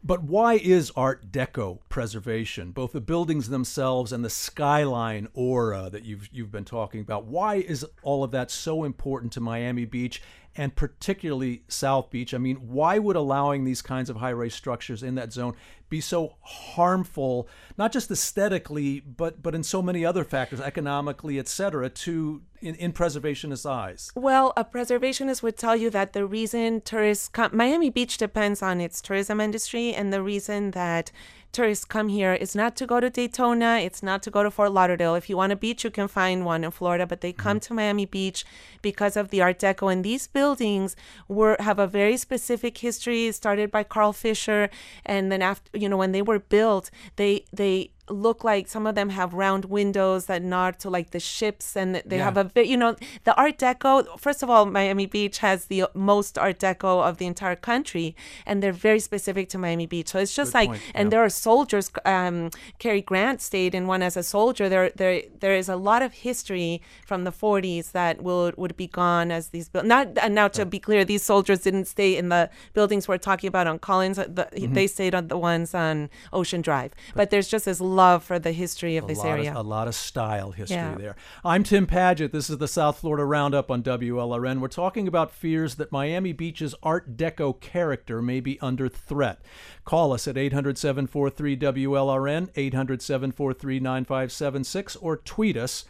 But 0.03 0.23
why 0.23 0.53
is 0.53 0.91
Art 0.95 1.31
Deco 1.31 1.79
preservation, 1.89 2.71
both 2.71 2.93
the 2.93 3.01
buildings 3.01 3.49
themselves 3.49 4.13
and 4.13 4.23
the 4.23 4.29
skyline 4.29 5.27
aura 5.33 5.89
that 5.91 6.05
you've 6.05 6.29
you've 6.31 6.51
been 6.51 6.65
talking 6.65 7.01
about? 7.01 7.25
Why 7.25 7.55
is 7.55 7.85
all 8.03 8.23
of 8.23 8.31
that 8.31 8.51
so 8.51 8.83
important 8.83 9.33
to 9.33 9.41
Miami 9.41 9.85
Beach 9.85 10.21
and 10.57 10.75
particularly 10.75 11.63
South 11.67 12.09
Beach? 12.09 12.33
I 12.33 12.39
mean, 12.39 12.55
why 12.57 12.99
would 12.99 13.15
allowing 13.15 13.63
these 13.63 13.81
kinds 13.81 14.09
of 14.09 14.17
high-rise 14.17 14.55
structures 14.55 15.03
in 15.03 15.15
that 15.15 15.31
zone 15.31 15.55
be 15.89 16.01
so 16.01 16.35
harmful, 16.41 17.47
not 17.77 17.93
just 17.93 18.11
aesthetically, 18.11 18.99
but 18.99 19.41
but 19.41 19.55
in 19.55 19.63
so 19.63 19.81
many 19.81 20.05
other 20.05 20.25
factors, 20.25 20.59
economically, 20.59 21.39
et 21.39 21.47
cetera, 21.47 21.89
to 21.89 22.41
in, 22.59 22.75
in 22.75 22.91
preservationist 22.91 23.69
eyes? 23.69 24.11
Well, 24.13 24.51
a 24.57 24.65
preservationist 24.65 25.41
would 25.43 25.55
tell 25.55 25.77
you 25.77 25.89
that 25.91 26.11
the 26.11 26.25
reason 26.25 26.81
tourists 26.81 27.29
come, 27.29 27.55
Miami 27.55 27.89
Beach 27.89 28.17
depends 28.17 28.61
on 28.61 28.81
its 28.81 29.01
tourism 29.01 29.39
industry, 29.39 29.93
and 29.93 30.11
the 30.11 30.21
reason 30.21 30.71
that 30.71 31.11
tourists 31.51 31.85
come 31.85 32.09
here 32.09 32.33
is 32.33 32.55
not 32.55 32.75
to 32.77 32.85
go 32.85 32.99
to 32.99 33.09
Daytona, 33.09 33.79
it's 33.79 34.03
not 34.03 34.21
to 34.23 34.31
go 34.31 34.43
to 34.43 34.51
Fort 34.51 34.71
Lauderdale. 34.71 35.15
If 35.15 35.29
you 35.29 35.37
want 35.37 35.51
a 35.51 35.55
beach, 35.55 35.83
you 35.83 35.89
can 35.89 36.07
find 36.07 36.45
one 36.45 36.63
in 36.63 36.71
Florida, 36.71 37.05
but 37.05 37.21
they 37.21 37.33
come 37.33 37.57
mm-hmm. 37.57 37.67
to 37.67 37.73
Miami 37.73 38.05
Beach 38.05 38.45
because 38.81 39.17
of 39.17 39.29
the 39.29 39.41
Art 39.41 39.59
Deco. 39.59 39.91
And 39.91 40.03
these 40.03 40.27
buildings 40.27 40.95
were 41.27 41.57
have 41.59 41.79
a 41.79 41.87
very 41.87 42.17
specific 42.17 42.77
history, 42.77 43.31
started 43.31 43.71
by 43.71 43.83
Carl 43.83 44.13
Fisher, 44.13 44.69
and 45.05 45.31
then 45.31 45.41
after 45.41 45.77
you 45.77 45.89
know 45.89 45.97
when 45.97 46.11
they 46.11 46.21
were 46.21 46.39
built, 46.39 46.91
they 47.15 47.45
they 47.51 47.91
look 48.09 48.43
like 48.43 48.67
some 48.67 48.87
of 48.87 48.95
them 48.95 49.09
have 49.09 49.33
round 49.33 49.65
windows 49.65 50.25
that 50.27 50.41
nod 50.41 50.79
to 50.79 50.89
like 50.89 51.11
the 51.11 51.19
ships 51.19 51.75
and 51.75 52.01
they 52.05 52.17
Yeah. 52.17 52.23
have 52.25 52.37
a 52.37 52.43
bit 52.45 52.67
you 52.67 52.77
know 52.77 52.95
the 53.25 53.35
art 53.35 53.57
deco 53.57 54.17
first 54.19 54.41
of 54.43 54.49
all 54.49 54.65
miami 54.65 55.05
beach 55.05 55.39
has 55.39 55.65
the 55.65 55.85
most 55.93 56.37
art 56.37 56.59
deco 56.59 57.03
of 57.07 57.17
the 57.17 57.25
entire 57.25 57.55
country 57.55 58.15
and 58.45 58.63
they're 58.63 58.71
very 58.71 58.99
specific 58.99 59.49
to 59.49 59.57
miami 59.57 59.85
beach 59.85 60.09
so 60.09 60.19
it's 60.19 60.33
just 60.35 60.53
Good 60.53 60.57
like 60.59 60.69
point, 60.69 60.81
and 60.95 61.05
yeah. 61.07 61.09
there 61.11 61.23
are 61.23 61.29
soldiers 61.29 61.91
um 62.05 62.49
Cary 62.79 63.01
grant 63.01 63.41
stayed 63.41 63.75
in 63.75 63.87
one 63.87 64.01
as 64.01 64.15
a 64.15 64.23
soldier 64.23 64.69
there 64.69 64.89
there 64.95 65.21
there 65.39 65.55
is 65.55 65.67
a 65.67 65.75
lot 65.75 66.01
of 66.01 66.13
history 66.13 66.81
from 67.05 67.23
the 67.25 67.31
40s 67.31 67.91
that 67.91 68.21
will 68.21 68.51
would 68.57 68.77
be 68.77 68.87
gone 68.87 69.31
as 69.31 69.49
these 69.49 69.67
build 69.69 69.85
not 69.85 70.07
and 70.21 70.33
now 70.33 70.47
to 70.47 70.65
be 70.65 70.79
clear 70.79 71.03
these 71.03 71.23
soldiers 71.23 71.59
didn't 71.61 71.85
stay 71.85 72.15
in 72.15 72.29
the 72.29 72.49
buildings 72.73 73.07
we're 73.07 73.17
talking 73.17 73.47
about 73.49 73.67
on 73.67 73.79
collins 73.79 74.17
the, 74.17 74.47
Mm-hmm. 74.57 74.73
they 74.73 74.87
stayed 74.87 75.13
on 75.13 75.27
the 75.27 75.37
ones 75.37 75.75
on 75.75 76.09
ocean 76.31 76.61
drive 76.61 76.91
but 77.15 77.29
there's 77.31 77.47
just 77.47 77.65
this 77.65 77.81
love 77.97 78.23
for 78.23 78.37
the 78.39 78.51
history 78.51 78.95
of 78.95 79.03
a 79.05 79.07
this 79.07 79.23
area 79.25 79.49
Of, 79.49 79.57
a 79.57 79.61
lot 79.61 79.87
of 79.87 79.95
style 79.95 80.51
history 80.51 80.77
Yeah. 80.77 80.95
there. 80.95 81.15
I'm 81.43 81.63
Tim 81.63 81.87
Padgett. 81.87 82.31
This 82.31 82.49
is 82.49 82.59
the 82.59 82.67
South 82.67 82.99
Florida 82.99 83.25
Roundup 83.25 83.71
on 83.71 83.81
WLRN. 83.81 84.59
We're 84.61 84.67
talking 84.67 85.07
about 85.07 85.31
fears 85.31 85.75
that 85.75 85.91
Miami 85.91 86.31
Beach's 86.31 86.75
Art 86.83 87.17
Deco 87.17 87.59
character 87.59 88.21
may 88.21 88.39
be 88.39 88.59
under 88.61 88.87
threat. 88.87 89.41
Call 89.83 90.13
us 90.13 90.27
at 90.27 90.37
800 90.37 90.77
743 90.77 91.57
WLRN, 91.57 92.49
800 92.55 93.01
743 93.01 93.79
9576, 93.79 94.95
or 94.97 95.17
tweet 95.17 95.57
us 95.57 95.85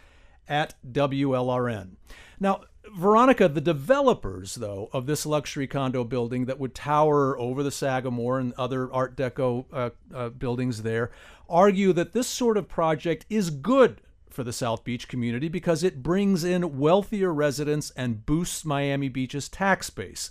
at 0.47 0.75
WLRN. 0.89 1.97
Now, 2.39 2.61
Veronica, 2.95 3.47
the 3.47 3.61
developers, 3.61 4.55
though, 4.55 4.89
of 4.93 5.05
this 5.05 5.25
luxury 5.25 5.67
condo 5.67 6.03
building 6.03 6.45
that 6.45 6.59
would 6.59 6.75
tower 6.75 7.37
over 7.39 7.63
the 7.63 7.71
Sagamore 7.71 8.39
and 8.39 8.53
other 8.53 8.91
Art 8.91 9.15
Deco 9.15 9.65
uh, 9.71 9.89
uh, 10.13 10.29
buildings 10.29 10.83
there, 10.83 11.11
argue 11.49 11.93
that 11.93 12.13
this 12.13 12.27
sort 12.27 12.57
of 12.57 12.67
project 12.67 13.25
is 13.29 13.49
good 13.49 14.01
for 14.29 14.43
the 14.43 14.53
South 14.53 14.83
Beach 14.83 15.07
community 15.07 15.47
because 15.47 15.83
it 15.83 16.03
brings 16.03 16.43
in 16.43 16.77
wealthier 16.77 17.33
residents 17.33 17.91
and 17.91 18.25
boosts 18.25 18.63
Miami 18.63 19.09
Beach's 19.09 19.49
tax 19.49 19.89
base. 19.89 20.29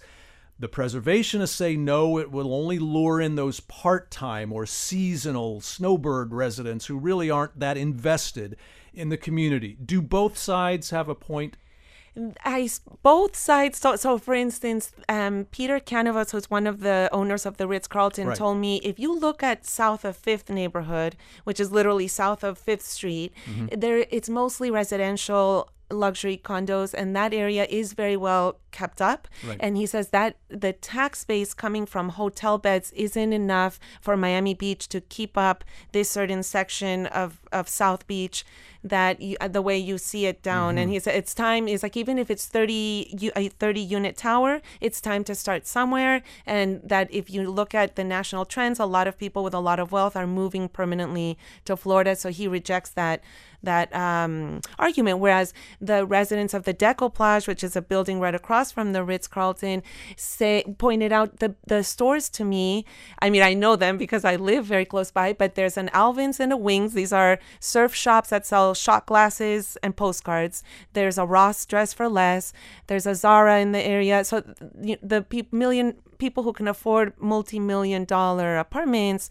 The 0.58 0.68
preservationists 0.68 1.48
say 1.48 1.76
no, 1.76 2.18
it 2.18 2.30
will 2.30 2.54
only 2.54 2.78
lure 2.78 3.20
in 3.20 3.34
those 3.34 3.60
part 3.60 4.10
time 4.10 4.52
or 4.52 4.64
seasonal 4.64 5.60
snowbird 5.60 6.32
residents 6.32 6.86
who 6.86 6.98
really 6.98 7.30
aren't 7.30 7.58
that 7.60 7.76
invested 7.76 8.56
in 8.94 9.10
the 9.10 9.18
community. 9.18 9.76
Do 9.84 10.00
both 10.00 10.38
sides 10.38 10.90
have 10.90 11.08
a 11.08 11.14
point? 11.14 11.56
I 12.44 12.68
both 13.02 13.36
sides. 13.36 13.78
So, 13.78 13.96
so 13.96 14.18
for 14.18 14.34
instance, 14.34 14.92
um, 15.08 15.46
Peter 15.50 15.78
Canavas, 15.78 16.30
who's 16.32 16.50
one 16.50 16.66
of 16.66 16.80
the 16.80 17.08
owners 17.12 17.44
of 17.46 17.56
the 17.58 17.66
Ritz 17.68 17.86
Carlton, 17.88 18.28
Right. 18.28 18.36
told 18.36 18.58
me 18.58 18.76
if 18.82 18.98
you 18.98 19.16
look 19.18 19.42
at 19.42 19.66
south 19.66 20.04
of 20.04 20.16
Fifth 20.16 20.48
neighborhood, 20.50 21.16
which 21.44 21.60
is 21.60 21.70
literally 21.70 22.08
south 22.08 22.42
of 22.42 22.58
Fifth 22.58 22.84
Street, 22.86 23.32
there 23.76 24.06
it's 24.10 24.28
mostly 24.28 24.70
residential 24.70 25.68
luxury 25.88 26.36
condos, 26.42 26.92
and 26.92 27.14
that 27.14 27.32
area 27.32 27.64
is 27.70 27.92
very 27.92 28.16
well 28.16 28.58
kept 28.72 29.00
up. 29.00 29.28
Right. 29.46 29.56
And 29.60 29.76
he 29.76 29.86
says 29.86 30.08
that 30.08 30.36
the 30.48 30.72
tax 30.72 31.24
base 31.24 31.54
coming 31.54 31.86
from 31.86 32.08
hotel 32.10 32.58
beds 32.58 32.90
isn't 32.92 33.32
enough 33.32 33.78
for 34.00 34.16
Miami 34.16 34.52
Beach 34.52 34.88
to 34.88 35.00
keep 35.00 35.38
up 35.38 35.62
this 35.92 36.10
certain 36.10 36.42
section 36.42 37.06
of, 37.06 37.38
of 37.52 37.68
South 37.68 38.06
Beach 38.06 38.44
that 38.82 39.20
you, 39.20 39.36
uh, 39.40 39.48
the 39.48 39.62
way 39.62 39.76
you 39.76 39.98
see 39.98 40.26
it 40.26 40.42
down. 40.42 40.78
And 40.78 40.90
he 40.90 40.98
said 40.98 41.16
it's 41.16 41.34
time 41.34 41.66
is 41.68 41.82
like 41.82 41.96
even 41.96 42.18
if 42.18 42.30
it's 42.30 42.46
30 42.46 43.16
u- 43.18 43.32
a 43.34 43.48
30 43.48 43.80
unit 43.80 44.16
tower, 44.16 44.60
it's 44.80 45.00
time 45.00 45.24
to 45.24 45.34
start 45.34 45.66
somewhere. 45.66 46.22
And 46.46 46.80
that 46.84 47.12
if 47.12 47.28
you 47.30 47.50
look 47.50 47.74
at 47.74 47.96
the 47.96 48.04
national 48.04 48.44
trends, 48.44 48.78
a 48.78 48.86
lot 48.86 49.06
of 49.08 49.18
people 49.18 49.42
with 49.42 49.54
a 49.54 49.60
lot 49.60 49.80
of 49.80 49.92
wealth 49.92 50.16
are 50.16 50.26
moving 50.26 50.68
permanently 50.68 51.36
to 51.64 51.76
Florida. 51.76 52.14
So 52.16 52.30
he 52.30 52.46
rejects 52.46 52.90
that 52.90 53.22
that 53.62 53.94
um, 53.94 54.60
argument. 54.78 55.18
Whereas 55.18 55.52
the 55.80 56.06
residents 56.06 56.54
of 56.54 56.64
the 56.64 56.74
Deco 56.74 57.12
Plage, 57.12 57.48
which 57.48 57.64
is 57.64 57.74
a 57.74 57.82
building 57.82 58.20
right 58.20 58.34
across 58.34 58.70
from 58.70 58.92
the 58.92 59.02
Ritz 59.02 59.26
Carlton, 59.26 59.82
say 60.16 60.62
pointed 60.78 61.12
out 61.12 61.40
the 61.40 61.54
the 61.66 61.82
stores 61.82 62.28
to 62.30 62.44
me. 62.44 62.84
I 63.20 63.30
mean, 63.30 63.42
I 63.42 63.54
know 63.54 63.74
them 63.76 63.98
because 63.98 64.24
I 64.24 64.36
live 64.36 64.64
very 64.64 64.84
close 64.84 65.10
by. 65.10 65.32
But 65.32 65.54
there's 65.54 65.76
an 65.76 65.90
Alvin's 65.92 66.38
and 66.38 66.52
a 66.52 66.56
Wings. 66.56 66.94
These 66.94 67.12
are 67.12 67.35
surf 67.60 67.94
shops 67.94 68.30
that 68.30 68.46
sell 68.46 68.74
shot 68.74 69.06
glasses 69.06 69.76
and 69.82 69.96
postcards. 69.96 70.62
There's 70.92 71.18
a 71.18 71.26
Ross 71.26 71.64
Dress 71.66 71.92
for 71.92 72.08
Less. 72.08 72.52
There's 72.86 73.06
a 73.06 73.14
Zara 73.14 73.60
in 73.60 73.72
the 73.72 73.82
area. 73.82 74.24
So 74.24 74.40
the, 74.40 75.24
pe- 75.28 75.48
million 75.52 75.96
people 76.18 76.42
who 76.42 76.52
can 76.52 76.68
afford 76.68 77.12
multi-million 77.20 78.04
dollar 78.04 78.56
apartments 78.56 79.28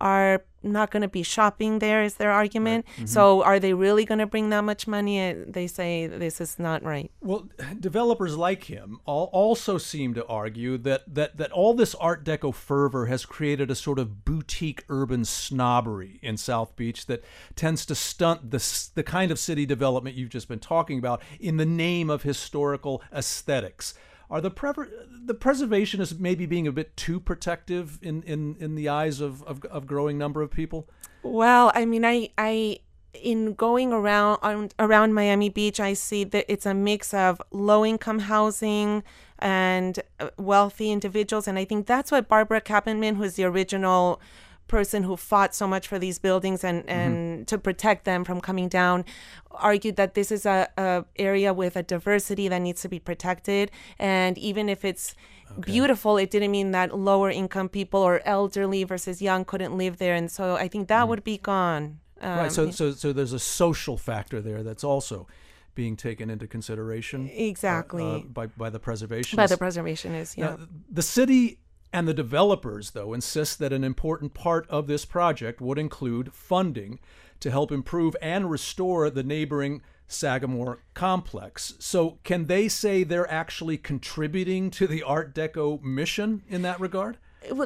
are 0.00 0.42
not 0.62 0.90
going 0.90 1.02
to 1.02 1.08
be 1.08 1.22
shopping 1.22 1.78
there 1.78 2.02
is 2.02 2.14
their 2.14 2.32
argument. 2.32 2.84
So 3.04 3.42
are 3.42 3.60
they 3.60 3.74
really 3.74 4.04
going 4.04 4.18
to 4.18 4.26
bring 4.26 4.50
that 4.50 4.62
much 4.62 4.86
money? 4.86 5.30
Uh, 5.30 5.34
they 5.46 5.66
say 5.66 6.06
this 6.06 6.40
is 6.40 6.58
not 6.58 6.82
right. 6.82 7.10
Well, 7.20 7.48
developers 7.80 8.36
like 8.36 8.64
him 8.64 8.98
all 9.04 9.30
also 9.32 9.78
seem 9.78 10.14
to 10.14 10.26
argue 10.26 10.78
that, 10.78 11.14
that, 11.14 11.36
that 11.36 11.52
all 11.52 11.74
this 11.74 11.94
Art 11.94 12.24
Deco 12.24 12.52
fervor 12.52 13.06
has 13.06 13.24
created 13.24 13.70
a 13.70 13.74
sort 13.74 13.98
of 13.98 14.24
boutique 14.24 14.84
urban 14.88 15.24
snobbery 15.24 16.18
in 16.22 16.36
South 16.36 16.74
Beach 16.76 17.06
that 17.06 17.24
tends 17.54 17.86
to 17.86 17.94
stunt 17.94 18.50
the, 18.50 18.88
the 18.94 19.04
kind 19.04 19.30
of 19.30 19.38
city 19.38 19.64
development 19.64 20.16
you've 20.16 20.30
just 20.30 20.48
been 20.48 20.58
talking 20.58 20.98
about 20.98 21.22
in 21.38 21.56
the 21.56 21.66
name 21.66 22.10
of 22.10 22.22
historical 22.22 23.02
aesthetics. 23.12 23.94
Are 24.30 24.40
the 24.40 24.50
prever- 24.50 24.90
the 25.24 25.34
preservationists 25.34 26.18
maybe 26.18 26.46
being 26.46 26.66
a 26.66 26.72
bit 26.72 26.96
too 26.96 27.18
protective 27.18 27.98
in, 28.02 28.22
in, 28.24 28.56
in 28.60 28.74
the 28.74 28.88
eyes 28.88 29.20
of, 29.20 29.42
of, 29.44 29.64
of 29.66 29.86
growing 29.86 30.18
number 30.18 30.42
of 30.42 30.50
people? 30.50 30.88
Well, 31.22 31.72
I 31.74 31.84
mean, 31.84 32.04
I 32.04 32.30
I 32.36 32.80
in 33.14 33.54
going 33.54 33.92
around 33.92 34.74
around 34.78 35.14
Miami 35.14 35.48
Beach, 35.48 35.80
I 35.80 35.94
see 35.94 36.24
that 36.24 36.44
it's 36.48 36.66
a 36.66 36.74
mix 36.74 37.12
of 37.14 37.40
low 37.50 37.84
income 37.84 38.20
housing 38.20 39.02
and 39.38 40.00
uh, 40.20 40.30
wealthy 40.36 40.90
individuals, 40.90 41.48
and 41.48 41.58
I 41.58 41.64
think 41.64 41.86
that's 41.86 42.10
what 42.10 42.28
Barbara 42.28 42.60
Capitman, 42.60 43.16
who's 43.16 43.34
the 43.34 43.44
original 43.44 44.20
person 44.68 45.02
who 45.02 45.16
fought 45.16 45.54
so 45.54 45.66
much 45.66 45.88
for 45.88 45.98
these 45.98 46.18
buildings 46.18 46.62
and, 46.62 46.88
and 46.88 47.48
to 47.48 47.58
protect 47.58 48.04
them 48.04 48.24
from 48.24 48.40
coming 48.40 48.68
down 48.68 49.04
argued 49.50 49.96
that 49.96 50.14
this 50.14 50.30
is 50.30 50.46
a, 50.46 50.68
a 50.76 51.04
area 51.16 51.52
with 51.52 51.76
a 51.76 51.82
diversity 51.82 52.48
that 52.48 52.60
needs 52.60 52.82
to 52.82 52.88
be 52.88 52.98
protected 52.98 53.70
and 53.98 54.38
even 54.38 54.68
if 54.68 54.84
it's 54.84 55.14
beautiful 55.60 56.18
it 56.18 56.30
didn't 56.30 56.50
mean 56.50 56.70
that 56.72 56.96
lower 56.96 57.30
income 57.30 57.68
people 57.68 58.00
or 58.00 58.20
elderly 58.24 58.84
versus 58.84 59.22
young 59.22 59.44
couldn't 59.44 59.76
live 59.76 59.96
there 59.96 60.14
and 60.14 60.30
so 60.30 60.56
i 60.56 60.68
think 60.68 60.88
that 60.88 61.08
would 61.08 61.24
be 61.24 61.38
gone 61.38 61.98
um, 62.20 62.38
right. 62.38 62.52
So, 62.52 62.70
so, 62.70 62.92
so 62.92 63.12
there's 63.12 63.32
a 63.32 63.38
social 63.38 63.96
factor 63.96 64.40
there 64.40 64.62
that's 64.62 64.84
also 64.84 65.26
being 65.74 65.96
taken 65.96 66.30
into 66.30 66.46
consideration. 66.46 67.28
Exactly. 67.28 68.02
Uh, 68.02 68.06
uh, 68.06 68.18
by 68.20 68.46
by 68.46 68.70
the 68.70 68.80
preservation. 68.80 69.36
By 69.36 69.46
the 69.46 69.56
preservationists, 69.56 70.36
yeah. 70.36 70.46
Now, 70.46 70.58
the 70.90 71.02
city 71.02 71.58
and 71.92 72.06
the 72.06 72.14
developers, 72.14 72.90
though, 72.90 73.14
insist 73.14 73.58
that 73.58 73.72
an 73.72 73.84
important 73.84 74.34
part 74.34 74.68
of 74.68 74.86
this 74.86 75.04
project 75.04 75.60
would 75.60 75.78
include 75.78 76.32
funding 76.32 76.98
to 77.40 77.50
help 77.50 77.72
improve 77.72 78.16
and 78.20 78.50
restore 78.50 79.10
the 79.10 79.22
neighboring 79.22 79.82
Sagamore 80.06 80.82
complex. 80.94 81.74
So, 81.78 82.18
can 82.24 82.46
they 82.46 82.68
say 82.68 83.04
they're 83.04 83.30
actually 83.30 83.76
contributing 83.76 84.70
to 84.72 84.86
the 84.86 85.02
Art 85.02 85.34
Deco 85.34 85.82
mission 85.82 86.42
in 86.48 86.62
that 86.62 86.80
regard? 86.80 87.18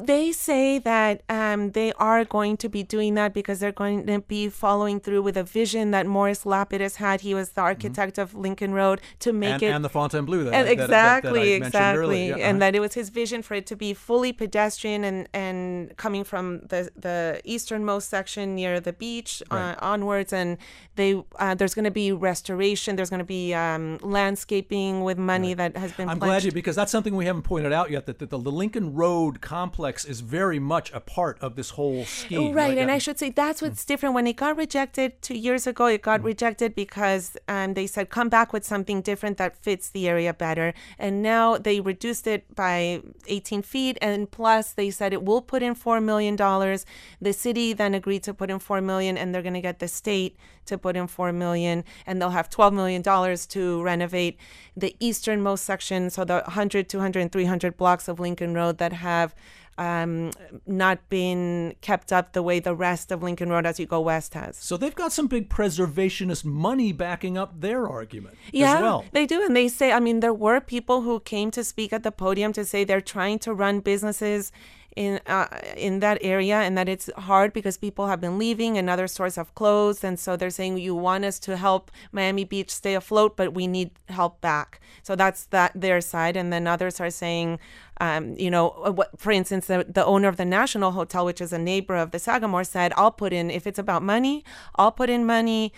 They 0.02 0.32
say 0.32 0.78
that 0.78 1.22
um, 1.28 1.72
they 1.72 1.92
are 1.94 2.24
going 2.24 2.56
to 2.58 2.68
be 2.68 2.82
doing 2.82 3.14
that 3.14 3.34
because 3.34 3.60
they're 3.60 3.72
going 3.72 4.06
to 4.06 4.20
be 4.20 4.48
following 4.48 5.00
through 5.00 5.22
with 5.22 5.36
a 5.36 5.42
vision 5.42 5.90
that 5.90 6.06
Morris 6.06 6.44
Lapidus 6.44 6.96
had. 6.96 7.22
He 7.22 7.34
was 7.34 7.50
the 7.50 7.60
architect 7.60 8.16
mm-hmm. 8.16 8.22
of 8.22 8.34
Lincoln 8.34 8.72
Road 8.74 9.00
to 9.20 9.32
make 9.32 9.54
and, 9.54 9.62
it 9.62 9.66
and 9.66 9.84
the 9.84 9.88
Fontainebleau. 9.88 10.44
That, 10.44 10.54
and 10.54 10.66
that, 10.68 10.72
exactly, 10.72 11.58
that, 11.58 11.66
exactly, 11.66 12.28
yeah, 12.28 12.36
and 12.36 12.56
uh-huh. 12.56 12.58
that 12.70 12.74
it 12.76 12.80
was 12.80 12.94
his 12.94 13.10
vision 13.10 13.42
for 13.42 13.54
it 13.54 13.66
to 13.66 13.76
be 13.76 13.94
fully 13.94 14.32
pedestrian 14.32 15.04
and 15.04 15.28
and 15.32 15.96
coming 15.96 16.24
from 16.24 16.60
the 16.68 16.90
the 16.96 17.40
easternmost 17.44 18.08
section 18.08 18.54
near 18.54 18.80
the 18.80 18.92
beach 18.92 19.42
uh, 19.50 19.54
right. 19.54 19.72
uh, 19.72 19.76
onwards, 19.80 20.32
and 20.32 20.58
they 20.96 21.22
uh, 21.38 21.54
there's 21.54 21.74
going 21.74 21.84
to 21.84 21.90
be 21.90 22.12
restoration. 22.12 22.96
There's 22.96 23.10
going 23.10 23.18
to 23.18 23.24
be 23.24 23.52
um, 23.54 23.98
landscaping 24.02 25.02
with 25.02 25.18
money 25.18 25.54
right. 25.54 25.72
that 25.74 25.76
has 25.76 25.92
been. 25.92 26.08
I'm 26.08 26.18
pledged. 26.18 26.28
glad 26.28 26.44
you 26.44 26.52
because 26.52 26.76
that's 26.76 26.92
something 26.92 27.16
we 27.16 27.26
haven't 27.26 27.42
pointed 27.42 27.72
out 27.72 27.90
yet. 27.90 28.06
That, 28.06 28.18
that 28.20 28.30
the, 28.30 28.38
the 28.38 28.52
Lincoln 28.52 28.94
Road 28.94 29.40
complex 29.40 29.71
is 29.80 30.20
very 30.20 30.58
much 30.58 30.92
a 30.92 31.00
part 31.00 31.38
of 31.40 31.56
this 31.56 31.70
whole 31.70 32.04
scheme. 32.04 32.52
Right, 32.52 32.76
and 32.78 32.90
I 32.90 32.98
should 32.98 33.18
say 33.18 33.30
that's 33.30 33.62
what's 33.62 33.84
mm. 33.84 33.86
different. 33.86 34.14
When 34.14 34.26
it 34.26 34.36
got 34.36 34.56
rejected 34.56 35.20
two 35.22 35.36
years 35.36 35.66
ago, 35.66 35.86
it 35.86 36.02
got 36.02 36.20
mm. 36.20 36.24
rejected 36.24 36.74
because 36.74 37.36
um, 37.48 37.74
they 37.74 37.86
said 37.86 38.10
come 38.10 38.28
back 38.28 38.52
with 38.52 38.64
something 38.64 39.00
different 39.02 39.38
that 39.38 39.56
fits 39.56 39.88
the 39.90 40.08
area 40.08 40.32
better. 40.34 40.74
And 40.98 41.22
now 41.22 41.58
they 41.58 41.80
reduced 41.80 42.26
it 42.26 42.54
by 42.54 43.02
18 43.26 43.62
feet, 43.62 43.98
and 44.00 44.30
plus 44.30 44.72
they 44.72 44.90
said 44.90 45.12
it 45.12 45.24
will 45.24 45.42
put 45.42 45.62
in 45.62 45.74
four 45.74 46.00
million 46.00 46.36
dollars. 46.36 46.86
The 47.20 47.32
city 47.32 47.72
then 47.72 47.94
agreed 47.94 48.22
to 48.24 48.34
put 48.34 48.50
in 48.50 48.58
four 48.58 48.80
million, 48.80 49.16
and 49.16 49.34
they're 49.34 49.42
going 49.42 49.54
to 49.54 49.60
get 49.60 49.78
the 49.78 49.88
state 49.88 50.36
to 50.66 50.78
put 50.78 50.96
in 50.96 51.06
4 51.06 51.32
million 51.32 51.84
and 52.06 52.20
they'll 52.20 52.30
have 52.30 52.48
12 52.48 52.72
million 52.72 53.02
dollars 53.02 53.46
to 53.46 53.82
renovate 53.82 54.38
the 54.76 54.94
easternmost 55.00 55.64
section 55.64 56.10
so 56.10 56.24
the 56.24 56.42
100 56.46 56.88
200 56.88 57.20
and 57.20 57.32
300 57.32 57.76
blocks 57.76 58.08
of 58.08 58.20
lincoln 58.20 58.54
road 58.54 58.78
that 58.78 58.92
have 58.92 59.34
um, 59.78 60.30
not 60.66 61.08
been 61.08 61.74
kept 61.80 62.12
up 62.12 62.32
the 62.32 62.42
way 62.42 62.60
the 62.60 62.74
rest 62.74 63.10
of 63.10 63.22
Lincoln 63.22 63.48
Road 63.48 63.66
as 63.66 63.80
you 63.80 63.86
go 63.86 64.00
west 64.00 64.34
has. 64.34 64.56
So 64.56 64.76
they've 64.76 64.94
got 64.94 65.12
some 65.12 65.26
big 65.26 65.48
preservationist 65.48 66.44
money 66.44 66.92
backing 66.92 67.38
up 67.38 67.60
their 67.60 67.86
argument. 67.86 68.36
Yeah, 68.52 68.80
well. 68.80 69.04
they 69.12 69.26
do. 69.26 69.42
And 69.42 69.56
they 69.56 69.68
say, 69.68 69.92
I 69.92 70.00
mean, 70.00 70.20
there 70.20 70.34
were 70.34 70.60
people 70.60 71.02
who 71.02 71.20
came 71.20 71.50
to 71.52 71.64
speak 71.64 71.92
at 71.92 72.02
the 72.02 72.12
podium 72.12 72.52
to 72.54 72.64
say 72.64 72.84
they're 72.84 73.00
trying 73.00 73.38
to 73.40 73.54
run 73.54 73.80
businesses 73.80 74.52
in 74.96 75.20
uh, 75.26 75.46
in 75.76 76.00
that 76.00 76.18
area 76.22 76.56
and 76.56 76.76
that 76.76 76.88
it's 76.88 77.10
hard 77.16 77.52
because 77.52 77.76
people 77.76 78.06
have 78.08 78.20
been 78.20 78.38
leaving 78.38 78.76
and 78.76 78.90
other 78.90 79.06
stores 79.06 79.36
have 79.36 79.54
closed. 79.54 80.04
And 80.04 80.18
so 80.18 80.36
they're 80.36 80.50
saying 80.50 80.78
you 80.78 80.94
want 80.94 81.24
us 81.24 81.38
to 81.40 81.56
help 81.56 81.90
Miami 82.10 82.44
Beach 82.44 82.70
stay 82.70 82.94
afloat 82.94 83.36
but 83.36 83.54
we 83.54 83.66
need 83.66 83.90
help 84.08 84.40
back. 84.40 84.80
So 85.02 85.16
that's 85.16 85.46
that 85.46 85.72
their 85.74 86.00
side. 86.00 86.36
And 86.36 86.52
then 86.52 86.66
others 86.66 87.00
are 87.00 87.10
saying 87.10 87.58
um, 88.00 88.34
you 88.36 88.50
know 88.50 88.70
uh, 88.84 88.92
what 88.92 89.18
for 89.18 89.30
instance 89.30 89.66
the, 89.66 89.86
the 89.88 90.04
owner 90.04 90.28
of 90.28 90.36
the 90.36 90.44
National 90.44 90.92
Hotel 90.92 91.24
which 91.24 91.40
is 91.40 91.52
a 91.52 91.58
neighbor 91.58 91.96
of 91.96 92.10
the 92.10 92.18
Sagamore 92.18 92.64
said 92.64 92.92
I'll 92.96 93.10
put 93.10 93.32
in 93.32 93.50
if 93.50 93.66
it's 93.66 93.78
about 93.78 94.02
money 94.02 94.44
I'll 94.76 94.92
put 94.92 95.10
in 95.10 95.24
money 95.24 95.72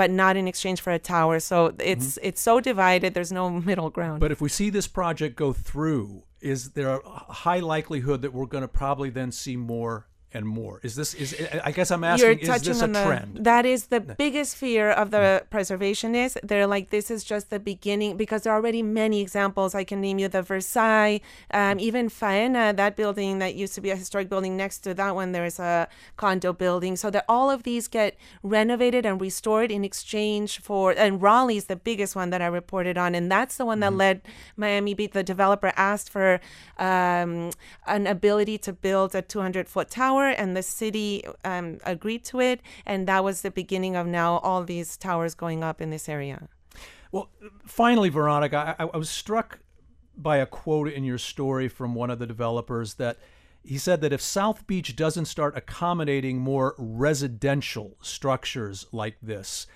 but 0.00 0.10
not 0.10 0.34
in 0.34 0.48
exchange 0.48 0.80
for 0.80 0.94
a 0.94 0.98
tower. 0.98 1.38
So 1.40 1.74
it's 1.78 2.12
mm-hmm. 2.12 2.28
it's 2.28 2.40
so 2.40 2.58
divided. 2.58 3.12
There's 3.12 3.30
no 3.30 3.50
middle 3.70 3.90
ground. 3.90 4.20
But 4.20 4.32
if 4.32 4.40
we 4.40 4.48
see 4.48 4.70
this 4.70 4.86
project 4.86 5.36
go 5.36 5.52
through, 5.52 6.22
is 6.40 6.70
there 6.70 7.00
a 7.04 7.32
high 7.34 7.60
likelihood 7.60 8.22
that 8.22 8.32
we're 8.32 8.46
going 8.46 8.62
to 8.62 8.68
probably 8.68 9.10
then 9.10 9.30
see 9.30 9.56
more 9.56 10.06
and 10.32 10.46
more. 10.46 10.80
Is 10.82 10.94
this 10.94 11.14
is 11.14 11.34
I 11.64 11.72
guess 11.72 11.90
I'm 11.90 12.04
asking 12.04 12.40
You're 12.40 12.54
is 12.54 12.62
this 12.62 12.82
a 12.82 12.86
the, 12.86 13.04
trend? 13.04 13.38
That 13.44 13.66
is 13.66 13.86
the 13.86 14.00
biggest 14.00 14.56
fear 14.56 14.90
of 14.90 15.10
the 15.10 15.44
preservationists. 15.50 16.36
They're 16.42 16.66
like 16.66 16.90
this 16.90 17.10
is 17.10 17.24
just 17.24 17.50
the 17.50 17.58
beginning 17.58 18.16
because 18.16 18.42
there 18.42 18.52
are 18.52 18.56
already 18.56 18.82
many 18.82 19.20
examples. 19.20 19.74
I 19.74 19.84
can 19.84 20.00
name 20.00 20.18
you 20.18 20.28
the 20.28 20.42
Versailles, 20.42 21.20
um, 21.52 21.80
even 21.80 22.08
Faena, 22.08 22.76
that 22.76 22.96
building 22.96 23.38
that 23.40 23.54
used 23.54 23.74
to 23.74 23.80
be 23.80 23.90
a 23.90 23.96
historic 23.96 24.28
building 24.28 24.56
next 24.56 24.78
to 24.80 24.94
that 24.94 25.14
one 25.14 25.32
there's 25.32 25.58
a 25.58 25.88
condo 26.16 26.52
building. 26.52 26.96
So 26.96 27.10
that 27.10 27.24
all 27.28 27.50
of 27.50 27.64
these 27.64 27.88
get 27.88 28.16
renovated 28.42 29.04
and 29.04 29.20
restored 29.20 29.72
in 29.72 29.84
exchange 29.84 30.60
for 30.60 30.92
and 30.92 31.20
Raleigh's 31.20 31.64
the 31.64 31.76
biggest 31.76 32.14
one 32.14 32.30
that 32.30 32.40
I 32.40 32.46
reported 32.46 32.96
on 32.96 33.14
and 33.14 33.30
that's 33.30 33.56
the 33.56 33.66
one 33.66 33.80
that 33.80 33.90
mm-hmm. 33.90 33.98
led 33.98 34.22
Miami 34.56 34.94
Beach 34.94 35.10
the 35.12 35.22
developer 35.22 35.72
asked 35.76 36.10
for 36.10 36.40
um, 36.78 37.50
an 37.86 38.06
ability 38.06 38.58
to 38.58 38.72
build 38.72 39.14
a 39.14 39.22
200 39.22 39.68
foot 39.68 39.90
tower 39.90 40.19
and 40.28 40.56
the 40.56 40.62
city 40.62 41.24
um, 41.44 41.78
agreed 41.84 42.24
to 42.26 42.40
it, 42.40 42.60
and 42.86 43.06
that 43.06 43.24
was 43.24 43.42
the 43.42 43.50
beginning 43.50 43.96
of 43.96 44.06
now 44.06 44.38
all 44.38 44.62
these 44.64 44.96
towers 44.96 45.34
going 45.34 45.64
up 45.64 45.80
in 45.80 45.90
this 45.90 46.08
area. 46.08 46.48
Well, 47.12 47.30
finally, 47.64 48.08
Veronica, 48.08 48.76
I, 48.78 48.84
I 48.84 48.96
was 48.96 49.10
struck 49.10 49.58
by 50.16 50.36
a 50.36 50.46
quote 50.46 50.88
in 50.88 51.04
your 51.04 51.18
story 51.18 51.68
from 51.68 51.94
one 51.94 52.10
of 52.10 52.18
the 52.18 52.26
developers 52.26 52.94
that 52.94 53.18
he 53.62 53.78
said 53.78 54.00
that 54.00 54.12
if 54.12 54.20
South 54.20 54.66
Beach 54.66 54.96
doesn't 54.96 55.26
start 55.26 55.56
accommodating 55.56 56.38
more 56.38 56.74
residential 56.78 57.96
structures 58.00 58.86
like 58.92 59.16
this, 59.22 59.66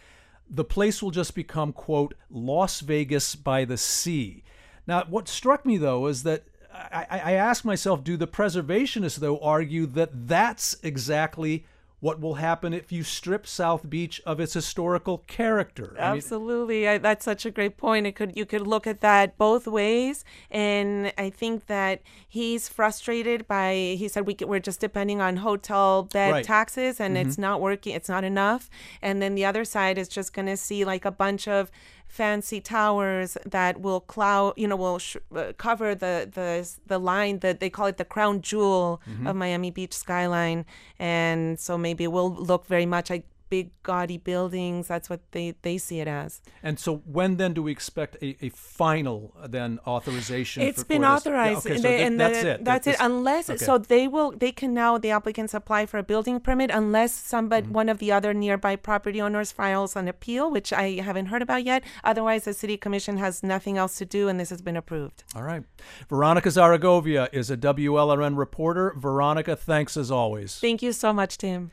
the 0.49 0.65
place 0.65 1.03
will 1.03 1.11
just 1.11 1.35
become, 1.35 1.73
quote, 1.73 2.15
Las 2.31 2.81
Vegas 2.81 3.35
by 3.35 3.65
the 3.65 3.77
sea. 3.77 4.43
Now, 4.87 5.05
what 5.09 5.29
struck 5.29 5.67
me, 5.67 5.77
though, 5.77 6.07
is 6.07 6.23
that 6.23 6.45
I, 6.75 7.07
I 7.11 7.33
ask 7.33 7.65
myself, 7.65 8.03
do 8.03 8.17
the 8.17 8.27
preservationists, 8.27 9.17
though, 9.17 9.39
argue 9.39 9.87
that 9.87 10.27
that's 10.27 10.77
exactly 10.83 11.65
what 12.05 12.21
will 12.21 12.35
happen 12.35 12.75
if 12.75 12.93
you 12.93 13.03
strip 13.03 13.47
South 13.47 13.89
Beach 13.89 14.21
of 14.27 14.39
its 14.39 14.53
historical 14.53 15.19
character. 15.27 15.97
Absolutely, 15.99 16.87
I 16.87 16.93
mean, 16.93 16.97
I, 16.97 16.99
that's 16.99 17.25
such 17.25 17.47
a 17.47 17.51
great 17.51 17.79
point. 17.79 18.07
It 18.07 18.13
could 18.13 18.37
you 18.37 18.45
could 18.45 18.67
look 18.67 18.87
at 18.87 19.01
that 19.01 19.39
both 19.39 19.67
ways, 19.67 20.23
and 20.51 21.15
I 21.17 21.31
think 21.31 21.67
that 21.69 22.03
he's 22.29 22.69
frustrated 22.69 23.49
by. 23.49 23.97
He 23.99 24.09
said 24.09 24.27
we 24.27 24.37
we're 24.43 24.61
just 24.61 24.81
depending 24.81 25.23
on 25.23 25.39
hotel 25.39 26.03
bed 26.03 26.33
right. 26.33 26.45
taxes, 26.45 27.01
and 27.01 27.17
mm-hmm. 27.17 27.27
it's 27.27 27.39
not 27.39 27.63
working. 27.63 27.95
It's 27.95 28.11
not 28.11 28.23
enough. 28.23 28.69
And 29.01 29.23
then 29.23 29.35
the 29.35 29.47
other 29.47 29.65
side 29.65 29.97
is 29.97 30.09
just 30.09 30.35
going 30.35 30.47
to 30.49 30.59
see 30.59 30.85
like 30.85 31.07
a 31.07 31.11
bunch 31.11 31.49
of 31.49 31.71
fancy 32.15 32.61
towers 32.61 33.37
that 33.45 33.81
will 33.81 33.99
cloud, 33.99 34.55
you 34.57 34.69
know, 34.69 34.77
will 34.77 35.01
sh- 35.01 35.17
uh, 35.35 35.53
cover 35.59 35.97
the 35.97 36.31
the 36.33 36.49
the 36.87 36.99
line 36.99 37.41
that 37.41 37.59
they 37.59 37.69
call 37.69 37.87
it 37.87 37.97
the 37.97 38.05
crown 38.05 38.41
jewel 38.41 39.03
mm-hmm. 39.05 39.27
of 39.27 39.35
Miami 39.35 39.73
Beach 39.73 39.93
skyline, 39.93 40.65
and 41.01 41.59
so 41.59 41.77
maybe 41.77 42.05
it 42.05 42.13
will 42.13 42.33
look 42.33 42.67
very 42.67 42.87
much 42.87 43.11
like 43.11 43.27
big 43.55 43.71
gaudy 43.85 44.19
buildings. 44.19 44.89
That's 44.89 45.09
what 45.09 45.21
they, 45.31 45.55
they 45.63 45.79
see 45.79 46.01
it 46.01 46.09
as. 46.09 46.43
And 46.61 46.77
so 46.85 46.97
when 47.19 47.37
then 47.37 47.53
do 47.55 47.63
we 47.63 47.71
expect 47.71 48.17
a, 48.21 48.37
a 48.45 48.49
final 48.49 49.33
uh, 49.41 49.47
then 49.47 49.79
authorization? 49.87 50.65
It's 50.65 50.83
for, 50.83 50.89
been 50.89 51.03
for 51.03 51.09
authorized. 51.15 51.65
Yeah, 51.65 51.73
okay, 51.73 51.83
so 51.83 51.89
they, 51.89 52.03
and 52.03 52.19
that's 52.19 52.43
it. 52.43 52.65
That's 52.65 52.87
it. 52.89 52.97
Unless 52.99 53.51
okay. 53.51 53.65
so 53.65 53.79
they 53.79 54.09
will 54.09 54.33
they 54.33 54.51
can 54.51 54.75
now 54.75 54.99
the 54.99 55.11
applicants 55.11 55.55
apply 55.55 55.87
for 55.87 55.99
a 55.99 56.03
building 56.03 56.41
permit 56.41 56.71
unless 56.73 57.13
somebody 57.13 57.67
mm-hmm. 57.67 57.81
one 57.81 57.89
of 57.89 57.99
the 57.99 58.11
other 58.11 58.35
nearby 58.35 58.75
property 58.75 59.21
owners 59.21 59.53
files 59.53 59.95
an 59.95 60.09
appeal, 60.09 60.51
which 60.51 60.73
I 60.73 60.87
haven't 61.09 61.27
heard 61.27 61.43
about 61.43 61.63
yet. 61.63 61.85
Otherwise, 62.03 62.45
the 62.45 62.55
city 62.55 62.77
commission 62.77 63.19
has 63.19 63.43
nothing 63.45 63.79
else 63.79 63.97
to 63.99 64.05
do, 64.05 64.29
and 64.29 64.41
this 64.41 64.51
has 64.51 64.63
been 64.63 64.77
approved. 64.77 65.23
All 65.37 65.45
right. 65.45 65.63
Veronica 66.09 66.49
Zaragovia 66.49 67.29
is 67.33 67.51
a 67.51 67.57
WLRN 67.57 68.37
reporter. 68.37 68.95
Veronica, 68.97 69.55
thanks 69.55 69.97
as 69.97 70.11
always. 70.11 70.59
Thank 70.59 70.83
you 70.83 70.93
so 70.93 71.13
much, 71.13 71.39
Tim. 71.39 71.71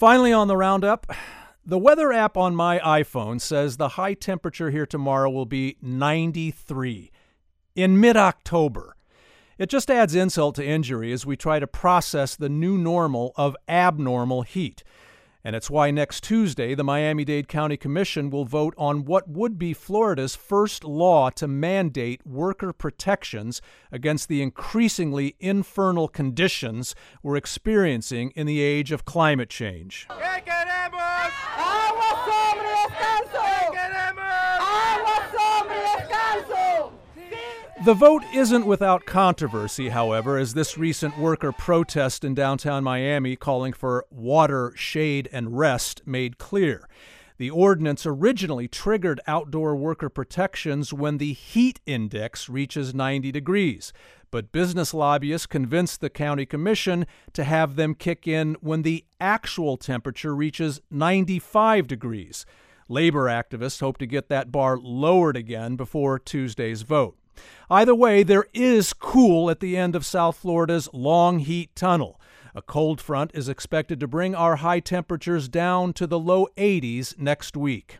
Finally, 0.00 0.32
on 0.32 0.48
the 0.48 0.56
roundup, 0.56 1.12
the 1.62 1.76
weather 1.76 2.10
app 2.10 2.34
on 2.34 2.56
my 2.56 2.78
iPhone 2.78 3.38
says 3.38 3.76
the 3.76 3.90
high 3.90 4.14
temperature 4.14 4.70
here 4.70 4.86
tomorrow 4.86 5.28
will 5.28 5.44
be 5.44 5.76
93 5.82 7.10
in 7.74 8.00
mid 8.00 8.16
October. 8.16 8.96
It 9.58 9.68
just 9.68 9.90
adds 9.90 10.14
insult 10.14 10.54
to 10.54 10.64
injury 10.64 11.12
as 11.12 11.26
we 11.26 11.36
try 11.36 11.58
to 11.58 11.66
process 11.66 12.34
the 12.34 12.48
new 12.48 12.78
normal 12.78 13.34
of 13.36 13.54
abnormal 13.68 14.40
heat. 14.40 14.82
And 15.42 15.56
it's 15.56 15.70
why 15.70 15.90
next 15.90 16.22
Tuesday, 16.22 16.74
the 16.74 16.84
Miami 16.84 17.24
Dade 17.24 17.48
County 17.48 17.76
Commission 17.76 18.28
will 18.28 18.44
vote 18.44 18.74
on 18.76 19.04
what 19.04 19.28
would 19.28 19.58
be 19.58 19.72
Florida's 19.72 20.36
first 20.36 20.84
law 20.84 21.30
to 21.30 21.48
mandate 21.48 22.26
worker 22.26 22.72
protections 22.72 23.62
against 23.90 24.28
the 24.28 24.42
increasingly 24.42 25.36
infernal 25.40 26.08
conditions 26.08 26.94
we're 27.22 27.36
experiencing 27.36 28.32
in 28.36 28.46
the 28.46 28.60
age 28.60 28.92
of 28.92 29.04
climate 29.04 29.48
change. 29.48 30.06
The 37.82 37.94
vote 37.94 38.24
isn't 38.34 38.66
without 38.66 39.06
controversy, 39.06 39.88
however, 39.88 40.36
as 40.36 40.52
this 40.52 40.76
recent 40.76 41.16
worker 41.18 41.50
protest 41.50 42.24
in 42.24 42.34
downtown 42.34 42.84
Miami 42.84 43.36
calling 43.36 43.72
for 43.72 44.04
water, 44.10 44.74
shade, 44.76 45.30
and 45.32 45.56
rest 45.56 46.02
made 46.06 46.36
clear. 46.36 46.86
The 47.38 47.48
ordinance 47.48 48.04
originally 48.04 48.68
triggered 48.68 49.18
outdoor 49.26 49.74
worker 49.76 50.10
protections 50.10 50.92
when 50.92 51.16
the 51.16 51.32
heat 51.32 51.80
index 51.86 52.50
reaches 52.50 52.94
90 52.94 53.32
degrees, 53.32 53.94
but 54.30 54.52
business 54.52 54.92
lobbyists 54.92 55.46
convinced 55.46 56.02
the 56.02 56.10
county 56.10 56.44
commission 56.44 57.06
to 57.32 57.44
have 57.44 57.76
them 57.76 57.94
kick 57.94 58.28
in 58.28 58.56
when 58.60 58.82
the 58.82 59.06
actual 59.22 59.78
temperature 59.78 60.36
reaches 60.36 60.82
95 60.90 61.86
degrees. 61.86 62.44
Labor 62.90 63.24
activists 63.24 63.80
hope 63.80 63.96
to 63.96 64.06
get 64.06 64.28
that 64.28 64.52
bar 64.52 64.76
lowered 64.76 65.38
again 65.38 65.76
before 65.76 66.18
Tuesday's 66.18 66.82
vote. 66.82 67.16
Either 67.70 67.94
way, 67.94 68.22
there 68.22 68.46
is 68.52 68.92
cool 68.92 69.50
at 69.50 69.60
the 69.60 69.76
end 69.76 69.94
of 69.94 70.04
South 70.04 70.36
Florida's 70.36 70.88
long 70.92 71.38
heat 71.38 71.74
tunnel. 71.76 72.20
A 72.54 72.62
cold 72.62 73.00
front 73.00 73.30
is 73.32 73.48
expected 73.48 74.00
to 74.00 74.08
bring 74.08 74.34
our 74.34 74.56
high 74.56 74.80
temperatures 74.80 75.48
down 75.48 75.92
to 75.92 76.06
the 76.06 76.18
low 76.18 76.48
80s 76.56 77.16
next 77.18 77.56
week. 77.56 77.98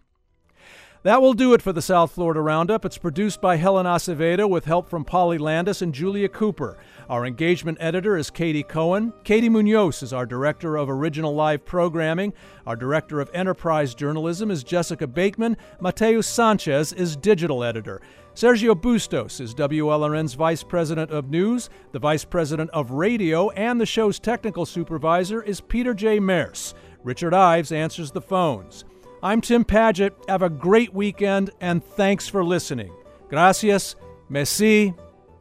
That 1.03 1.23
will 1.23 1.33
do 1.33 1.55
it 1.55 1.63
for 1.63 1.73
the 1.73 1.81
South 1.81 2.13
Florida 2.13 2.43
Roundup. 2.43 2.85
It's 2.85 2.99
produced 2.99 3.41
by 3.41 3.57
Helen 3.57 3.87
Acevedo 3.87 4.47
with 4.47 4.67
help 4.67 4.91
from 4.91 5.03
Polly 5.03 5.39
Landis 5.39 5.81
and 5.81 5.95
Julia 5.95 6.29
Cooper. 6.29 6.77
Our 7.09 7.25
engagement 7.25 7.79
editor 7.81 8.19
is 8.19 8.29
Katie 8.29 8.63
Cohen. 8.63 9.15
Katie 9.25 9.49
Munoz 9.49 10.03
is 10.03 10.13
our 10.13 10.27
director 10.27 10.77
of 10.77 10.91
original 10.91 11.35
live 11.35 11.65
programming. 11.65 12.35
Our 12.67 12.77
director 12.77 13.19
of 13.19 13.31
enterprise 13.33 13.95
journalism 13.95 14.51
is 14.51 14.63
Jessica 14.63 15.07
Bakeman. 15.07 15.57
Mateus 15.81 16.27
Sanchez 16.27 16.93
is 16.93 17.17
digital 17.17 17.65
editor. 17.65 18.03
Sergio 18.35 18.81
Bustos 18.81 19.41
is 19.41 19.55
WLRN's 19.55 20.35
Vice 20.35 20.63
President 20.63 21.11
of 21.11 21.31
News. 21.31 21.69
The 21.93 21.99
Vice 21.99 22.25
President 22.25 22.71
of 22.71 22.93
Radio 22.93 23.51
and 23.51 23.81
the 23.81 23.87
show's 23.87 24.19
technical 24.19 24.65
supervisor 24.65 25.43
is 25.43 25.61
Peter 25.61 25.95
J. 25.95 26.21
Merce. 26.21 26.75
Richard 27.03 27.35
Ives 27.35 27.73
answers 27.73 28.13
the 28.13 28.21
phones. 28.21 28.85
I'm 29.23 29.41
Tim 29.41 29.65
Padgett. 29.65 30.13
Have 30.29 30.43
a 30.43 30.49
great 30.49 30.95
weekend 30.95 31.51
and 31.61 31.85
thanks 31.85 32.29
for 32.29 32.45
listening. 32.45 32.93
Gracias, 33.29 33.97
merci, 34.29 34.95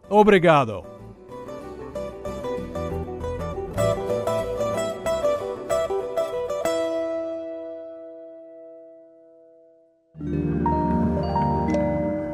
obrigado. 0.10 0.99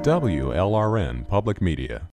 WLRN 0.06 1.28
Public 1.28 1.64
Media. 1.64 2.12